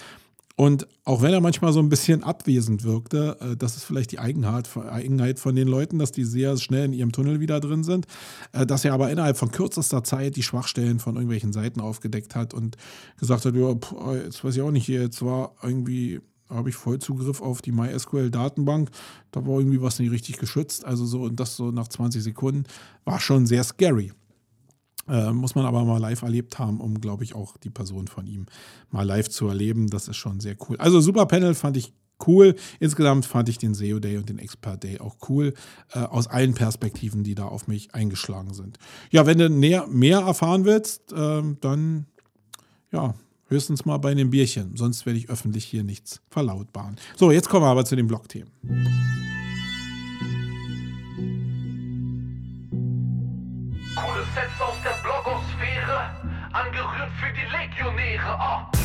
Und 0.58 0.88
auch 1.04 1.22
wenn 1.22 1.32
er 1.32 1.40
manchmal 1.40 1.72
so 1.72 1.78
ein 1.78 1.88
bisschen 1.88 2.24
abwesend 2.24 2.82
wirkte, 2.82 3.36
äh, 3.40 3.56
das 3.56 3.76
ist 3.76 3.84
vielleicht 3.84 4.10
die 4.10 4.18
Eigenheit, 4.18 4.66
von 4.66 5.54
den 5.54 5.68
Leuten, 5.68 6.00
dass 6.00 6.10
die 6.10 6.24
sehr 6.24 6.56
schnell 6.56 6.86
in 6.86 6.92
ihrem 6.92 7.12
Tunnel 7.12 7.38
wieder 7.38 7.60
drin 7.60 7.84
sind, 7.84 8.06
äh, 8.52 8.66
dass 8.66 8.84
er 8.84 8.92
aber 8.92 9.08
innerhalb 9.08 9.36
von 9.36 9.52
kürzester 9.52 10.02
Zeit 10.02 10.34
die 10.34 10.42
Schwachstellen 10.42 10.98
von 10.98 11.14
irgendwelchen 11.14 11.52
Seiten 11.52 11.80
aufgedeckt 11.80 12.34
hat 12.34 12.54
und 12.54 12.76
gesagt 13.20 13.44
hat, 13.44 13.54
ja, 13.54 13.72
jetzt 14.14 14.42
weiß 14.42 14.56
ich 14.56 14.62
auch 14.62 14.72
nicht, 14.72 14.88
jetzt 14.88 15.22
war 15.24 15.54
irgendwie 15.62 16.20
habe 16.50 16.70
ich 16.70 16.74
Vollzugriff 16.74 17.40
auf 17.40 17.62
die 17.62 17.72
MySQL-Datenbank. 17.72 18.90
Da 19.30 19.46
war 19.46 19.60
irgendwie 19.60 19.80
was 19.80 20.00
nicht 20.00 20.10
richtig 20.10 20.38
geschützt. 20.38 20.84
Also 20.84 21.04
so, 21.06 21.22
und 21.22 21.38
das 21.38 21.54
so 21.54 21.70
nach 21.70 21.86
20 21.86 22.20
Sekunden 22.20 22.64
war 23.04 23.20
schon 23.20 23.46
sehr 23.46 23.62
scary. 23.62 24.12
Äh, 25.08 25.32
muss 25.32 25.54
man 25.54 25.64
aber 25.64 25.84
mal 25.84 25.98
live 25.98 26.22
erlebt 26.22 26.58
haben, 26.58 26.80
um, 26.80 27.00
glaube 27.00 27.24
ich, 27.24 27.34
auch 27.34 27.56
die 27.56 27.70
Person 27.70 28.08
von 28.08 28.26
ihm 28.26 28.46
mal 28.90 29.04
live 29.04 29.28
zu 29.28 29.48
erleben. 29.48 29.88
Das 29.88 30.08
ist 30.08 30.16
schon 30.16 30.40
sehr 30.40 30.56
cool. 30.68 30.76
Also 30.78 31.00
Super 31.00 31.26
Panel 31.26 31.54
fand 31.54 31.76
ich 31.76 31.92
cool. 32.26 32.54
Insgesamt 32.80 33.26
fand 33.26 33.48
ich 33.48 33.58
den 33.58 33.74
SEO 33.74 34.00
Day 34.00 34.16
und 34.16 34.28
den 34.28 34.38
Expert 34.38 34.82
Day 34.82 34.98
auch 34.98 35.16
cool, 35.28 35.54
äh, 35.92 36.00
aus 36.00 36.26
allen 36.26 36.54
Perspektiven, 36.54 37.22
die 37.22 37.34
da 37.34 37.46
auf 37.46 37.68
mich 37.68 37.94
eingeschlagen 37.94 38.54
sind. 38.54 38.78
Ja, 39.10 39.26
wenn 39.26 39.38
du 39.38 39.48
näher, 39.48 39.86
mehr 39.86 40.20
erfahren 40.20 40.64
willst, 40.64 41.12
äh, 41.12 41.42
dann 41.60 42.06
ja, 42.92 43.14
höchstens 43.48 43.84
mal 43.84 43.98
bei 43.98 44.10
einem 44.10 44.30
Bierchen. 44.30 44.76
Sonst 44.76 45.06
werde 45.06 45.18
ich 45.18 45.28
öffentlich 45.30 45.64
hier 45.64 45.84
nichts 45.84 46.20
verlautbaren. 46.30 46.96
So, 47.16 47.30
jetzt 47.30 47.48
kommen 47.48 47.64
wir 47.64 47.70
aber 47.70 47.84
zu 47.84 47.96
den 47.96 48.06
Blogthemen. 48.06 48.50
Aus 54.60 54.74
der 54.82 54.96
Blogosphäre, 55.02 56.10
angerührt 56.52 57.12
für 57.20 57.32
die 57.32 57.46
Legionäre. 57.50 58.38
Ah. 58.38 58.77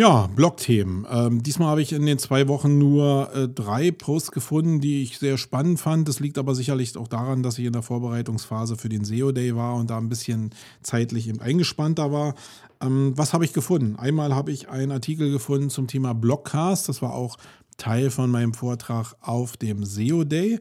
Ja, 0.00 0.30
Blogthemen. 0.34 1.06
Ähm, 1.10 1.42
diesmal 1.42 1.68
habe 1.68 1.82
ich 1.82 1.92
in 1.92 2.06
den 2.06 2.18
zwei 2.18 2.48
Wochen 2.48 2.78
nur 2.78 3.28
äh, 3.34 3.48
drei 3.48 3.90
Posts 3.90 4.32
gefunden, 4.32 4.80
die 4.80 5.02
ich 5.02 5.18
sehr 5.18 5.36
spannend 5.36 5.78
fand. 5.78 6.08
Das 6.08 6.20
liegt 6.20 6.38
aber 6.38 6.54
sicherlich 6.54 6.96
auch 6.96 7.06
daran, 7.06 7.42
dass 7.42 7.58
ich 7.58 7.66
in 7.66 7.74
der 7.74 7.82
Vorbereitungsphase 7.82 8.78
für 8.78 8.88
den 8.88 9.04
SEO 9.04 9.30
Day 9.30 9.54
war 9.54 9.74
und 9.74 9.90
da 9.90 9.98
ein 9.98 10.08
bisschen 10.08 10.54
zeitlich 10.82 11.28
eben 11.28 11.42
eingespannter 11.42 12.10
war. 12.12 12.34
Ähm, 12.80 13.12
was 13.14 13.34
habe 13.34 13.44
ich 13.44 13.52
gefunden? 13.52 13.96
Einmal 13.96 14.34
habe 14.34 14.52
ich 14.52 14.70
einen 14.70 14.90
Artikel 14.90 15.30
gefunden 15.30 15.68
zum 15.68 15.86
Thema 15.86 16.14
Blogcast. 16.14 16.88
Das 16.88 17.02
war 17.02 17.12
auch 17.12 17.36
Teil 17.76 18.08
von 18.08 18.30
meinem 18.30 18.54
Vortrag 18.54 19.16
auf 19.20 19.58
dem 19.58 19.84
SEO 19.84 20.24
Day. 20.24 20.60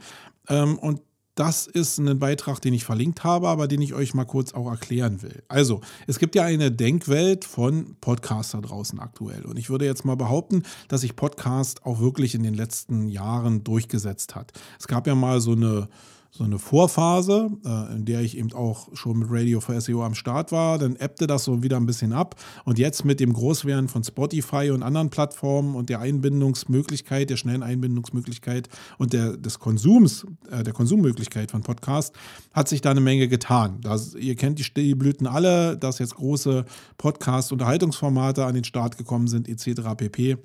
Ähm, 0.49 0.77
und 0.77 0.99
das 1.39 1.67
ist 1.67 1.97
ein 1.99 2.19
Beitrag, 2.19 2.59
den 2.59 2.73
ich 2.73 2.83
verlinkt 2.83 3.23
habe, 3.23 3.47
aber 3.47 3.69
den 3.69 3.81
ich 3.81 3.93
euch 3.93 4.13
mal 4.13 4.25
kurz 4.25 4.53
auch 4.53 4.69
erklären 4.69 5.21
will. 5.21 5.41
Also, 5.47 5.79
es 6.05 6.19
gibt 6.19 6.35
ja 6.35 6.43
eine 6.43 6.69
Denkwelt 6.69 7.45
von 7.45 7.95
Podcaster 8.01 8.61
draußen 8.61 8.99
aktuell. 8.99 9.45
Und 9.45 9.57
ich 9.57 9.69
würde 9.69 9.85
jetzt 9.85 10.03
mal 10.03 10.15
behaupten, 10.15 10.63
dass 10.89 11.01
sich 11.01 11.15
Podcast 11.15 11.85
auch 11.85 12.01
wirklich 12.01 12.35
in 12.35 12.43
den 12.43 12.55
letzten 12.55 13.07
Jahren 13.07 13.63
durchgesetzt 13.63 14.35
hat. 14.35 14.51
Es 14.77 14.87
gab 14.87 15.07
ja 15.07 15.15
mal 15.15 15.39
so 15.39 15.53
eine 15.53 15.87
so 16.31 16.43
eine 16.43 16.59
Vorphase, 16.59 17.49
äh, 17.65 17.95
in 17.95 18.05
der 18.05 18.21
ich 18.21 18.37
eben 18.37 18.53
auch 18.53 18.95
schon 18.95 19.19
mit 19.19 19.29
Radio 19.31 19.61
for 19.61 19.79
SEO 19.79 20.03
am 20.03 20.13
Start 20.13 20.51
war. 20.51 20.77
Dann 20.77 20.95
ebbte 20.95 21.27
das 21.27 21.43
so 21.43 21.63
wieder 21.63 21.77
ein 21.77 21.85
bisschen 21.85 22.13
ab. 22.13 22.35
Und 22.65 22.77
jetzt 22.77 23.03
mit 23.03 23.19
dem 23.19 23.33
Großwerden 23.33 23.87
von 23.87 24.03
Spotify 24.03 24.69
und 24.71 24.83
anderen 24.83 25.09
Plattformen 25.09 25.75
und 25.75 25.89
der 25.89 25.99
Einbindungsmöglichkeit, 25.99 27.29
der 27.29 27.37
schnellen 27.37 27.63
Einbindungsmöglichkeit 27.63 28.69
und 28.99 29.13
der, 29.13 29.37
des 29.37 29.59
Konsums, 29.59 30.25
äh, 30.51 30.63
der 30.63 30.73
Konsummöglichkeit 30.73 31.51
von 31.51 31.61
Podcast, 31.61 32.13
hat 32.53 32.67
sich 32.67 32.81
da 32.81 32.91
eine 32.91 33.01
Menge 33.01 33.27
getan. 33.27 33.79
Das, 33.81 34.13
ihr 34.13 34.35
kennt 34.35 34.59
die 34.59 34.63
Stillblüten 34.63 35.25
alle, 35.25 35.77
dass 35.77 35.97
jetzt 35.99 36.15
große 36.15 36.65
Podcast-Unterhaltungsformate 36.97 38.45
an 38.45 38.53
den 38.53 38.63
Start 38.63 38.97
gekommen 38.97 39.27
sind, 39.27 39.49
etc. 39.49 39.81
pp. 39.97 40.37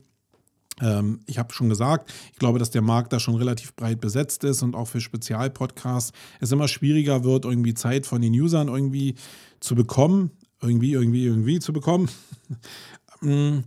Ähm, 0.80 1.20
ich 1.26 1.38
habe 1.38 1.52
schon 1.52 1.68
gesagt, 1.68 2.12
ich 2.32 2.38
glaube, 2.38 2.58
dass 2.58 2.70
der 2.70 2.82
Markt 2.82 3.12
da 3.12 3.20
schon 3.20 3.36
relativ 3.36 3.74
breit 3.74 4.00
besetzt 4.00 4.44
ist 4.44 4.62
und 4.62 4.74
auch 4.74 4.88
für 4.88 5.00
Spezialpodcasts 5.00 6.12
es 6.40 6.52
immer 6.52 6.68
schwieriger 6.68 7.24
wird, 7.24 7.44
irgendwie 7.44 7.74
Zeit 7.74 8.06
von 8.06 8.20
den 8.22 8.32
Usern 8.32 8.68
irgendwie 8.68 9.14
zu 9.60 9.74
bekommen. 9.74 10.30
Irgendwie, 10.62 10.92
irgendwie, 10.92 11.26
irgendwie 11.26 11.60
zu 11.60 11.72
bekommen. 11.72 12.08
Mm, 13.20 13.60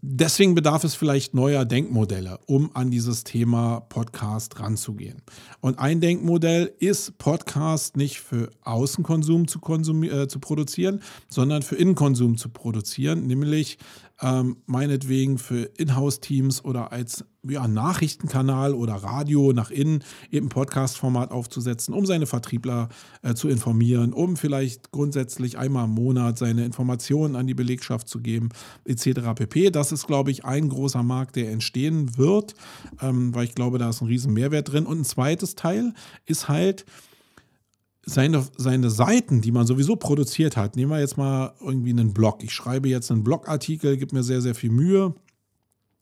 deswegen 0.00 0.54
bedarf 0.54 0.84
es 0.84 0.94
vielleicht 0.94 1.34
neuer 1.34 1.64
Denkmodelle, 1.64 2.38
um 2.46 2.70
an 2.74 2.90
dieses 2.90 3.24
Thema 3.24 3.80
Podcast 3.80 4.60
ranzugehen. 4.60 5.22
Und 5.60 5.80
ein 5.80 6.00
Denkmodell 6.00 6.72
ist, 6.78 7.18
Podcast 7.18 7.96
nicht 7.96 8.20
für 8.20 8.50
Außenkonsum 8.62 9.48
zu, 9.48 9.58
äh, 10.04 10.28
zu 10.28 10.38
produzieren, 10.38 11.00
sondern 11.28 11.62
für 11.62 11.74
Innenkonsum 11.74 12.36
zu 12.36 12.50
produzieren, 12.50 13.26
nämlich 13.26 13.78
ähm, 14.22 14.56
meinetwegen 14.66 15.38
für 15.38 15.70
Inhouse-Teams 15.76 16.64
oder 16.64 16.92
als 16.92 17.24
ja, 17.48 17.68
Nachrichtenkanal 17.68 18.74
oder 18.74 18.94
Radio 18.94 19.52
nach 19.52 19.70
innen 19.70 20.02
eben 20.30 20.48
Podcast-Format 20.48 21.30
aufzusetzen, 21.30 21.94
um 21.94 22.06
seine 22.06 22.26
Vertriebler 22.26 22.88
äh, 23.22 23.34
zu 23.34 23.48
informieren, 23.48 24.12
um 24.12 24.36
vielleicht 24.36 24.90
grundsätzlich 24.90 25.58
einmal 25.58 25.84
im 25.84 25.92
Monat 25.92 26.38
seine 26.38 26.64
Informationen 26.64 27.36
an 27.36 27.46
die 27.46 27.54
Belegschaft 27.54 28.08
zu 28.08 28.20
geben, 28.20 28.48
etc. 28.84 29.34
pp. 29.34 29.70
Das 29.70 29.92
ist, 29.92 30.06
glaube 30.06 30.30
ich, 30.30 30.44
ein 30.44 30.68
großer 30.68 31.02
Markt, 31.02 31.36
der 31.36 31.50
entstehen 31.50 32.16
wird, 32.16 32.54
ähm, 33.00 33.34
weil 33.34 33.44
ich 33.44 33.54
glaube, 33.54 33.78
da 33.78 33.90
ist 33.90 34.00
ein 34.00 34.08
riesen 34.08 34.32
Mehrwert 34.32 34.72
drin. 34.72 34.86
Und 34.86 35.00
ein 35.00 35.04
zweites 35.04 35.54
Teil 35.54 35.92
ist 36.24 36.48
halt, 36.48 36.84
seine, 38.06 38.46
seine 38.56 38.88
Seiten, 38.90 39.42
die 39.42 39.52
man 39.52 39.66
sowieso 39.66 39.96
produziert 39.96 40.56
hat, 40.56 40.76
nehmen 40.76 40.92
wir 40.92 41.00
jetzt 41.00 41.18
mal 41.18 41.52
irgendwie 41.60 41.90
einen 41.90 42.14
Blog. 42.14 42.42
Ich 42.42 42.54
schreibe 42.54 42.88
jetzt 42.88 43.10
einen 43.10 43.24
Blogartikel, 43.24 43.96
gibt 43.96 44.12
mir 44.12 44.22
sehr, 44.22 44.40
sehr 44.40 44.54
viel 44.54 44.70
Mühe. 44.70 45.14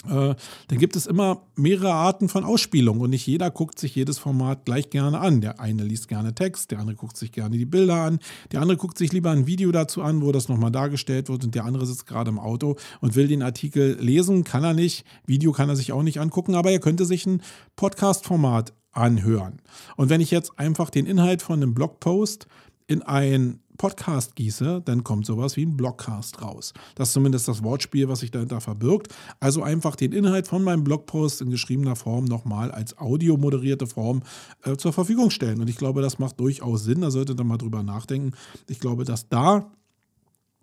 Äh, 0.06 0.34
dann 0.68 0.78
gibt 0.78 0.96
es 0.96 1.06
immer 1.06 1.46
mehrere 1.56 1.94
Arten 1.94 2.28
von 2.28 2.44
Ausspielung 2.44 3.00
und 3.00 3.08
nicht 3.08 3.26
jeder 3.26 3.50
guckt 3.50 3.78
sich 3.78 3.94
jedes 3.94 4.18
Format 4.18 4.66
gleich 4.66 4.90
gerne 4.90 5.18
an. 5.18 5.40
Der 5.40 5.60
eine 5.60 5.82
liest 5.82 6.08
gerne 6.08 6.34
Text, 6.34 6.70
der 6.70 6.80
andere 6.80 6.94
guckt 6.94 7.16
sich 7.16 7.32
gerne 7.32 7.56
die 7.56 7.64
Bilder 7.64 8.02
an, 8.02 8.18
der 8.52 8.60
andere 8.60 8.76
guckt 8.76 8.98
sich 8.98 9.12
lieber 9.14 9.30
ein 9.30 9.46
Video 9.46 9.72
dazu 9.72 10.02
an, 10.02 10.20
wo 10.20 10.30
das 10.30 10.50
nochmal 10.50 10.72
dargestellt 10.72 11.30
wird 11.30 11.44
und 11.44 11.54
der 11.54 11.64
andere 11.64 11.86
sitzt 11.86 12.06
gerade 12.06 12.28
im 12.28 12.38
Auto 12.38 12.76
und 13.00 13.16
will 13.16 13.28
den 13.28 13.42
Artikel 13.42 13.96
lesen, 13.98 14.44
kann 14.44 14.62
er 14.62 14.74
nicht, 14.74 15.06
Video 15.26 15.52
kann 15.52 15.70
er 15.70 15.76
sich 15.76 15.92
auch 15.92 16.02
nicht 16.02 16.20
angucken, 16.20 16.54
aber 16.54 16.70
er 16.70 16.80
könnte 16.80 17.06
sich 17.06 17.24
ein 17.24 17.40
Podcast-Format 17.76 18.74
anhören. 18.94 19.60
Und 19.96 20.10
wenn 20.10 20.20
ich 20.20 20.30
jetzt 20.30 20.58
einfach 20.58 20.90
den 20.90 21.06
Inhalt 21.06 21.42
von 21.42 21.62
einem 21.62 21.74
Blogpost 21.74 22.46
in 22.86 23.02
ein 23.02 23.60
Podcast 23.76 24.36
gieße, 24.36 24.82
dann 24.84 25.02
kommt 25.02 25.26
sowas 25.26 25.56
wie 25.56 25.66
ein 25.66 25.76
Blogcast 25.76 26.42
raus. 26.42 26.74
Das 26.94 27.08
ist 27.08 27.14
zumindest 27.14 27.48
das 27.48 27.64
Wortspiel, 27.64 28.08
was 28.08 28.20
sich 28.20 28.30
dahinter 28.30 28.60
verbirgt. 28.60 29.12
Also 29.40 29.62
einfach 29.62 29.96
den 29.96 30.12
Inhalt 30.12 30.46
von 30.46 30.62
meinem 30.62 30.84
Blogpost 30.84 31.40
in 31.40 31.50
geschriebener 31.50 31.96
Form 31.96 32.24
nochmal 32.24 32.70
als 32.70 32.96
audiomoderierte 32.98 33.86
Form 33.86 34.22
äh, 34.62 34.76
zur 34.76 34.92
Verfügung 34.92 35.30
stellen. 35.30 35.60
Und 35.60 35.68
ich 35.68 35.76
glaube, 35.76 36.02
das 36.02 36.18
macht 36.18 36.38
durchaus 36.38 36.84
Sinn. 36.84 37.00
Da 37.00 37.10
solltet 37.10 37.40
ihr 37.40 37.44
mal 37.44 37.58
drüber 37.58 37.82
nachdenken. 37.82 38.32
Ich 38.68 38.78
glaube, 38.78 39.04
dass 39.04 39.28
da 39.28 39.72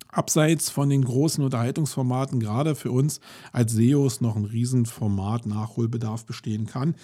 abseits 0.08 0.70
von 0.70 0.88
den 0.88 1.04
großen 1.04 1.42
Unterhaltungsformaten 1.44 2.40
gerade 2.40 2.74
für 2.74 2.90
uns 2.90 3.20
als 3.52 3.72
SEOs 3.72 4.20
noch 4.20 4.36
ein 4.36 4.44
Riesenformat 4.44 5.46
Nachholbedarf 5.46 6.24
bestehen 6.24 6.66
kann. 6.66 6.94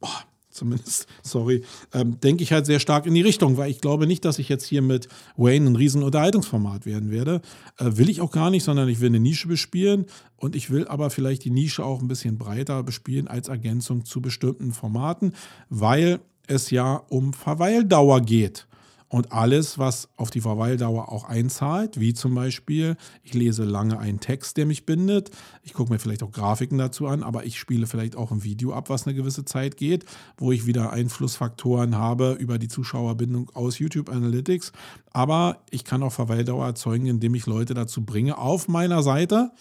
Boah 0.00 0.24
zumindest, 0.54 1.06
sorry, 1.22 1.62
ähm, 1.92 2.18
denke 2.20 2.42
ich 2.42 2.52
halt 2.52 2.66
sehr 2.66 2.80
stark 2.80 3.06
in 3.06 3.14
die 3.14 3.22
Richtung, 3.22 3.56
weil 3.56 3.70
ich 3.70 3.80
glaube 3.80 4.06
nicht, 4.06 4.24
dass 4.24 4.38
ich 4.38 4.48
jetzt 4.48 4.64
hier 4.64 4.82
mit 4.82 5.08
Wayne 5.36 5.70
ein 5.70 5.76
riesen 5.76 6.02
Unterhaltungsformat 6.02 6.86
werden 6.86 7.10
werde. 7.10 7.42
Äh, 7.78 7.96
will 7.96 8.08
ich 8.08 8.20
auch 8.20 8.30
gar 8.30 8.50
nicht, 8.50 8.64
sondern 8.64 8.88
ich 8.88 9.00
will 9.00 9.08
eine 9.08 9.20
Nische 9.20 9.48
bespielen 9.48 10.06
und 10.36 10.56
ich 10.56 10.70
will 10.70 10.86
aber 10.88 11.10
vielleicht 11.10 11.44
die 11.44 11.50
Nische 11.50 11.84
auch 11.84 12.00
ein 12.00 12.08
bisschen 12.08 12.38
breiter 12.38 12.82
bespielen 12.82 13.28
als 13.28 13.48
Ergänzung 13.48 14.04
zu 14.04 14.20
bestimmten 14.20 14.72
Formaten, 14.72 15.34
weil 15.68 16.20
es 16.46 16.70
ja 16.70 17.02
um 17.08 17.32
Verweildauer 17.32 18.20
geht. 18.20 18.66
Und 19.08 19.32
alles, 19.32 19.78
was 19.78 20.08
auf 20.16 20.30
die 20.30 20.40
Verweildauer 20.40 21.10
auch 21.12 21.24
einzahlt, 21.24 22.00
wie 22.00 22.14
zum 22.14 22.34
Beispiel, 22.34 22.96
ich 23.22 23.34
lese 23.34 23.64
lange 23.64 23.98
einen 23.98 24.18
Text, 24.18 24.56
der 24.56 24.66
mich 24.66 24.86
bindet, 24.86 25.30
ich 25.62 25.72
gucke 25.72 25.92
mir 25.92 25.98
vielleicht 25.98 26.22
auch 26.22 26.32
Grafiken 26.32 26.78
dazu 26.78 27.06
an, 27.06 27.22
aber 27.22 27.44
ich 27.44 27.58
spiele 27.58 27.86
vielleicht 27.86 28.16
auch 28.16 28.32
ein 28.32 28.42
Video 28.42 28.72
ab, 28.72 28.90
was 28.90 29.06
eine 29.06 29.14
gewisse 29.14 29.44
Zeit 29.44 29.76
geht, 29.76 30.04
wo 30.36 30.50
ich 30.50 30.66
wieder 30.66 30.92
Einflussfaktoren 30.92 31.96
habe 31.96 32.32
über 32.32 32.58
die 32.58 32.68
Zuschauerbindung 32.68 33.50
aus 33.54 33.78
YouTube 33.78 34.08
Analytics. 34.08 34.72
Aber 35.12 35.58
ich 35.70 35.84
kann 35.84 36.02
auch 36.02 36.12
Verweildauer 36.12 36.66
erzeugen, 36.66 37.06
indem 37.06 37.34
ich 37.34 37.46
Leute 37.46 37.74
dazu 37.74 38.04
bringe, 38.04 38.38
auf 38.38 38.68
meiner 38.68 39.02
Seite 39.02 39.52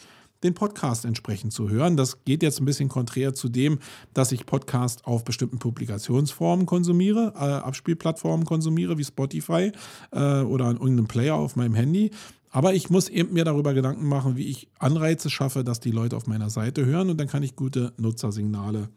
den 0.44 0.54
Podcast 0.54 1.06
entsprechend 1.06 1.54
zu 1.54 1.70
hören. 1.70 1.98
Das 1.98 2.24
geht 2.26 2.44
jetzt 2.44 2.60
ein 2.60 2.66
bisschen 2.66 2.90
konträr 2.90 3.34
zu 3.34 3.50
dem, 3.50 3.80
dass 4.14 4.32
ich 4.32 4.46
Podcast 4.46 5.06
auf 5.06 5.24
bestimmten 5.24 5.60
Publikationsformen 5.60 6.66
konsumiere, 6.66 7.34
äh, 7.36 7.40
Abspielplattformen 7.40 8.46
konsumiere, 8.46 8.98
wie 8.98 9.04
Spotify 9.04 9.72
äh, 10.12 10.42
oder 10.42 10.66
an 10.66 10.78
irgendeinem 10.78 11.08
Player 11.08 11.36
auf 11.36 11.56
meinem 11.56 11.76
Handy. 11.76 12.12
Aber 12.50 12.76
ich 12.76 12.92
muss 12.92 13.10
eben 13.10 13.34
mir 13.34 13.46
darüber 13.46 13.74
Gedanken 13.74 14.08
machen, 14.08 14.36
wie 14.38 14.48
ich 14.48 14.68
Anreize 14.78 15.30
schaffe, 15.32 15.64
dass 15.64 15.80
die 15.80 15.92
Leute 15.92 16.16
auf 16.16 16.28
meiner 16.28 16.52
Seite 16.52 16.86
hören 16.86 17.10
und 17.10 17.18
dann 17.20 17.28
kann 17.28 17.42
ich 17.42 17.56
gute 17.56 17.94
Nutzersignale 17.98 18.90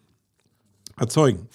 erzeugen. 0.99 1.49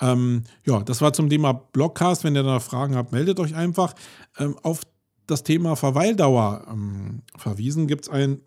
Ähm, 0.00 0.42
ja, 0.66 0.82
das 0.82 1.00
war 1.00 1.12
zum 1.12 1.30
Thema 1.30 1.52
Blogcast. 1.52 2.24
Wenn 2.24 2.36
ihr 2.36 2.42
da 2.42 2.60
Fragen 2.60 2.94
habt, 2.94 3.12
meldet 3.12 3.40
euch 3.40 3.54
einfach. 3.54 3.94
Ähm, 4.38 4.56
auf 4.62 4.82
das 5.26 5.42
Thema 5.42 5.76
Verweildauer 5.76 6.66
ähm, 6.70 7.22
verwiesen, 7.36 7.86
gibt 7.86 8.04
es 8.04 8.10
einen 8.10 8.40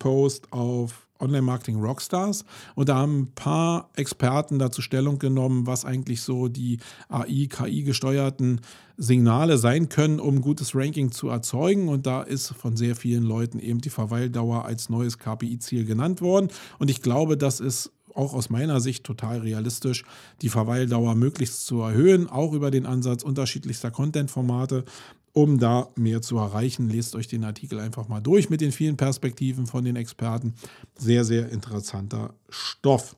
Blogpost 0.00 0.52
auf 0.52 1.06
Online 1.20 1.42
Marketing 1.42 1.78
Rockstars 1.78 2.46
und 2.74 2.88
da 2.88 2.96
haben 2.96 3.20
ein 3.20 3.32
paar 3.34 3.90
Experten 3.94 4.58
dazu 4.58 4.80
Stellung 4.80 5.18
genommen, 5.18 5.66
was 5.66 5.84
eigentlich 5.84 6.22
so 6.22 6.48
die 6.48 6.78
AI, 7.10 7.46
KI 7.46 7.82
gesteuerten 7.82 8.62
Signale 8.96 9.58
sein 9.58 9.90
können, 9.90 10.18
um 10.18 10.40
gutes 10.40 10.74
Ranking 10.74 11.12
zu 11.12 11.28
erzeugen. 11.28 11.88
Und 11.88 12.06
da 12.06 12.22
ist 12.22 12.48
von 12.48 12.76
sehr 12.76 12.96
vielen 12.96 13.22
Leuten 13.22 13.58
eben 13.58 13.82
die 13.82 13.90
Verweildauer 13.90 14.64
als 14.64 14.88
neues 14.88 15.18
KPI-Ziel 15.18 15.84
genannt 15.84 16.22
worden. 16.22 16.48
Und 16.78 16.90
ich 16.90 17.02
glaube, 17.02 17.36
das 17.36 17.60
ist 17.60 17.92
auch 18.14 18.34
aus 18.34 18.50
meiner 18.50 18.80
Sicht 18.80 19.04
total 19.04 19.40
realistisch, 19.40 20.04
die 20.42 20.48
Verweildauer 20.48 21.14
möglichst 21.14 21.66
zu 21.66 21.80
erhöhen, 21.80 22.28
auch 22.28 22.52
über 22.52 22.70
den 22.70 22.86
Ansatz 22.86 23.22
unterschiedlichster 23.22 23.90
Content-Formate 23.90 24.84
um 25.32 25.58
da 25.58 25.88
mehr 25.96 26.22
zu 26.22 26.38
erreichen. 26.38 26.88
Lest 26.88 27.14
euch 27.14 27.28
den 27.28 27.44
Artikel 27.44 27.78
einfach 27.78 28.08
mal 28.08 28.20
durch 28.20 28.50
mit 28.50 28.60
den 28.60 28.72
vielen 28.72 28.96
Perspektiven 28.96 29.66
von 29.66 29.84
den 29.84 29.96
Experten. 29.96 30.54
Sehr, 30.96 31.24
sehr 31.24 31.50
interessanter 31.50 32.34
Stoff. 32.48 33.16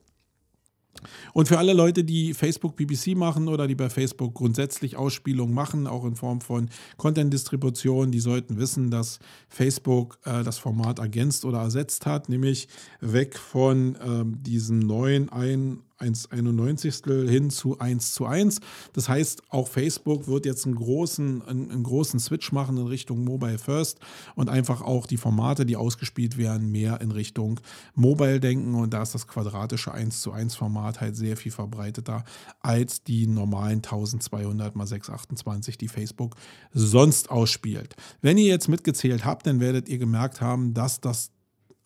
Und 1.33 1.49
für 1.49 1.59
alle 1.59 1.73
Leute, 1.73 2.05
die 2.05 2.35
Facebook 2.35 2.77
BBC 2.77 3.17
machen 3.17 3.49
oder 3.49 3.67
die 3.67 3.75
bei 3.75 3.91
Facebook 3.91 4.35
grundsätzlich 4.35 4.97
Ausspielungen 4.97 5.55
machen, 5.55 5.87
auch 5.87 6.05
in 6.05 6.17
Form 6.17 6.41
von 6.41 6.69
Content-Distribution, 6.97 8.13
die 8.13 8.21
sollten 8.21 8.59
wissen, 8.59 8.91
dass 8.91 9.19
Facebook 9.49 10.19
äh, 10.25 10.43
das 10.45 10.59
Format 10.59 10.99
ergänzt 10.99 11.45
oder 11.45 11.59
ersetzt 11.59 12.07
hat, 12.07 12.29
nämlich 12.29 12.69
weg 13.01 13.39
von 13.39 13.97
ähm, 14.05 14.43
diesem 14.43 14.79
neuen 14.79 15.29
ein 15.31 15.83
1,91 16.03 17.29
hin 17.29 17.51
zu 17.51 17.79
1 17.79 18.13
zu 18.13 18.27
1. 18.27 18.61
Das 18.93 19.09
heißt, 19.09 19.43
auch 19.51 19.69
Facebook 19.69 20.27
wird 20.27 20.47
jetzt 20.47 20.67
einen 20.67 20.75
großen, 20.75 21.43
einen, 21.43 21.71
einen, 21.71 21.83
großen 21.83 22.21
Switch 22.21 22.53
machen 22.53 22.77
in 22.77 22.87
Richtung 22.87 23.25
Mobile 23.25 23.59
First 23.59 24.01
und 24.35 24.49
einfach 24.49 24.83
auch 24.83 25.07
die 25.07 25.17
Formate, 25.17 25.65
die 25.65 25.77
ausgespielt 25.77 26.37
werden, 26.37 26.71
mehr 26.71 27.01
in 27.01 27.11
Richtung 27.11 27.61
Mobile 27.95 28.41
denken. 28.41 28.75
Und 28.75 28.93
da 28.93 29.03
ist 29.03 29.15
das 29.15 29.27
quadratische 29.27 29.93
1 29.93 30.21
zu 30.21 30.33
1 30.33 30.55
Format 30.55 31.01
halt 31.01 31.17
sehr 31.17 31.37
viel 31.37 31.53
verbreiteter 31.53 32.25
als 32.61 33.03
die 33.05 33.27
normalen 33.27 33.79
1200 33.79 34.75
x 34.77 34.89
628, 34.89 35.79
die 35.79 35.89
Facebook 35.89 36.37
sonst 36.73 37.31
ausspielt. 37.31 37.95
Wenn 38.21 38.39
ihr 38.39 38.47
jetzt 38.47 38.69
mitgezählt 38.69 39.25
habt, 39.25 39.47
dann 39.47 39.61
werdet 39.61 39.89
ihr 39.89 39.99
gemerkt 39.99 40.41
haben, 40.41 40.75
dass 40.75 41.01
das 41.01 41.31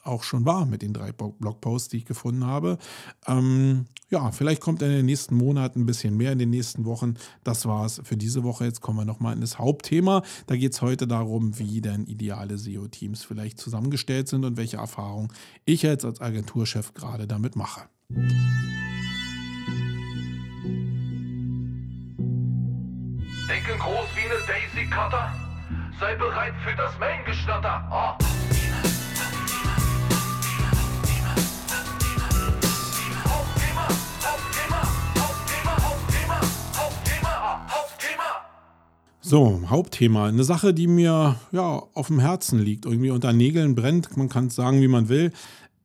auch 0.06 0.22
schon 0.22 0.44
war 0.44 0.66
mit 0.66 0.82
den 0.82 0.92
drei 0.92 1.12
Blogposts, 1.12 1.88
die 1.88 1.98
ich 1.98 2.04
gefunden 2.04 2.46
habe. 2.46 2.78
Ähm, 3.26 3.86
ja, 4.08 4.30
vielleicht 4.30 4.60
kommt 4.62 4.82
in 4.82 4.90
den 4.90 5.06
nächsten 5.06 5.34
Monaten 5.36 5.80
ein 5.80 5.86
bisschen 5.86 6.16
mehr, 6.16 6.32
in 6.32 6.38
den 6.38 6.50
nächsten 6.50 6.84
Wochen. 6.84 7.14
Das 7.42 7.66
war 7.66 7.84
es 7.84 8.00
für 8.04 8.16
diese 8.16 8.44
Woche. 8.44 8.64
Jetzt 8.64 8.80
kommen 8.80 8.98
wir 8.98 9.04
nochmal 9.04 9.34
in 9.34 9.40
das 9.40 9.58
Hauptthema. 9.58 10.22
Da 10.46 10.56
geht 10.56 10.72
es 10.72 10.82
heute 10.82 11.08
darum, 11.08 11.58
wie 11.58 11.80
denn 11.80 12.06
ideale 12.06 12.56
SEO-Teams 12.56 13.24
vielleicht 13.24 13.58
zusammengestellt 13.58 14.28
sind 14.28 14.44
und 14.44 14.56
welche 14.56 14.76
Erfahrungen 14.76 15.32
ich 15.64 15.82
jetzt 15.82 16.04
als 16.04 16.20
Agenturchef 16.20 16.94
gerade 16.94 17.26
damit 17.26 17.56
mache. 17.56 17.82
Denken 23.48 23.78
groß 23.78 24.06
wie 24.14 24.30
eine 24.30 24.40
Daisy 24.46 24.88
Cutter. 24.88 25.32
Sei 25.98 26.14
bereit 26.14 26.54
für 26.64 26.76
das 26.76 26.96
Main-Gestatter. 26.98 27.88
Oh. 27.90 28.35
So, 39.28 39.60
Hauptthema. 39.66 40.28
Eine 40.28 40.44
Sache, 40.44 40.72
die 40.72 40.86
mir 40.86 41.34
ja 41.50 41.82
auf 41.94 42.06
dem 42.06 42.20
Herzen 42.20 42.60
liegt, 42.60 42.86
irgendwie 42.86 43.10
unter 43.10 43.32
Nägeln 43.32 43.74
brennt. 43.74 44.16
Man 44.16 44.28
kann 44.28 44.46
es 44.46 44.54
sagen, 44.54 44.80
wie 44.80 44.86
man 44.86 45.08
will. 45.08 45.32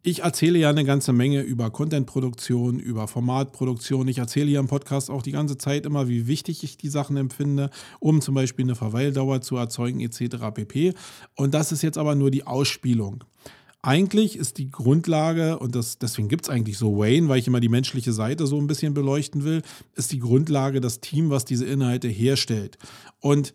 Ich 0.03 0.21
erzähle 0.21 0.59
ja 0.59 0.69
eine 0.69 0.85
ganze 0.85 1.11
Menge 1.11 1.41
über 1.41 1.71
Contentproduktion, 1.71 2.77
über 2.77 3.07
Formatproduktion. 3.07 4.07
Ich 4.09 4.19
erzähle 4.19 4.45
hier 4.45 4.59
im 4.59 4.67
Podcast 4.67 5.09
auch 5.09 5.23
die 5.23 5.31
ganze 5.31 5.57
Zeit 5.57 5.87
immer, 5.87 6.07
wie 6.07 6.27
wichtig 6.27 6.63
ich 6.63 6.77
die 6.77 6.89
Sachen 6.89 7.17
empfinde, 7.17 7.71
um 7.99 8.21
zum 8.21 8.35
Beispiel 8.35 8.65
eine 8.65 8.75
Verweildauer 8.75 9.41
zu 9.41 9.55
erzeugen, 9.55 10.01
etc. 10.01 10.35
pp. 10.53 10.93
Und 11.35 11.55
das 11.55 11.71
ist 11.71 11.81
jetzt 11.81 11.97
aber 11.97 12.13
nur 12.13 12.29
die 12.29 12.45
Ausspielung. 12.45 13.23
Eigentlich 13.83 14.35
ist 14.35 14.59
die 14.59 14.69
Grundlage, 14.69 15.57
und 15.57 15.75
das, 15.75 15.97
deswegen 15.97 16.27
gibt 16.27 16.45
es 16.45 16.49
eigentlich 16.49 16.77
so 16.77 16.99
Wayne, 16.99 17.29
weil 17.29 17.39
ich 17.39 17.47
immer 17.47 17.59
die 17.59 17.69
menschliche 17.69 18.13
Seite 18.13 18.45
so 18.45 18.59
ein 18.59 18.67
bisschen 18.67 18.93
beleuchten 18.93 19.43
will, 19.43 19.63
ist 19.95 20.11
die 20.11 20.19
Grundlage 20.19 20.81
das 20.81 20.99
Team, 20.99 21.31
was 21.31 21.45
diese 21.45 21.65
Inhalte 21.65 22.07
herstellt. 22.07 22.77
Und 23.19 23.53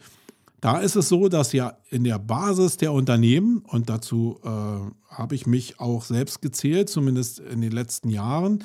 da 0.61 0.79
ist 0.79 0.97
es 0.97 1.09
so, 1.09 1.29
dass 1.29 1.53
ja 1.53 1.77
in 1.91 2.03
der 2.03 2.19
Basis 2.19 2.77
der 2.77 2.93
Unternehmen, 2.93 3.63
und 3.69 3.89
dazu 3.89 4.41
äh, 4.43 4.49
habe 4.49 5.35
ich 5.35 5.47
mich 5.47 5.79
auch 5.79 6.03
selbst 6.03 6.43
gezählt, 6.43 6.89
zumindest 6.89 7.39
in 7.39 7.61
den 7.61 7.73
letzten 7.73 8.09
Jahren, 8.09 8.65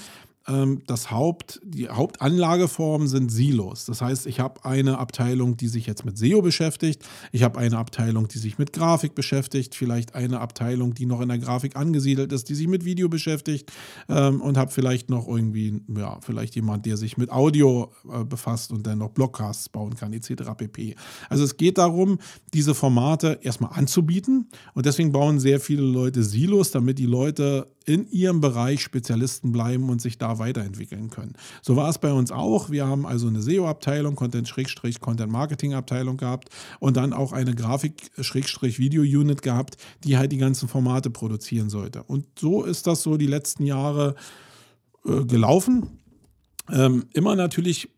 das 0.88 1.12
Haupt, 1.12 1.62
die 1.64 1.88
Hauptanlageformen 1.88 3.08
sind 3.08 3.32
Silos. 3.32 3.86
Das 3.86 4.02
heißt, 4.02 4.26
ich 4.26 4.40
habe 4.40 4.66
eine 4.66 4.98
Abteilung, 4.98 5.56
die 5.56 5.68
sich 5.68 5.86
jetzt 5.86 6.04
mit 6.04 6.18
SEO 6.18 6.42
beschäftigt, 6.42 7.04
ich 7.32 7.44
habe 7.44 7.60
eine 7.60 7.78
Abteilung, 7.78 8.28
die 8.28 8.40
sich 8.40 8.58
mit 8.58 8.74
Grafik 8.74 9.14
beschäftigt, 9.14 9.76
vielleicht 9.76 10.16
eine 10.16 10.40
Abteilung, 10.40 10.96
die 10.96 11.06
noch 11.06 11.22
in 11.22 11.30
der 11.30 11.38
Grafik 11.38 11.76
angesiedelt 11.76 12.32
ist, 12.34 12.50
die 12.50 12.56
sich 12.56 12.68
mit 12.68 12.86
Video 12.86 13.08
beschäftigt 13.08 13.72
ähm, 14.10 14.42
und 14.42 14.58
habe 14.58 14.72
vielleicht 14.72 15.12
noch 15.12 15.28
irgendwie, 15.28 15.80
ja, 15.96 16.18
vielleicht 16.22 16.56
jemand, 16.56 16.88
der 16.88 16.98
sich 16.98 17.18
mit 17.18 17.30
Audio 17.30 17.92
äh, 18.12 18.24
befasst 18.24 18.72
und 18.72 18.88
dann 18.88 18.98
noch 18.98 19.10
Blogcasts 19.10 19.70
bauen 19.70 19.96
kann, 19.96 20.12
etc. 20.12 20.34
pp. 20.58 20.96
Also 21.30 21.44
es 21.44 21.56
geht 21.56 21.78
darum, 21.78 22.18
diese 22.54 22.74
Formate 22.74 23.40
erstmal 23.44 23.74
anzubieten 23.74 24.50
und 24.74 24.88
deswegen 24.88 25.12
bauen 25.12 25.40
sehr 25.40 25.60
viele 25.60 25.84
Leute 25.84 26.24
Silos, 26.24 26.72
damit 26.72 26.98
die 26.98 27.06
Leute 27.06 27.68
in 27.86 28.10
ihrem 28.12 28.42
Bereich 28.42 28.82
Spezialisten 28.82 29.52
bleiben 29.52 29.90
und 29.90 30.02
sich 30.02 30.18
da 30.18 30.40
weiterentwickeln 30.40 31.10
können. 31.10 31.34
So 31.62 31.76
war 31.76 31.90
es 31.90 31.98
bei 31.98 32.12
uns 32.12 32.32
auch. 32.32 32.70
Wir 32.70 32.88
haben 32.88 33.06
also 33.06 33.28
eine 33.28 33.42
SEO-Abteilung, 33.42 34.16
Content-Content-Marketing-Abteilung 34.16 36.18
gehabt 36.18 36.50
und 36.80 36.98
dann 36.98 37.14
auch 37.14 37.34
eine 37.34 37.56
Grafik-Video-Unit 37.56 39.42
gehabt, 39.42 39.78
die 40.04 40.18
halt 40.18 40.32
die 40.32 40.38
ganzen 40.38 40.68
Formate 40.68 41.10
produzieren 41.10 41.70
sollte. 41.70 42.04
Und 42.04 42.28
so 42.40 42.64
ist 42.64 42.88
das 42.88 43.02
so 43.02 43.18
die 43.18 43.28
letzten 43.28 43.66
Jahre 43.66 44.16
äh, 45.06 45.24
gelaufen. 45.26 46.00
Ähm, 46.70 47.06
immer 47.14 47.36
natürlich 47.36 47.90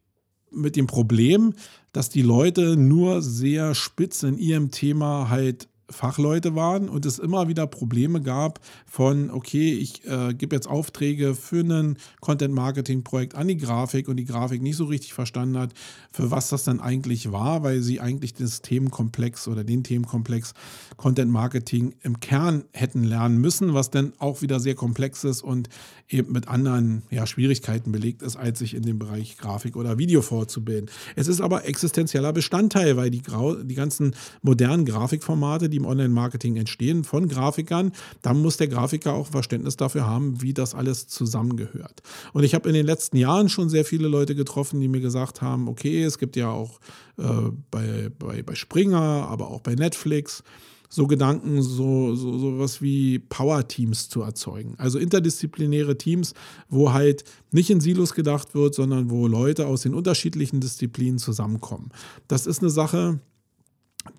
mit 0.52 0.76
dem 0.76 0.88
Problem, 0.88 1.54
dass 1.92 2.10
die 2.10 2.22
Leute 2.22 2.78
nur 2.78 3.22
sehr 3.22 3.76
spitz 3.76 4.24
in 4.24 4.38
ihrem 4.38 4.72
Thema 4.72 5.30
halt 5.30 5.68
Fachleute 5.90 6.56
waren 6.56 6.90
und 6.90 7.06
es 7.06 7.20
immer 7.20 7.48
wieder 7.48 7.68
Probleme 7.68 8.22
gab 8.22 8.60
von, 8.86 9.30
okay, 9.30 9.74
ich 9.74 10.06
äh, 10.06 10.34
gebe 10.34 10.56
jetzt 10.56 10.68
Aufträge 10.68 11.36
für 11.36 11.62
ein 11.62 11.98
Content-Marketing-Projekt 12.22 13.36
an 13.36 13.48
die 13.48 13.58
Grafik 13.58 14.08
und 14.08 14.18
die 14.18 14.26
Grafik 14.26 14.62
nicht 14.62 14.78
so 14.78 14.86
richtig 14.86 15.14
verstanden 15.14 15.58
hat, 15.58 15.74
für 16.12 16.32
was 16.32 16.50
das 16.50 16.64
dann 16.64 16.80
eigentlich 16.80 17.32
war, 17.32 17.64
weil 17.64 17.82
sie 17.82 18.00
eigentlich 18.00 18.34
das 18.34 18.62
Themenkomplex 18.62 19.48
oder 19.48 19.64
den 19.64 19.84
Themenkomplex 19.84 20.54
Content-Marketing 20.98 21.96
im 22.02 22.20
Kern 22.20 22.64
hätten 22.72 23.04
lernen 23.04 23.38
müssen, 23.40 23.74
was 23.74 23.92
dann 23.92 24.14
auch 24.20 24.42
wieder 24.42 24.60
sehr 24.60 24.76
komplex 24.76 25.24
ist 25.24 25.42
und 25.42 25.70
eben 26.10 26.32
mit 26.32 26.48
anderen 26.48 27.04
ja, 27.10 27.26
Schwierigkeiten 27.26 27.92
belegt 27.92 28.22
ist, 28.22 28.36
als 28.36 28.60
sich 28.60 28.74
in 28.74 28.84
dem 28.84 29.00
Bereich 29.00 29.38
Grafik 29.38 29.76
oder 29.76 29.98
Video 29.98 30.22
vorzubilden. 30.22 30.90
Es 31.16 31.28
ist 31.28 31.42
aber 31.42 31.66
existenzieller 31.66 32.34
Bestandteil, 32.34 32.98
weil 32.98 33.10
die, 33.10 33.22
Grau 33.22 33.56
die 33.56 33.76
ganzen 33.76 34.16
modernen 34.42 34.86
Grafikformate, 34.86 35.70
die 35.74 35.78
im 35.78 35.86
Online-Marketing 35.86 36.56
entstehen 36.56 37.04
von 37.04 37.28
Grafikern, 37.28 37.92
dann 38.22 38.42
muss 38.42 38.58
der 38.58 38.68
Grafiker 38.68 39.14
auch 39.14 39.28
Verständnis 39.28 39.76
dafür 39.76 40.06
haben, 40.06 40.42
wie 40.42 40.54
das 40.54 40.76
alles 40.76 41.08
zusammengehört. 41.08 42.04
Und 42.32 42.44
ich 42.44 42.54
habe 42.54 42.70
in 42.70 42.76
den 42.76 42.86
letzten 42.86 43.18
Jahren 43.18 43.50
schon 43.50 43.70
sehr 43.70 43.86
viele 43.86 44.08
Leute 44.08 44.36
getroffen, 44.36 44.80
die 44.80 44.88
mir 44.88 45.02
gesagt 45.02 45.42
haben, 45.42 45.68
okay, 45.68 46.04
es 46.04 46.20
gibt 46.20 46.36
ja 46.36 46.52
auch 46.52 46.80
äh, 47.18 47.24
bei, 47.72 48.12
bei, 48.20 48.44
bei 48.44 48.56
Springer, 48.56 49.28
aber 49.28 49.50
auch 49.50 49.62
bei 49.62 49.74
Netflix, 49.74 50.44
so 50.90 51.08
Gedanken, 51.08 51.64
so, 51.64 52.14
so, 52.14 52.38
so 52.38 52.60
was 52.60 52.80
wie 52.80 53.18
Power-Teams 53.18 54.10
zu 54.10 54.22
erzeugen. 54.22 54.76
Also 54.78 55.00
interdisziplinäre 55.00 55.98
Teams, 55.98 56.36
wo 56.70 56.94
halt 56.94 57.24
nicht 57.52 57.72
in 57.72 57.80
Silos 57.80 58.14
gedacht 58.14 58.54
wird, 58.54 58.76
sondern 58.76 59.10
wo 59.10 59.28
Leute 59.28 59.66
aus 59.66 59.82
den 59.82 59.96
unterschiedlichen 59.96 60.60
Disziplinen 60.60 61.18
zusammenkommen. 61.18 61.90
Das 62.28 62.46
ist 62.46 62.62
eine 62.62 62.70
Sache, 62.70 63.20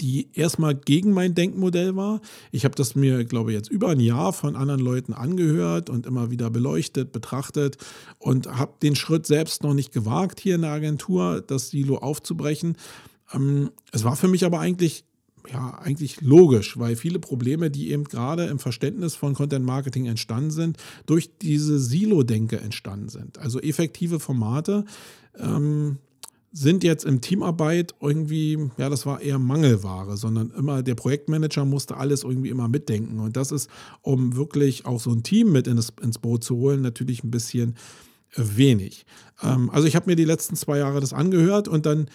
die 0.01 0.29
erstmal 0.33 0.75
gegen 0.75 1.13
mein 1.13 1.35
Denkmodell 1.35 1.97
war. 1.97 2.21
Ich 2.53 2.65
habe 2.65 2.75
das 2.75 2.95
mir, 2.95 3.25
glaube 3.25 3.51
ich, 3.51 3.57
jetzt 3.57 3.71
über 3.71 3.91
ein 3.91 4.01
Jahr 4.01 4.33
von 4.33 4.57
anderen 4.57 4.81
Leuten 4.81 5.13
angehört 5.13 5.91
und 5.91 6.07
immer 6.07 6.31
wieder 6.31 6.51
beleuchtet, 6.51 7.13
betrachtet 7.13 7.77
und 8.19 8.47
habe 8.47 8.75
den 8.83 8.97
Schritt 8.97 9.27
selbst 9.27 9.63
noch 9.63 9.75
nicht 9.75 9.93
gewagt, 9.93 10.41
hier 10.41 10.55
in 10.55 10.63
der 10.63 10.73
Agentur 10.73 11.43
das 11.47 11.71
Silo 11.71 11.99
aufzubrechen. 11.99 12.77
Ähm, 13.33 13.71
es 13.93 14.05
war 14.05 14.17
für 14.17 14.29
mich 14.29 14.45
aber 14.45 14.61
eigentlich 14.61 15.05
ja, 15.53 15.79
eigentlich 15.79 16.23
logisch, 16.23 16.79
weil 16.79 16.97
viele 16.97 17.19
Probleme, 17.19 17.71
die 17.71 17.91
eben 17.91 18.05
gerade 18.05 18.47
im 18.47 18.59
Verständnis 18.59 19.15
von 19.15 19.35
Content 19.35 19.65
Marketing 19.65 20.07
entstanden 20.07 20.51
sind, 20.51 20.79
durch 21.05 21.37
diese 21.39 21.79
Silo-Denke 21.79 22.59
entstanden 22.61 23.11
sind. 23.11 23.39
Also 23.39 23.61
effektive 23.61 24.21
Formate 24.21 24.87
ähm, 25.39 25.99
sind 26.57 26.85
jetzt 26.85 27.05
im 27.05 27.21
Teamarbeit 27.21 27.97
irgendwie, 28.01 28.71
ja, 28.79 28.89
das 28.89 29.07
war 29.07 29.21
eher 29.21 29.41
Mangelware, 29.41 30.17
sondern 30.17 30.53
immer 30.53 30.85
der 30.85 30.95
Projektmanager 30.95 31.65
musste 31.65 31.97
alles 31.97 32.23
irgendwie 32.23 32.49
immer 32.49 32.69
mitdenken. 32.69 33.19
Und 33.19 33.37
das 33.37 33.51
ist, 33.51 33.69
um 34.03 34.37
wirklich 34.37 34.87
auch 34.87 35.01
so 35.01 35.11
ein 35.11 35.25
Team 35.25 35.51
mit 35.51 35.67
ins, 35.67 35.93
ins 36.01 36.19
Boot 36.19 36.45
zu 36.45 36.57
holen, 36.57 36.81
natürlich 36.81 37.25
ein 37.25 37.33
bisschen 37.33 37.75
wenig. 38.37 39.05
Ähm, 39.43 39.69
also 39.71 39.89
ich 39.89 39.97
habe 39.97 40.09
mir 40.09 40.15
die 40.15 40.25
letzten 40.25 40.55
zwei 40.55 40.79
Jahre 40.79 41.01
das 41.01 41.13
angehört 41.13 41.67
und 41.67 41.87
dann 41.87 42.07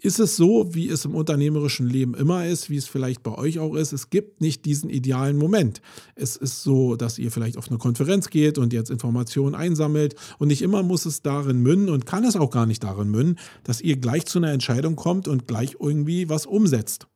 ist 0.00 0.20
es 0.20 0.36
so, 0.36 0.74
wie 0.74 0.88
es 0.88 1.04
im 1.04 1.14
unternehmerischen 1.14 1.88
Leben 1.88 2.14
immer 2.14 2.46
ist, 2.46 2.70
wie 2.70 2.76
es 2.76 2.86
vielleicht 2.86 3.22
bei 3.22 3.32
euch 3.32 3.58
auch 3.58 3.74
ist. 3.74 3.92
Es 3.92 4.10
gibt 4.10 4.40
nicht 4.40 4.64
diesen 4.64 4.90
idealen 4.90 5.36
Moment. 5.36 5.80
Es 6.14 6.36
ist 6.36 6.62
so, 6.62 6.96
dass 6.96 7.18
ihr 7.18 7.30
vielleicht 7.30 7.56
auf 7.56 7.68
eine 7.68 7.78
Konferenz 7.78 8.28
geht 8.30 8.58
und 8.58 8.72
jetzt 8.72 8.90
Informationen 8.90 9.54
einsammelt 9.54 10.14
und 10.38 10.48
nicht 10.48 10.62
immer 10.62 10.82
muss 10.82 11.06
es 11.06 11.22
darin 11.22 11.60
münden 11.62 11.88
und 11.88 12.06
kann 12.06 12.24
es 12.24 12.36
auch 12.36 12.50
gar 12.50 12.66
nicht 12.66 12.84
darin 12.84 13.10
münden, 13.10 13.38
dass 13.64 13.80
ihr 13.80 13.96
gleich 13.96 14.26
zu 14.26 14.38
einer 14.38 14.52
Entscheidung 14.52 14.96
kommt 14.96 15.28
und 15.28 15.48
gleich 15.48 15.76
irgendwie 15.80 16.28
was 16.28 16.46
umsetzt 16.46 17.06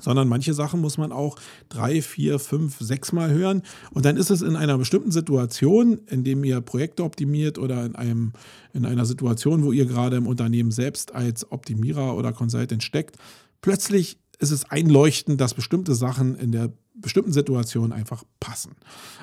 sondern 0.00 0.28
manche 0.28 0.54
Sachen 0.54 0.80
muss 0.80 0.98
man 0.98 1.12
auch 1.12 1.36
drei, 1.68 2.02
vier, 2.02 2.38
fünf, 2.38 2.78
sechs 2.78 3.12
Mal 3.12 3.30
hören. 3.30 3.62
Und 3.92 4.04
dann 4.04 4.16
ist 4.16 4.30
es 4.30 4.42
in 4.42 4.56
einer 4.56 4.78
bestimmten 4.78 5.10
Situation, 5.10 6.00
in 6.08 6.24
dem 6.24 6.44
ihr 6.44 6.60
Projekte 6.60 7.04
optimiert 7.04 7.58
oder 7.58 7.84
in, 7.84 7.94
einem, 7.94 8.32
in 8.72 8.86
einer 8.86 9.06
Situation, 9.06 9.64
wo 9.64 9.72
ihr 9.72 9.86
gerade 9.86 10.16
im 10.16 10.26
Unternehmen 10.26 10.70
selbst 10.70 11.14
als 11.14 11.50
Optimierer 11.50 12.16
oder 12.16 12.32
Consultant 12.32 12.82
steckt, 12.82 13.16
plötzlich 13.60 14.18
ist 14.38 14.50
es 14.50 14.70
einleuchtend, 14.70 15.40
dass 15.40 15.54
bestimmte 15.54 15.94
Sachen 15.94 16.36
in 16.36 16.52
der 16.52 16.70
bestimmten 16.94 17.32
Situation 17.32 17.92
einfach 17.92 18.24
passen. 18.40 18.72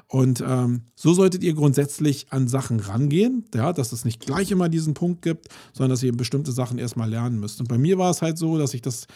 Und 0.07 0.43
ähm, 0.45 0.81
so 0.95 1.13
solltet 1.13 1.43
ihr 1.43 1.53
grundsätzlich 1.53 2.27
an 2.29 2.47
Sachen 2.47 2.79
rangehen, 2.79 3.45
ja, 3.53 3.73
dass 3.73 3.91
es 3.91 4.05
nicht 4.05 4.19
gleich 4.19 4.51
immer 4.51 4.69
diesen 4.69 4.93
Punkt 4.93 5.21
gibt, 5.21 5.47
sondern 5.73 5.91
dass 5.91 6.03
ihr 6.03 6.15
bestimmte 6.15 6.51
Sachen 6.51 6.77
erstmal 6.77 7.09
lernen 7.09 7.39
müsst. 7.39 7.59
Und 7.59 7.67
bei 7.67 7.77
mir 7.77 7.97
war 7.97 8.11
es 8.11 8.21
halt 8.21 8.37
so, 8.37 8.57
dass 8.57 8.73
ich 8.73 8.81
das 8.81 9.07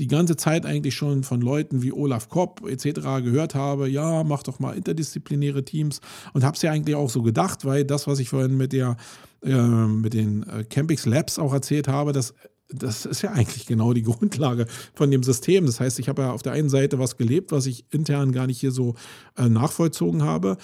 die 0.00 0.08
ganze 0.08 0.36
Zeit 0.36 0.64
eigentlich 0.64 0.94
schon 0.94 1.22
von 1.22 1.40
Leuten 1.42 1.82
wie 1.82 1.92
Olaf 1.92 2.28
Kopp 2.28 2.66
etc. 2.66 3.00
gehört 3.22 3.54
habe, 3.54 3.88
ja, 3.88 4.24
mach 4.24 4.42
doch 4.42 4.58
mal 4.58 4.74
interdisziplinäre 4.74 5.64
Teams 5.64 6.00
und 6.32 6.42
habe 6.42 6.56
es 6.56 6.62
ja 6.62 6.72
eigentlich 6.72 6.96
auch 6.96 7.10
so 7.10 7.22
gedacht, 7.22 7.64
weil 7.64 7.84
das, 7.84 8.06
was 8.06 8.18
ich 8.18 8.30
vorhin 8.30 8.56
mit 8.56 8.72
der 8.72 8.96
äh, 9.42 9.56
mit 9.56 10.14
den 10.14 10.42
äh, 10.44 10.64
Campix 10.64 11.06
Labs 11.06 11.38
auch 11.38 11.52
erzählt 11.52 11.86
habe, 11.86 12.12
das 12.12 12.34
das 12.72 13.04
ist 13.04 13.22
ja 13.22 13.32
eigentlich 13.32 13.66
genau 13.66 13.92
die 13.92 14.02
Grundlage 14.04 14.66
von 14.94 15.10
dem 15.10 15.22
System. 15.22 15.66
Das 15.66 15.80
heißt, 15.80 15.98
ich 15.98 16.08
habe 16.08 16.22
ja 16.22 16.32
auf 16.32 16.42
der 16.42 16.52
einen 16.52 16.68
Seite 16.68 16.98
was 16.98 17.16
gelebt, 17.16 17.52
was 17.52 17.66
ich 17.66 17.84
intern 17.90 18.32
gar 18.32 18.46
nicht 18.46 18.60
hier 18.60 18.70
so 18.70 18.94
äh, 19.36 19.48
nachvollzogen 19.48 20.22
habe. 20.22 20.56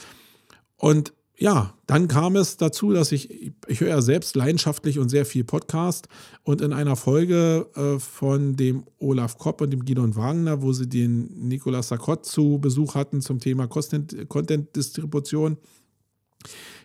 Und 0.76 1.12
ja, 1.38 1.74
dann 1.86 2.08
kam 2.08 2.34
es 2.36 2.56
dazu, 2.56 2.92
dass 2.92 3.12
ich, 3.12 3.52
ich 3.66 3.80
höre 3.80 3.90
ja 3.90 4.00
selbst 4.00 4.36
leidenschaftlich 4.36 4.98
und 4.98 5.10
sehr 5.10 5.26
viel 5.26 5.44
Podcast. 5.44 6.08
Und 6.44 6.62
in 6.62 6.72
einer 6.72 6.96
Folge 6.96 7.66
äh, 7.74 7.98
von 7.98 8.56
dem 8.56 8.84
Olaf 8.98 9.36
Kopp 9.36 9.60
und 9.60 9.70
dem 9.70 9.84
Gidon 9.84 10.16
Wagner, 10.16 10.62
wo 10.62 10.72
sie 10.72 10.88
den 10.88 11.48
Nicolas 11.48 11.88
Sarkot 11.88 12.24
zu 12.24 12.58
Besuch 12.58 12.94
hatten 12.94 13.20
zum 13.20 13.38
Thema 13.38 13.68
Content-Distribution, 13.68 15.58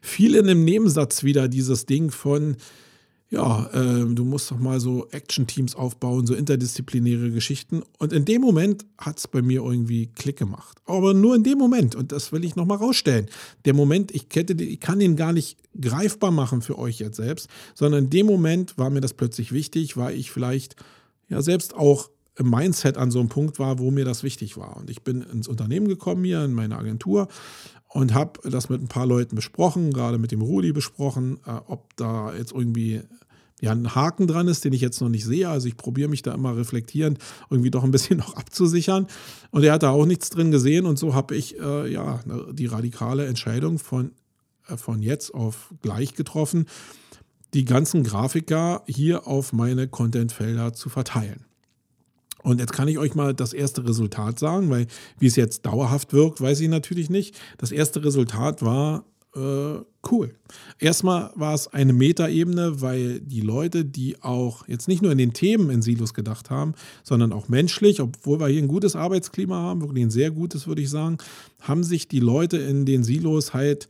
fiel 0.02 0.36
in 0.36 0.50
einem 0.50 0.66
Nebensatz 0.66 1.24
wieder 1.24 1.48
dieses 1.48 1.86
Ding 1.86 2.12
von, 2.12 2.58
ja, 3.32 3.66
äh, 3.68 4.06
du 4.14 4.26
musst 4.26 4.52
doch 4.52 4.60
mal 4.60 4.82
so 4.82 5.08
Action-Teams 5.10 5.74
aufbauen, 5.74 6.28
so 6.28 6.36
interdisziplinäre 6.36 7.32
Geschichten. 7.32 7.82
Und 7.98 8.12
in 8.12 8.26
dem 8.26 8.42
Moment 8.42 8.86
hat 8.98 9.20
es 9.20 9.28
bei 9.30 9.42
mir 9.42 9.64
irgendwie 9.64 10.08
Klick 10.08 10.38
gemacht. 10.38 10.78
Aber 10.86 11.14
nur 11.14 11.36
in 11.36 11.44
dem 11.44 11.58
Moment. 11.58 11.96
Und 11.96 12.12
das 12.12 12.34
will 12.34 12.44
ich 12.44 12.58
nochmal 12.58 12.78
rausstellen. 12.78 13.28
Der 13.64 13.74
Moment, 13.74 14.14
ich, 14.14 14.28
kette, 14.28 14.62
ich 14.62 14.82
kann 14.82 15.00
ihn 15.00 15.16
gar 15.16 15.32
nicht 15.32 15.58
greifbar 15.80 16.32
machen 16.32 16.62
für 16.62 16.78
euch 16.78 17.00
jetzt 17.00 17.16
selbst, 17.16 17.48
sondern 17.74 18.04
in 18.04 18.10
dem 18.10 18.26
Moment 18.26 18.78
war 18.78 18.90
mir 18.90 19.00
das 19.00 19.14
plötzlich 19.14 19.54
wichtig, 19.54 19.96
weil 19.96 20.18
ich 20.18 20.30
vielleicht 20.30 20.76
ja 21.30 21.42
selbst 21.42 21.74
auch 21.74 22.10
im 22.36 22.50
Mindset 22.50 22.98
an 22.98 23.12
so 23.12 23.20
einem 23.22 23.30
Punkt 23.30 23.60
war, 23.60 23.80
wo 23.80 23.92
mir 23.92 24.04
das 24.04 24.24
wichtig 24.24 24.58
war. 24.58 24.76
Und 24.76 24.90
ich 24.90 25.04
bin 25.04 25.22
ins 25.22 25.48
Unternehmen 25.48 25.88
gekommen 25.88 26.26
hier, 26.26 26.44
in 26.44 26.54
meine 26.54 26.78
Agentur 26.78 27.30
und 27.88 28.14
habe 28.14 28.40
das 28.50 28.70
mit 28.70 28.82
ein 28.82 28.88
paar 28.88 29.06
Leuten 29.06 29.36
besprochen, 29.36 29.94
gerade 29.94 30.18
mit 30.18 30.32
dem 30.32 30.42
Rudi 30.42 30.74
besprochen, 30.74 31.40
äh, 31.46 31.52
ob 31.68 31.96
da 31.96 32.34
jetzt 32.34 32.52
irgendwie 32.52 33.02
ja, 33.62 33.72
ein 33.72 33.94
Haken 33.94 34.28
dran 34.28 34.48
ist, 34.48 34.66
den 34.66 34.74
ich 34.74 34.82
jetzt 34.82 35.00
noch 35.02 35.10
nicht 35.10 35.24
sehe. 35.24 35.48
Also 35.48 35.68
ich 35.68 35.78
probiere 35.78 36.10
mich 36.10 36.24
da 36.24 36.34
immer 36.34 36.58
reflektierend 36.58 37.20
irgendwie 37.50 37.70
doch 37.70 37.84
ein 37.84 37.92
bisschen 37.92 38.18
noch 38.18 38.36
abzusichern. 38.36 39.08
Und 39.52 39.64
er 39.64 39.74
hat 39.74 39.84
da 39.84 39.92
auch 39.92 40.06
nichts 40.06 40.30
drin 40.32 40.52
gesehen 40.52 40.86
und 40.86 40.98
so 40.98 41.14
habe 41.14 41.36
ich 41.36 41.60
äh, 41.60 41.92
ja 41.92 42.20
die 42.52 42.66
radikale 42.66 43.28
Entscheidung 43.28 43.78
von, 43.78 44.12
äh, 44.68 44.78
von 44.78 45.02
jetzt 45.02 45.34
auf 45.34 45.74
gleich 45.82 46.16
getroffen, 46.16 46.66
die 47.54 47.66
ganzen 47.66 48.04
Grafiker 48.04 48.84
hier 48.88 49.28
auf 49.28 49.54
meine 49.54 49.88
Contentfelder 49.88 50.74
zu 50.74 50.90
verteilen. 50.90 51.46
Und 52.42 52.60
jetzt 52.60 52.74
kann 52.74 52.88
ich 52.88 52.98
euch 52.98 53.14
mal 53.14 53.36
das 53.36 53.54
erste 53.54 53.88
Resultat 53.88 54.40
sagen, 54.40 54.72
weil 54.72 54.88
wie 55.20 55.28
es 55.28 55.36
jetzt 55.36 55.68
dauerhaft 55.68 56.14
wirkt, 56.14 56.42
weiß 56.42 56.60
ich 56.62 56.70
natürlich 56.70 57.12
nicht. 57.12 57.40
Das 57.60 57.72
erste 57.72 58.04
Resultat 58.04 58.64
war 58.64 59.06
äh, 59.36 59.76
cool. 60.10 60.34
Erstmal 60.80 61.32
war 61.36 61.54
es 61.54 61.68
eine 61.68 61.94
Metaebene, 61.94 62.82
weil 62.82 63.20
die 63.20 63.42
Leute, 63.42 63.86
die 63.86 64.22
auch 64.22 64.68
jetzt 64.68 64.88
nicht 64.88 65.02
nur 65.02 65.12
in 65.12 65.18
den 65.18 65.34
Themen 65.34 65.70
in 65.70 65.82
Silos 65.82 66.14
gedacht 66.14 66.50
haben, 66.50 66.74
sondern 67.04 67.34
auch 67.34 67.50
menschlich, 67.50 68.02
obwohl 68.02 68.40
wir 68.40 68.48
hier 68.48 68.62
ein 68.62 68.68
gutes 68.68 68.96
Arbeitsklima 68.96 69.56
haben, 69.56 69.82
wirklich 69.82 70.04
ein 70.04 70.12
sehr 70.12 70.32
gutes, 70.32 70.68
würde 70.68 70.82
ich 70.82 70.90
sagen, 70.90 71.18
haben 71.60 71.84
sich 71.84 72.08
die 72.08 72.20
Leute 72.20 72.58
in 72.58 72.86
den 72.86 73.04
Silos 73.04 73.54
halt 73.54 73.88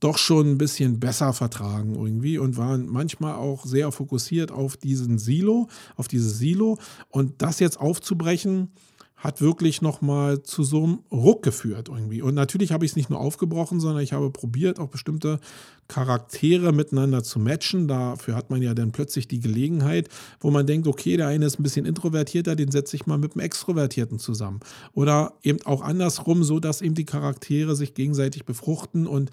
doch 0.00 0.18
schon 0.18 0.52
ein 0.52 0.58
bisschen 0.58 1.00
besser 1.00 1.32
vertragen 1.32 1.96
irgendwie 1.96 2.38
und 2.38 2.56
waren 2.56 2.86
manchmal 2.86 3.34
auch 3.34 3.66
sehr 3.66 3.90
fokussiert 3.90 4.52
auf 4.52 4.76
diesen 4.76 5.18
Silo, 5.18 5.68
auf 5.96 6.06
dieses 6.06 6.38
Silo. 6.38 6.78
Und 7.08 7.42
das 7.42 7.58
jetzt 7.58 7.80
aufzubrechen, 7.80 8.70
hat 9.18 9.40
wirklich 9.40 9.82
nochmal 9.82 10.42
zu 10.44 10.62
so 10.62 10.84
einem 10.84 10.98
Ruck 11.10 11.42
geführt 11.42 11.88
irgendwie. 11.88 12.22
Und 12.22 12.34
natürlich 12.34 12.70
habe 12.70 12.84
ich 12.84 12.92
es 12.92 12.96
nicht 12.96 13.10
nur 13.10 13.18
aufgebrochen, 13.18 13.80
sondern 13.80 14.02
ich 14.02 14.12
habe 14.12 14.30
probiert, 14.30 14.78
auch 14.78 14.88
bestimmte 14.88 15.40
Charaktere 15.88 16.72
miteinander 16.72 17.24
zu 17.24 17.40
matchen. 17.40 17.88
Dafür 17.88 18.36
hat 18.36 18.50
man 18.50 18.62
ja 18.62 18.74
dann 18.74 18.92
plötzlich 18.92 19.26
die 19.26 19.40
Gelegenheit, 19.40 20.08
wo 20.38 20.52
man 20.52 20.68
denkt, 20.68 20.86
okay, 20.86 21.16
der 21.16 21.26
eine 21.26 21.46
ist 21.46 21.58
ein 21.58 21.64
bisschen 21.64 21.84
introvertierter, 21.84 22.54
den 22.54 22.70
setze 22.70 22.94
ich 22.94 23.06
mal 23.06 23.18
mit 23.18 23.32
einem 23.32 23.44
Extrovertierten 23.44 24.20
zusammen. 24.20 24.60
Oder 24.92 25.34
eben 25.42 25.58
auch 25.64 25.82
andersrum, 25.82 26.44
so 26.44 26.60
dass 26.60 26.80
eben 26.80 26.94
die 26.94 27.06
Charaktere 27.06 27.74
sich 27.74 27.94
gegenseitig 27.94 28.44
befruchten 28.44 29.08
und 29.08 29.32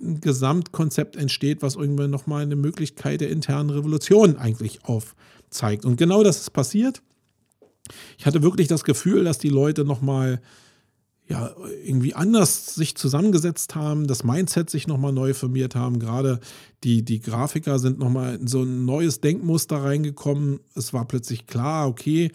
ein 0.00 0.20
Gesamtkonzept 0.20 1.16
entsteht, 1.16 1.60
was 1.60 1.74
irgendwann 1.74 2.10
nochmal 2.10 2.42
eine 2.42 2.56
Möglichkeit 2.56 3.20
der 3.20 3.30
internen 3.30 3.70
Revolution 3.70 4.36
eigentlich 4.36 4.84
aufzeigt. 4.84 5.84
Und 5.84 5.96
genau 5.96 6.22
das 6.22 6.40
ist 6.40 6.52
passiert. 6.52 7.02
Ich 8.18 8.26
hatte 8.26 8.42
wirklich 8.42 8.68
das 8.68 8.84
Gefühl, 8.84 9.24
dass 9.24 9.38
die 9.38 9.48
Leute 9.48 9.84
nochmal 9.84 10.40
ja, 11.26 11.54
irgendwie 11.84 12.14
anders 12.14 12.74
sich 12.74 12.96
zusammengesetzt 12.96 13.74
haben, 13.74 14.06
das 14.06 14.24
Mindset 14.24 14.68
sich 14.68 14.86
nochmal 14.86 15.12
neu 15.12 15.32
formiert 15.32 15.74
haben. 15.74 15.98
Gerade 15.98 16.38
die, 16.82 17.02
die 17.02 17.20
Grafiker 17.20 17.78
sind 17.78 17.98
nochmal 17.98 18.36
in 18.36 18.46
so 18.46 18.62
ein 18.62 18.84
neues 18.84 19.20
Denkmuster 19.20 19.82
reingekommen. 19.82 20.60
Es 20.74 20.92
war 20.92 21.06
plötzlich 21.06 21.46
klar, 21.46 21.88
okay, 21.88 22.30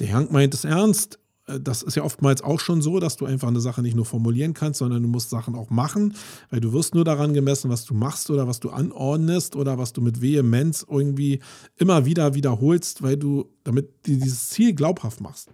der 0.00 0.12
Hank 0.12 0.32
meint 0.32 0.54
es 0.54 0.64
ernst 0.64 1.20
das 1.46 1.82
ist 1.82 1.94
ja 1.94 2.02
oftmals 2.02 2.42
auch 2.42 2.58
schon 2.58 2.82
so, 2.82 2.98
dass 2.98 3.16
du 3.16 3.24
einfach 3.24 3.48
eine 3.48 3.60
Sache 3.60 3.80
nicht 3.80 3.94
nur 3.94 4.04
formulieren 4.04 4.52
kannst, 4.52 4.80
sondern 4.80 5.02
du 5.02 5.08
musst 5.08 5.30
Sachen 5.30 5.54
auch 5.54 5.70
machen, 5.70 6.14
weil 6.50 6.60
du 6.60 6.72
wirst 6.72 6.94
nur 6.94 7.04
daran 7.04 7.34
gemessen, 7.34 7.70
was 7.70 7.84
du 7.84 7.94
machst 7.94 8.30
oder 8.30 8.48
was 8.48 8.58
du 8.58 8.70
anordnest 8.70 9.54
oder 9.54 9.78
was 9.78 9.92
du 9.92 10.00
mit 10.00 10.20
Vehemenz 10.20 10.84
irgendwie 10.88 11.40
immer 11.76 12.04
wieder 12.04 12.34
wiederholst, 12.34 13.02
weil 13.02 13.16
du 13.16 13.48
damit 13.62 13.88
dieses 14.06 14.48
Ziel 14.48 14.74
glaubhaft 14.74 15.20
machst. 15.20 15.50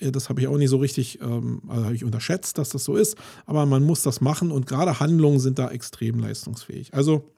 Äh, 0.00 0.12
das 0.12 0.30
habe 0.30 0.40
ich 0.40 0.48
auch 0.48 0.56
nicht 0.56 0.70
so 0.70 0.78
richtig, 0.78 1.20
ähm, 1.20 1.60
also 1.68 1.84
habe 1.84 1.94
ich 1.94 2.04
unterschätzt, 2.04 2.56
dass 2.56 2.70
das 2.70 2.84
so 2.84 2.96
ist, 2.96 3.16
aber 3.44 3.66
man 3.66 3.84
muss 3.84 4.02
das 4.02 4.22
machen 4.22 4.50
und 4.50 4.66
gerade 4.66 4.98
Handlungen 4.98 5.40
sind 5.40 5.58
da 5.58 5.70
extrem 5.70 6.20
leistungsfähig. 6.20 6.94
Also 6.94 7.30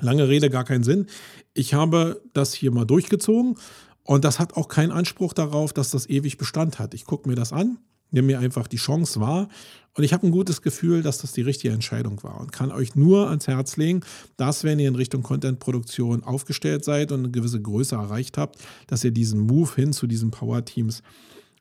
lange 0.00 0.28
Rede, 0.28 0.50
gar 0.50 0.64
keinen 0.64 0.84
Sinn. 0.84 1.06
Ich 1.52 1.74
habe 1.74 2.22
das 2.32 2.54
hier 2.54 2.70
mal 2.70 2.84
durchgezogen 2.84 3.56
und 4.04 4.24
das 4.24 4.38
hat 4.38 4.54
auch 4.54 4.68
keinen 4.68 4.92
Anspruch 4.92 5.32
darauf, 5.32 5.72
dass 5.72 5.90
das 5.90 6.08
ewig 6.08 6.38
Bestand 6.38 6.78
hat. 6.78 6.94
Ich 6.94 7.04
gucke 7.04 7.28
mir 7.28 7.34
das 7.34 7.52
an, 7.52 7.78
nehme 8.10 8.28
mir 8.28 8.38
einfach 8.38 8.68
die 8.68 8.76
Chance 8.76 9.20
wahr 9.20 9.48
und 9.96 10.04
ich 10.04 10.12
habe 10.12 10.26
ein 10.26 10.30
gutes 10.30 10.62
Gefühl, 10.62 11.02
dass 11.02 11.18
das 11.18 11.32
die 11.32 11.42
richtige 11.42 11.72
Entscheidung 11.72 12.22
war 12.22 12.40
und 12.40 12.52
kann 12.52 12.72
euch 12.72 12.94
nur 12.94 13.28
ans 13.28 13.46
Herz 13.46 13.76
legen, 13.76 14.02
dass 14.36 14.64
wenn 14.64 14.78
ihr 14.78 14.88
in 14.88 14.96
Richtung 14.96 15.22
Content-Produktion 15.22 16.24
aufgestellt 16.24 16.84
seid 16.84 17.12
und 17.12 17.20
eine 17.20 17.30
gewisse 17.30 17.60
Größe 17.60 17.94
erreicht 17.94 18.38
habt, 18.38 18.58
dass 18.86 19.04
ihr 19.04 19.10
diesen 19.10 19.40
Move 19.40 19.70
hin 19.74 19.92
zu 19.92 20.06
diesen 20.06 20.30
Power-Teams 20.30 21.02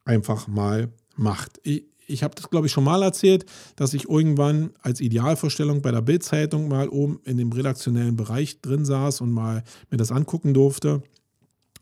einfach 0.06 0.48
mal 0.48 0.90
macht. 1.16 1.60
Ich, 1.64 1.86
ich 2.08 2.24
habe 2.24 2.36
das, 2.36 2.50
glaube 2.50 2.68
ich, 2.68 2.74
schon 2.74 2.84
mal 2.84 3.02
erzählt, 3.04 3.46
dass 3.76 3.94
ich 3.94 4.10
irgendwann 4.10 4.72
als 4.82 5.00
Idealvorstellung 5.00 5.82
bei 5.82 5.92
der 5.92 6.02
Bildzeitung 6.02 6.68
mal 6.68 6.90
oben 6.90 7.20
in 7.24 7.38
dem 7.38 7.52
redaktionellen 7.52 8.16
Bereich 8.16 8.62
drin 8.62 8.84
saß 8.84 9.22
und 9.22 9.32
mal 9.32 9.64
mir 9.90 9.98
das 9.98 10.12
angucken 10.12 10.54
durfte. 10.54 11.04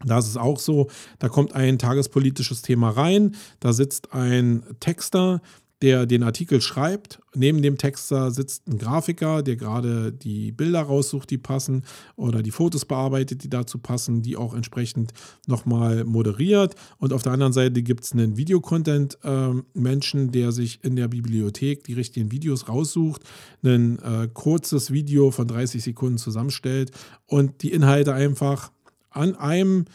Da 0.06 0.20
ist 0.20 0.28
es 0.28 0.38
auch 0.38 0.60
so, 0.60 0.90
da 1.20 1.30
kommt 1.30 1.54
ein 1.54 1.78
tagespolitisches 1.78 2.62
Thema 2.62 2.90
rein, 2.90 3.36
da 3.60 3.74
sitzt 3.74 4.14
ein 4.14 4.64
Texter, 4.80 5.42
der 5.82 6.06
den 6.06 6.24
Artikel 6.24 6.62
schreibt. 6.62 7.20
Neben 7.34 7.62
dem 7.62 7.78
Texter 7.78 8.30
sitzt 8.32 8.68
ein 8.68 8.78
Grafiker, 8.78 9.42
der 9.42 9.56
gerade 9.56 10.12
die 10.12 10.52
Bilder 10.52 10.82
raussucht, 10.82 11.30
die 11.30 11.38
passen 11.40 11.84
oder 12.16 12.44
die 12.44 12.52
Fotos 12.52 12.86
bearbeitet, 12.86 13.44
die 13.44 13.50
dazu 13.50 13.80
passen, 13.80 14.22
die 14.22 14.38
auch 14.38 14.54
entsprechend 14.54 15.12
nochmal 15.48 16.04
moderiert. 16.04 16.76
Und 17.00 17.14
auf 17.14 17.24
der 17.24 17.32
anderen 17.32 17.54
Seite 17.54 17.82
gibt 17.82 18.04
es 18.04 18.12
einen 18.12 18.38
Videocontent-Menschen, 18.38 20.28
äh, 20.28 20.32
der 20.32 20.52
sich 20.52 20.84
in 20.84 20.96
der 20.96 21.08
Bibliothek 21.08 21.84
die 21.84 21.94
richtigen 21.94 22.32
Videos 22.32 22.70
raussucht, 22.70 23.24
ein 23.64 23.98
äh, 24.00 24.28
kurzes 24.32 24.92
Video 24.92 25.32
von 25.32 25.48
30 25.48 25.82
Sekunden 25.82 26.18
zusammenstellt 26.20 26.92
und 27.26 27.64
die 27.64 27.72
Inhalte 27.72 28.14
einfach 28.14 28.72
an 29.12 29.36
einem 29.36 29.86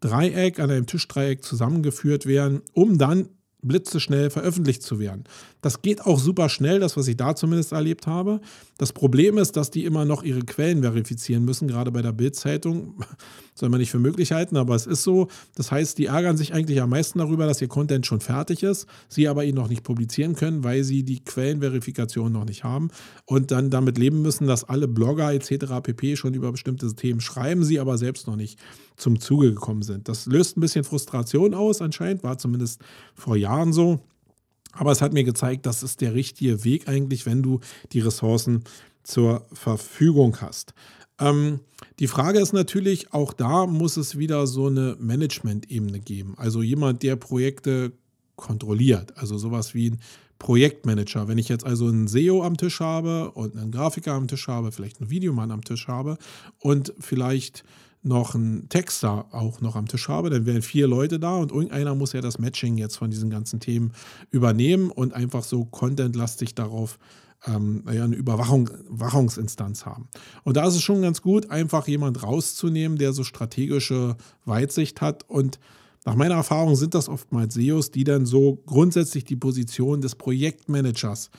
Dreieck, 0.00 0.60
an 0.60 0.70
einem 0.70 0.86
Tischdreieck 0.86 1.42
zusammengeführt 1.42 2.26
werden, 2.26 2.62
um 2.72 2.98
dann 2.98 3.28
blitzeschnell 3.62 4.30
veröffentlicht 4.30 4.82
zu 4.82 5.00
werden. 5.00 5.24
Das 5.66 5.82
geht 5.82 6.06
auch 6.06 6.20
super 6.20 6.48
schnell, 6.48 6.78
das, 6.78 6.96
was 6.96 7.08
ich 7.08 7.16
da 7.16 7.34
zumindest 7.34 7.72
erlebt 7.72 8.06
habe. 8.06 8.40
Das 8.78 8.92
Problem 8.92 9.36
ist, 9.36 9.56
dass 9.56 9.72
die 9.72 9.84
immer 9.84 10.04
noch 10.04 10.22
ihre 10.22 10.42
Quellen 10.42 10.82
verifizieren 10.82 11.44
müssen, 11.44 11.66
gerade 11.66 11.90
bei 11.90 12.02
der 12.02 12.12
Bild-Zeitung. 12.12 12.94
Soll 13.56 13.68
man 13.70 13.80
nicht 13.80 13.90
für 13.90 13.98
möglich 13.98 14.30
halten, 14.30 14.56
aber 14.58 14.76
es 14.76 14.86
ist 14.86 15.02
so. 15.02 15.26
Das 15.56 15.72
heißt, 15.72 15.98
die 15.98 16.06
ärgern 16.06 16.36
sich 16.36 16.54
eigentlich 16.54 16.80
am 16.80 16.90
meisten 16.90 17.18
darüber, 17.18 17.46
dass 17.46 17.60
ihr 17.60 17.66
Content 17.66 18.06
schon 18.06 18.20
fertig 18.20 18.62
ist, 18.62 18.86
sie 19.08 19.26
aber 19.26 19.44
ihn 19.44 19.56
noch 19.56 19.66
nicht 19.66 19.82
publizieren 19.82 20.36
können, 20.36 20.62
weil 20.62 20.84
sie 20.84 21.02
die 21.02 21.18
Quellenverifikation 21.18 22.30
noch 22.30 22.44
nicht 22.44 22.62
haben 22.62 22.90
und 23.24 23.50
dann 23.50 23.68
damit 23.68 23.98
leben 23.98 24.22
müssen, 24.22 24.46
dass 24.46 24.62
alle 24.62 24.86
Blogger 24.86 25.32
etc. 25.32 25.80
pp. 25.82 26.14
schon 26.14 26.34
über 26.34 26.52
bestimmte 26.52 26.94
Themen 26.94 27.20
schreiben, 27.20 27.64
sie 27.64 27.80
aber 27.80 27.98
selbst 27.98 28.28
noch 28.28 28.36
nicht 28.36 28.56
zum 28.96 29.18
Zuge 29.18 29.52
gekommen 29.52 29.82
sind. 29.82 30.08
Das 30.08 30.26
löst 30.26 30.56
ein 30.56 30.60
bisschen 30.60 30.84
Frustration 30.84 31.54
aus, 31.54 31.82
anscheinend, 31.82 32.22
war 32.22 32.38
zumindest 32.38 32.82
vor 33.16 33.36
Jahren 33.36 33.72
so. 33.72 33.98
Aber 34.72 34.92
es 34.92 35.00
hat 35.00 35.12
mir 35.12 35.24
gezeigt, 35.24 35.66
das 35.66 35.82
ist 35.82 36.00
der 36.00 36.14
richtige 36.14 36.64
Weg 36.64 36.88
eigentlich, 36.88 37.26
wenn 37.26 37.42
du 37.42 37.60
die 37.92 38.00
Ressourcen 38.00 38.64
zur 39.02 39.46
Verfügung 39.52 40.40
hast. 40.40 40.74
Ähm, 41.18 41.60
die 41.98 42.08
Frage 42.08 42.40
ist 42.40 42.52
natürlich, 42.52 43.12
auch 43.12 43.32
da 43.32 43.66
muss 43.66 43.96
es 43.96 44.18
wieder 44.18 44.46
so 44.46 44.66
eine 44.66 44.96
Management-Ebene 44.98 46.00
geben. 46.00 46.34
Also 46.36 46.62
jemand, 46.62 47.02
der 47.02 47.16
Projekte 47.16 47.92
kontrolliert. 48.36 49.16
Also 49.16 49.38
sowas 49.38 49.74
wie 49.74 49.90
ein 49.90 50.00
Projektmanager. 50.38 51.28
Wenn 51.28 51.38
ich 51.38 51.48
jetzt 51.48 51.64
also 51.64 51.86
einen 51.86 52.08
SEO 52.08 52.42
am 52.42 52.56
Tisch 52.56 52.80
habe 52.80 53.30
und 53.32 53.56
einen 53.56 53.70
Grafiker 53.70 54.12
am 54.12 54.28
Tisch 54.28 54.48
habe, 54.48 54.72
vielleicht 54.72 55.00
einen 55.00 55.10
Videomann 55.10 55.50
am 55.50 55.64
Tisch 55.64 55.88
habe 55.88 56.18
und 56.58 56.92
vielleicht 56.98 57.64
noch 58.06 58.34
einen 58.34 58.68
Texter 58.68 59.26
auch 59.32 59.60
noch 59.60 59.76
am 59.76 59.88
Tisch 59.88 60.08
habe, 60.08 60.30
dann 60.30 60.46
wären 60.46 60.62
vier 60.62 60.86
Leute 60.86 61.18
da 61.18 61.36
und 61.36 61.50
irgendeiner 61.50 61.94
muss 61.94 62.12
ja 62.12 62.20
das 62.20 62.38
Matching 62.38 62.78
jetzt 62.78 62.96
von 62.96 63.10
diesen 63.10 63.30
ganzen 63.30 63.60
Themen 63.60 63.92
übernehmen 64.30 64.90
und 64.90 65.12
einfach 65.12 65.44
so 65.44 65.64
contentlastig 65.64 66.54
darauf 66.54 66.98
ähm, 67.46 67.82
eine 67.86 68.14
Überwachung, 68.14 68.68
Überwachungsinstanz 68.88 69.84
haben. 69.84 70.08
Und 70.44 70.56
da 70.56 70.66
ist 70.66 70.76
es 70.76 70.82
schon 70.82 71.02
ganz 71.02 71.20
gut, 71.20 71.50
einfach 71.50 71.88
jemand 71.88 72.22
rauszunehmen, 72.22 72.96
der 72.96 73.12
so 73.12 73.24
strategische 73.24 74.16
Weitsicht 74.44 75.00
hat 75.00 75.28
und 75.28 75.58
nach 76.04 76.14
meiner 76.14 76.36
Erfahrung 76.36 76.76
sind 76.76 76.94
das 76.94 77.08
oftmals 77.08 77.54
SEOs, 77.54 77.90
die 77.90 78.04
dann 78.04 78.26
so 78.26 78.62
grundsätzlich 78.66 79.24
die 79.24 79.34
Position 79.34 80.00
des 80.00 80.14
Projektmanagers 80.14 81.30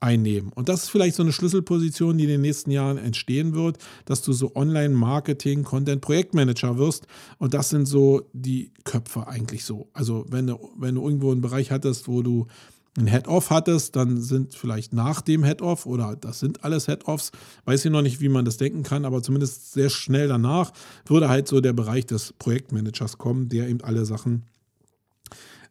einnehmen. 0.00 0.52
Und 0.54 0.68
das 0.68 0.84
ist 0.84 0.88
vielleicht 0.88 1.14
so 1.14 1.22
eine 1.22 1.32
Schlüsselposition, 1.32 2.16
die 2.16 2.24
in 2.24 2.30
den 2.30 2.40
nächsten 2.40 2.70
Jahren 2.70 2.98
entstehen 2.98 3.54
wird, 3.54 3.78
dass 4.06 4.22
du 4.22 4.32
so 4.32 4.56
Online-Marketing, 4.56 5.62
Content-Projektmanager 5.62 6.78
wirst. 6.78 7.06
Und 7.38 7.54
das 7.54 7.68
sind 7.68 7.86
so 7.86 8.22
die 8.32 8.72
Köpfe 8.84 9.28
eigentlich 9.28 9.64
so. 9.64 9.88
Also 9.92 10.24
wenn 10.28 10.46
du, 10.46 10.58
wenn 10.76 10.94
du 10.94 11.04
irgendwo 11.04 11.30
einen 11.30 11.42
Bereich 11.42 11.70
hattest, 11.70 12.08
wo 12.08 12.22
du 12.22 12.46
ein 12.98 13.06
Head-Off 13.06 13.50
hattest, 13.50 13.94
dann 13.94 14.20
sind 14.20 14.54
vielleicht 14.54 14.92
nach 14.92 15.20
dem 15.20 15.44
Head-Off 15.44 15.86
oder 15.86 16.16
das 16.16 16.40
sind 16.40 16.64
alles 16.64 16.86
Head-Offs, 16.86 17.30
weiß 17.64 17.84
ich 17.84 17.90
noch 17.90 18.02
nicht, 18.02 18.20
wie 18.20 18.28
man 18.28 18.44
das 18.44 18.56
denken 18.56 18.82
kann, 18.82 19.04
aber 19.04 19.22
zumindest 19.22 19.72
sehr 19.72 19.90
schnell 19.90 20.26
danach 20.28 20.72
würde 21.06 21.28
halt 21.28 21.46
so 21.46 21.60
der 21.60 21.72
Bereich 21.72 22.06
des 22.06 22.32
Projektmanagers 22.32 23.18
kommen, 23.18 23.48
der 23.48 23.68
eben 23.68 23.80
alle 23.82 24.04
Sachen 24.06 24.44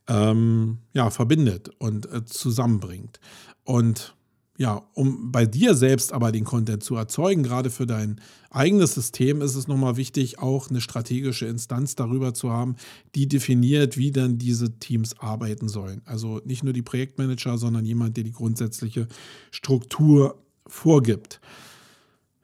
ähm, 0.08 0.78
ja, 0.94 1.10
verbindet 1.10 1.70
und 1.78 2.12
äh, 2.12 2.24
zusammenbringt. 2.26 3.20
Und 3.64 4.16
ja, 4.60 4.84
um 4.94 5.32
bei 5.32 5.46
dir 5.46 5.74
selbst 5.74 6.12
aber 6.12 6.34
den 6.34 6.44
Content 6.44 6.84
zu 6.84 6.98
erzeugen, 6.98 7.44
gerade 7.44 7.70
für 7.70 7.88
dein 7.88 8.20
eigenes 8.50 8.94
System, 8.94 9.42
ist 9.42 9.56
es 9.56 9.70
nochmal 9.70 9.96
wichtig, 9.96 10.40
auch 10.40 10.70
eine 10.70 10.82
strategische 10.82 11.46
Instanz 11.46 11.96
darüber 11.96 12.34
zu 12.34 12.52
haben, 12.52 12.76
die 13.16 13.30
definiert, 13.30 13.96
wie 13.96 14.12
dann 14.12 14.38
diese 14.38 14.78
Teams 14.78 15.18
arbeiten 15.18 15.70
sollen. 15.70 16.02
Also 16.04 16.42
nicht 16.44 16.66
nur 16.66 16.74
die 16.74 16.82
Projektmanager, 16.82 17.58
sondern 17.58 17.86
jemand, 17.86 18.18
der 18.18 18.26
die 18.26 18.34
grundsätzliche 18.34 19.08
Struktur 19.50 20.38
vorgibt. 20.68 21.40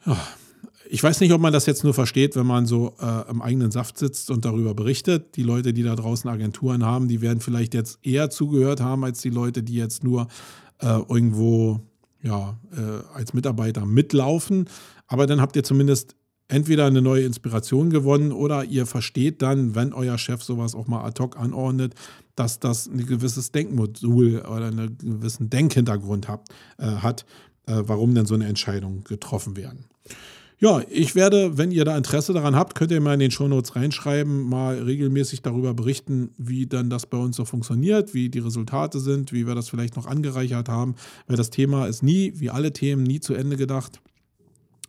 Ja, 0.05 0.18
ich 0.89 1.03
weiß 1.03 1.20
nicht, 1.20 1.34
ob 1.34 1.41
man 1.41 1.51
das 1.51 1.66
jetzt 1.66 1.84
nur 1.84 1.93
versteht, 1.93 2.38
wenn 2.38 2.47
man 2.47 2.66
so 2.66 2.95
äh, 3.01 3.30
im 3.30 3.41
eigenen 3.41 3.72
Saft 3.72 3.97
sitzt 3.97 4.32
und 4.32 4.45
darüber 4.45 4.74
berichtet. 4.74 5.36
Die 5.36 5.43
Leute, 5.43 5.74
die 5.74 5.84
da 5.84 5.97
draußen 5.97 6.30
Agenturen 6.30 6.86
haben, 6.86 7.09
die 7.09 7.20
werden 7.20 7.41
vielleicht 7.41 7.74
jetzt 7.74 7.99
eher 8.03 8.30
zugehört 8.30 8.80
haben 8.80 9.03
als 9.03 9.20
die 9.20 9.32
Leute, 9.32 9.63
die 9.63 9.76
jetzt 9.76 10.05
nur 10.05 10.30
äh, 10.80 10.99
irgendwo 11.09 11.82
ja, 12.26 12.60
äh, 12.76 13.16
als 13.16 13.34
Mitarbeiter 13.34 13.86
mitlaufen. 13.86 14.68
Aber 15.08 15.28
dann 15.28 15.40
habt 15.40 15.56
ihr 15.56 15.64
zumindest 15.64 16.16
entweder 16.48 16.86
eine 16.86 17.02
neue 17.02 17.24
Inspiration 17.24 17.90
gewonnen 17.90 18.32
oder 18.32 18.66
ihr 18.66 18.86
versteht 18.86 19.42
dann, 19.42 19.76
wenn 19.76 19.94
euer 19.94 20.18
Chef 20.18 20.44
sowas 20.44 20.76
auch 20.76 20.88
mal 20.88 21.04
ad 21.04 21.22
hoc 21.22 21.38
anordnet, 21.38 21.94
dass 22.36 22.60
das 22.60 22.88
ein 22.88 23.06
gewisses 23.06 23.52
Denkmodul 23.52 24.42
oder 24.42 24.68
einen 24.68 24.98
gewissen 24.98 25.50
Denkhintergrund 25.50 26.28
hat, 26.28 26.50
äh, 26.78 26.86
hat 26.86 27.26
äh, 27.68 27.82
warum 27.86 28.14
denn 28.14 28.26
so 28.26 28.36
eine 28.36 28.48
Entscheidung 28.48 29.04
getroffen 29.04 29.56
werden. 29.56 29.86
Ja, 30.58 30.82
ich 30.89 31.16
werde, 31.16 31.58
wenn 31.58 31.72
ihr 31.72 31.84
da 31.84 31.97
Interesse 31.97 32.32
daran 32.32 32.56
habt, 32.56 32.76
könnt 32.76 32.91
ihr 32.91 33.01
mal 33.01 33.16
in 33.16 33.20
den 33.20 33.32
Shownotes 33.32 33.76
reinschreiben, 33.76 34.43
mal 34.47 34.80
regelmäßig 34.80 35.41
darüber 35.41 35.74
berichten, 35.74 36.30
wie 36.38 36.66
dann 36.66 36.89
das 36.89 37.06
bei 37.06 37.18
uns 37.18 37.36
so 37.36 37.43
funktioniert, 37.43 38.14
wie 38.14 38.30
die 38.30 38.39
Resultate 38.39 38.99
sind, 38.99 39.34
wie 39.34 39.47
wir 39.47 39.56
das 39.56 39.68
vielleicht 39.68 39.97
noch 39.97 40.06
angereichert 40.06 40.70
haben, 40.70 40.95
weil 41.28 41.36
das 41.36 41.49
Thema 41.49 41.88
ist 41.88 42.03
nie, 42.03 42.34
wie 42.38 42.49
alle 42.49 42.72
Themen, 42.72 43.03
nie 43.03 43.20
zu 43.20 43.34
Ende 43.34 43.58
gedacht. 43.58 43.99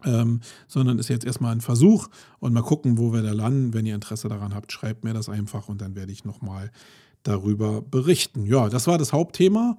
Ähm, 0.05 0.41
sondern 0.69 0.99
ist 0.99 1.09
jetzt 1.09 1.25
erstmal 1.25 1.53
ein 1.53 1.63
Versuch 1.63 2.09
und 2.39 2.53
mal 2.53 2.63
gucken, 2.63 2.99
wo 2.99 3.13
wir 3.13 3.23
da 3.23 3.33
landen. 3.33 3.75
Wenn 3.75 3.87
ihr 3.87 3.95
Interesse 3.95 4.29
daran 4.29 4.55
habt, 4.55 4.71
schreibt 4.71 5.05
mir 5.05 5.15
das 5.15 5.29
einfach 5.29 5.69
und 5.69 5.81
dann 5.81 5.97
werde 5.97 6.13
ich 6.13 6.25
nochmal 6.25 6.71
darüber 7.25 7.83
berichten. 7.83 8.47
Ja, 8.47 8.69
das 8.69 8.87
war 8.87 8.99
das 8.99 9.13
Hauptthema. 9.13 9.77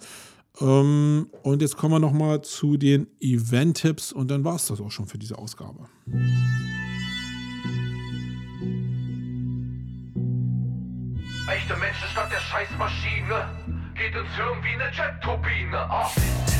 Ähm, 0.60 1.30
und 1.43 1.62
jetzt 1.62 1.78
kommen 1.78 1.93
wir 1.93 1.99
nochmal 1.99 2.41
zu 2.41 2.78
den 2.78 3.08
Event-Tipps 3.20 4.12
und 4.12 4.32
dann 4.32 4.43
war 4.43 4.55
es 4.55 4.68
das 4.68 4.82
auch 4.82 4.91
schon 4.91 5.08
für 5.08 5.18
diese 5.18 5.38
Ausgabe. 5.38 5.88
Echte 11.49 11.78
Menschen 11.78 12.08
statt 12.12 12.30
der 12.32 12.39
Scheißmaschine 12.39 13.45
geht 13.95 14.16
ins 14.16 14.36
Hirn 14.36 14.58
wie 14.64 14.82
eine 14.82 14.91
Jet-Turbine. 14.91 15.89
Oh. 15.89 16.57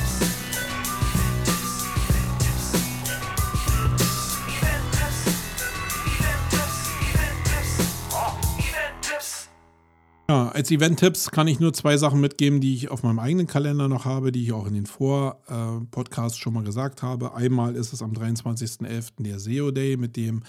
Ja, 10.30 10.50
als 10.50 10.70
Event-Tipps 10.72 11.32
kann 11.32 11.48
ich 11.48 11.62
nur 11.62 11.72
zwei 11.72 11.96
Sachen 11.96 12.20
mitgeben, 12.20 12.60
die 12.60 12.74
ich 12.74 12.92
auf 12.92 13.02
meinem 13.02 13.20
eigenen 13.20 13.48
Kalender 13.48 13.88
noch 13.88 14.04
habe, 14.04 14.34
die 14.34 14.44
ich 14.44 14.52
auch 14.52 14.68
in 14.68 14.74
den 14.74 14.86
Vor-Podcasts 14.86 16.38
schon 16.38 16.54
mal 16.54 16.66
gesagt 16.66 17.02
habe. 17.02 17.34
Einmal 17.34 17.78
ist 17.78 17.94
es 17.94 18.02
am 18.02 18.12
23.11. 18.12 19.24
der 19.24 19.40
SEO 19.40 19.72
Day 19.72 19.96
mit 19.96 20.18
dem 20.18 20.44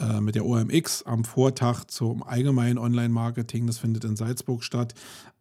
äh, 0.00 0.20
mit 0.20 0.34
der 0.34 0.46
OMX 0.46 1.04
am 1.04 1.22
Vortag 1.22 1.84
zum 1.84 2.24
allgemeinen 2.24 2.78
Online-Marketing. 2.78 3.68
Das 3.68 3.78
findet 3.78 4.04
in 4.04 4.16
Salzburg 4.16 4.64
statt. 4.64 4.94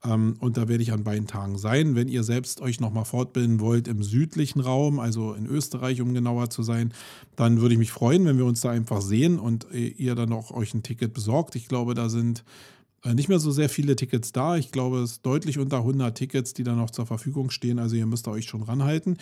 Ähm, 0.03 0.37
und 0.39 0.57
da 0.57 0.67
werde 0.67 0.83
ich 0.83 0.91
an 0.91 1.03
beiden 1.03 1.25
Tagen 1.25 1.57
sein. 1.57 1.95
Wenn 1.95 2.09
ihr 2.09 2.23
selbst 2.23 2.61
euch 2.61 2.79
nochmal 2.79 3.05
fortbilden 3.05 3.59
wollt 3.59 3.87
im 3.87 4.03
südlichen 4.03 4.59
Raum, 4.59 4.99
also 4.99 5.33
in 5.33 5.47
Österreich, 5.47 5.99
um 6.01 6.13
genauer 6.13 6.51
zu 6.51 6.61
sein, 6.61 6.93
dann 7.35 7.59
würde 7.59 7.73
ich 7.73 7.79
mich 7.79 7.91
freuen, 7.91 8.25
wenn 8.25 8.37
wir 8.37 8.45
uns 8.45 8.61
da 8.61 8.69
einfach 8.69 9.01
sehen 9.01 9.39
und 9.39 9.65
ihr 9.71 10.13
dann 10.13 10.31
auch 10.31 10.51
euch 10.51 10.75
ein 10.75 10.83
Ticket 10.83 11.13
besorgt. 11.13 11.55
Ich 11.55 11.67
glaube, 11.67 11.95
da 11.95 12.07
sind 12.09 12.39
äh, 12.39 12.43
nicht 13.05 13.29
mehr 13.29 13.39
so 13.39 13.51
sehr 13.51 13.69
viele 13.69 13.95
Tickets 13.95 14.31
da. 14.31 14.57
Ich 14.57 14.71
glaube, 14.71 14.99
es 14.99 15.11
ist 15.13 15.25
deutlich 15.25 15.57
unter 15.59 15.77
100 15.77 16.15
Tickets, 16.17 16.53
die 16.53 16.63
da 16.63 16.75
noch 16.75 16.91
zur 16.91 17.05
Verfügung 17.05 17.49
stehen. 17.49 17.79
Also 17.79 17.95
ihr 17.95 18.05
müsst 18.05 18.27
euch 18.27 18.45
schon 18.45 18.63
ranhalten. 18.63 19.17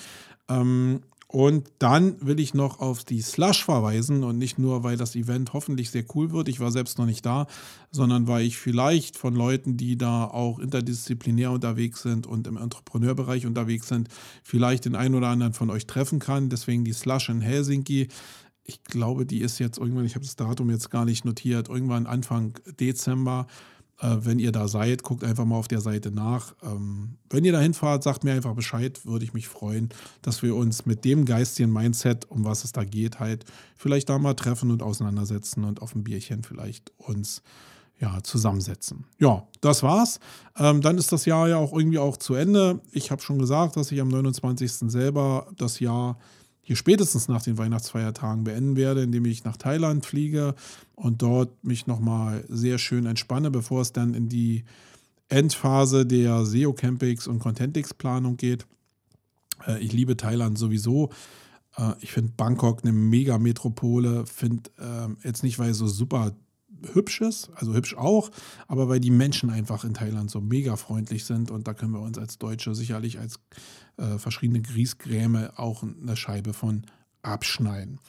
Ähm, 0.49 1.01
Und 1.30 1.67
dann 1.80 2.15
will 2.25 2.39
ich 2.39 2.53
noch 2.53 2.80
auf 2.80 3.03
die 3.03 3.21
Slush 3.21 3.65
verweisen 3.65 4.23
und 4.23 4.38
nicht 4.38 4.57
nur, 4.57 4.84
weil 4.84 4.95
das 4.95 5.13
Event 5.13 5.51
hoffentlich 5.51 5.89
sehr 5.91 6.05
cool 6.15 6.32
wird. 6.32 6.47
Ich 6.47 6.61
war 6.61 6.71
selbst 6.71 6.97
noch 6.99 7.05
nicht 7.05 7.25
da, 7.25 7.47
sondern 7.91 8.28
weil 8.28 8.45
ich 8.45 8.55
vielleicht 8.57 9.17
von 9.17 9.36
Leuten, 9.36 9.75
die 9.75 9.97
da 9.97 10.23
auch 10.23 10.57
interdisziplinär 10.57 11.51
unterwegs 11.51 12.01
sind 12.01 12.28
und 12.28 12.47
im 12.47 12.55
Entrepreneurbereich 12.55 13.45
unterwegs 13.45 13.89
sind, 13.89 14.07
vielleicht 14.41 14.86
den 14.86 14.95
einen 14.95 15.15
oder 15.15 15.28
anderen 15.28 15.51
von 15.51 15.69
euch 15.69 15.86
treffen 15.86 16.19
kann. 16.19 16.47
Deswegen 16.47 16.86
die 16.86 16.93
Slush 16.93 17.28
in 17.28 17.41
Helsinki. 17.41 18.07
Ich 18.70 18.84
glaube, 18.84 19.26
die 19.26 19.39
ist 19.39 19.59
jetzt 19.59 19.78
irgendwann, 19.78 20.05
ich 20.05 20.15
habe 20.15 20.26
das 20.26 20.36
Datum 20.36 20.70
jetzt 20.70 20.91
gar 20.91 21.05
nicht 21.05 21.24
notiert, 21.24 21.70
irgendwann 21.70 22.05
Anfang 22.05 22.59
Dezember. 22.80 23.47
Äh, 23.99 24.18
wenn 24.20 24.39
ihr 24.39 24.51
da 24.51 24.68
seid, 24.68 25.03
guckt 25.03 25.24
einfach 25.24 25.45
mal 25.45 25.55
auf 25.55 25.70
der 25.70 25.80
Seite 25.82 26.11
nach. 26.11 26.53
Ähm, 26.61 27.15
wenn 27.30 27.45
ihr 27.45 27.53
da 27.53 27.61
hinfahrt, 27.61 28.03
sagt 28.03 28.24
mir 28.24 28.34
einfach 28.34 28.53
Bescheid, 28.53 29.05
würde 29.05 29.26
ich 29.26 29.34
mich 29.34 29.47
freuen, 29.47 29.89
dass 30.22 30.43
wir 30.43 30.55
uns 30.55 30.86
mit 30.86 31.05
dem 31.05 31.26
geistigen 31.26 31.72
Mindset, 31.72 32.30
um 32.30 32.43
was 32.43 32.63
es 32.65 32.74
da 32.74 32.84
geht, 32.84 33.20
halt 33.20 33.45
vielleicht 33.78 34.09
da 34.09 34.20
mal 34.20 34.36
treffen 34.36 34.70
und 34.70 34.84
auseinandersetzen 34.84 35.63
und 35.63 35.82
auf 35.82 35.95
ein 35.95 36.03
Bierchen 36.03 36.43
vielleicht 36.43 36.91
uns 36.97 37.41
ja, 37.99 38.22
zusammensetzen. 38.22 39.05
Ja, 39.18 39.47
das 39.61 39.82
war's. 39.82 40.20
Ähm, 40.57 40.82
dann 40.82 40.97
ist 40.97 41.11
das 41.11 41.26
Jahr 41.26 41.47
ja 41.47 41.57
auch 41.57 41.74
irgendwie 41.74 41.97
auch 41.97 42.18
zu 42.18 42.36
Ende. 42.36 42.82
Ich 42.91 43.09
habe 43.09 43.22
schon 43.22 43.39
gesagt, 43.39 43.78
dass 43.78 43.91
ich 43.91 43.99
am 44.01 44.09
29. 44.09 44.72
selber 44.91 45.47
das 45.57 45.80
Jahr 45.80 46.20
hier 46.68 46.76
spätestens 46.76 47.30
nach 47.30 47.41
den 47.41 47.57
Weihnachtsfeiertagen 47.57 48.43
beenden 48.43 48.76
werde, 48.76 49.01
indem 49.01 49.24
ich 49.24 49.45
nach 49.45 49.55
Thailand 49.55 50.05
fliege 50.05 50.53
und 50.95 51.22
dort 51.22 51.63
mich 51.63 51.88
nochmal 51.88 52.43
sehr 52.49 52.78
schön 52.78 53.05
entspanne, 53.05 53.51
bevor 53.51 53.80
es 53.80 53.93
dann 53.93 54.13
in 54.13 54.28
die 54.28 54.65
Endphase 55.30 56.05
der 56.05 56.45
SEO 56.45 56.74
Campings 56.74 57.26
und 57.26 57.39
Contentix 57.39 57.93
Planung 57.93 58.36
geht. 58.36 58.68
Äh, 59.65 59.80
ich 59.80 59.93
liebe 59.93 60.18
Thailand 60.18 60.57
sowieso. 60.57 61.09
Äh, 61.78 61.93
ich 62.01 62.11
finde 62.11 62.34
Bangkok 62.36 62.84
eine 62.84 62.91
Mega-Metropole. 62.91 64.26
Finde 64.26 64.70
äh, 64.78 65.26
jetzt 65.26 65.43
nicht, 65.43 65.59
weil 65.59 65.70
es 65.70 65.78
so 65.78 65.88
super 65.88 66.34
hübsch 66.93 67.21
ist, 67.21 67.49
also 67.55 67.73
hübsch 67.73 67.95
auch, 67.95 68.30
aber 68.67 68.89
weil 68.89 68.99
die 68.99 69.11
Menschen 69.11 69.49
einfach 69.49 69.84
in 69.84 69.93
Thailand 69.93 70.30
so 70.30 70.41
mega 70.41 70.75
freundlich 70.75 71.25
sind 71.25 71.51
und 71.51 71.67
da 71.67 71.73
können 71.73 71.93
wir 71.93 72.01
uns 72.01 72.17
als 72.17 72.38
Deutsche 72.38 72.75
sicherlich 72.75 73.19
als 73.19 73.39
äh, 73.97 74.17
verschriebene 74.17 74.61
Grießgräme 74.61 75.57
auch 75.57 75.84
eine 75.84 76.15
Scheibe 76.15 76.53
von 76.53 76.84
abschneiden. 77.21 77.99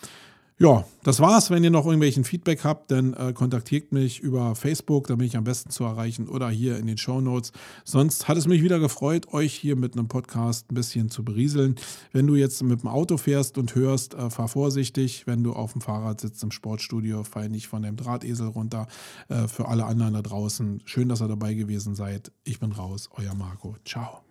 Ja, 0.61 0.85
das 1.05 1.21
war's. 1.21 1.51
Wenn 1.51 1.63
ihr 1.63 1.71
noch 1.71 1.85
irgendwelchen 1.85 2.25
Feedback 2.25 2.65
habt, 2.65 2.91
dann 2.91 3.15
äh, 3.15 3.33
kontaktiert 3.33 3.93
mich 3.93 4.19
über 4.19 4.57
Facebook, 4.57 5.07
da 5.07 5.15
bin 5.15 5.29
ich 5.29 5.37
am 5.37 5.45
besten 5.45 5.71
zu 5.71 5.85
erreichen 5.85 6.27
oder 6.27 6.51
hier 6.51 6.79
in 6.79 6.89
den 6.89 6.99
Show 6.99 7.21
Notes. 7.21 7.53
Sonst 7.85 8.27
hat 8.27 8.37
es 8.37 8.49
mich 8.49 8.61
wieder 8.61 8.81
gefreut, 8.81 9.33
euch 9.33 9.55
hier 9.55 9.77
mit 9.77 9.93
einem 9.93 10.09
Podcast 10.09 10.73
ein 10.73 10.75
bisschen 10.75 11.11
zu 11.11 11.25
berieseln. 11.25 11.77
Wenn 12.11 12.27
du 12.27 12.35
jetzt 12.35 12.61
mit 12.65 12.83
dem 12.83 12.89
Auto 12.89 13.19
fährst 13.19 13.57
und 13.57 13.77
hörst, 13.77 14.15
äh, 14.15 14.31
fahr 14.31 14.49
vorsichtig. 14.49 15.29
Wenn 15.29 15.45
du 15.45 15.53
auf 15.53 15.75
dem 15.75 15.81
Fahrrad 15.81 16.21
sitzt 16.21 16.43
im 16.43 16.51
Sportstudio, 16.51 17.23
fall 17.23 17.49
nicht 17.49 17.69
von 17.69 17.83
dem 17.83 17.95
Drahtesel 17.95 18.49
runter. 18.49 18.89
Äh, 19.29 19.47
für 19.47 19.69
alle 19.69 19.85
anderen 19.85 20.15
da 20.15 20.23
draußen, 20.23 20.83
schön, 20.87 21.09
dass 21.09 21.23
ihr 21.23 21.29
dabei 21.29 21.55
gewesen 21.55 21.95
seid. 21.95 22.33
Ich 22.43 22.59
bin 22.59 22.73
raus, 22.73 23.09
euer 23.13 23.35
Marco. 23.37 23.77
Ciao. 23.85 24.28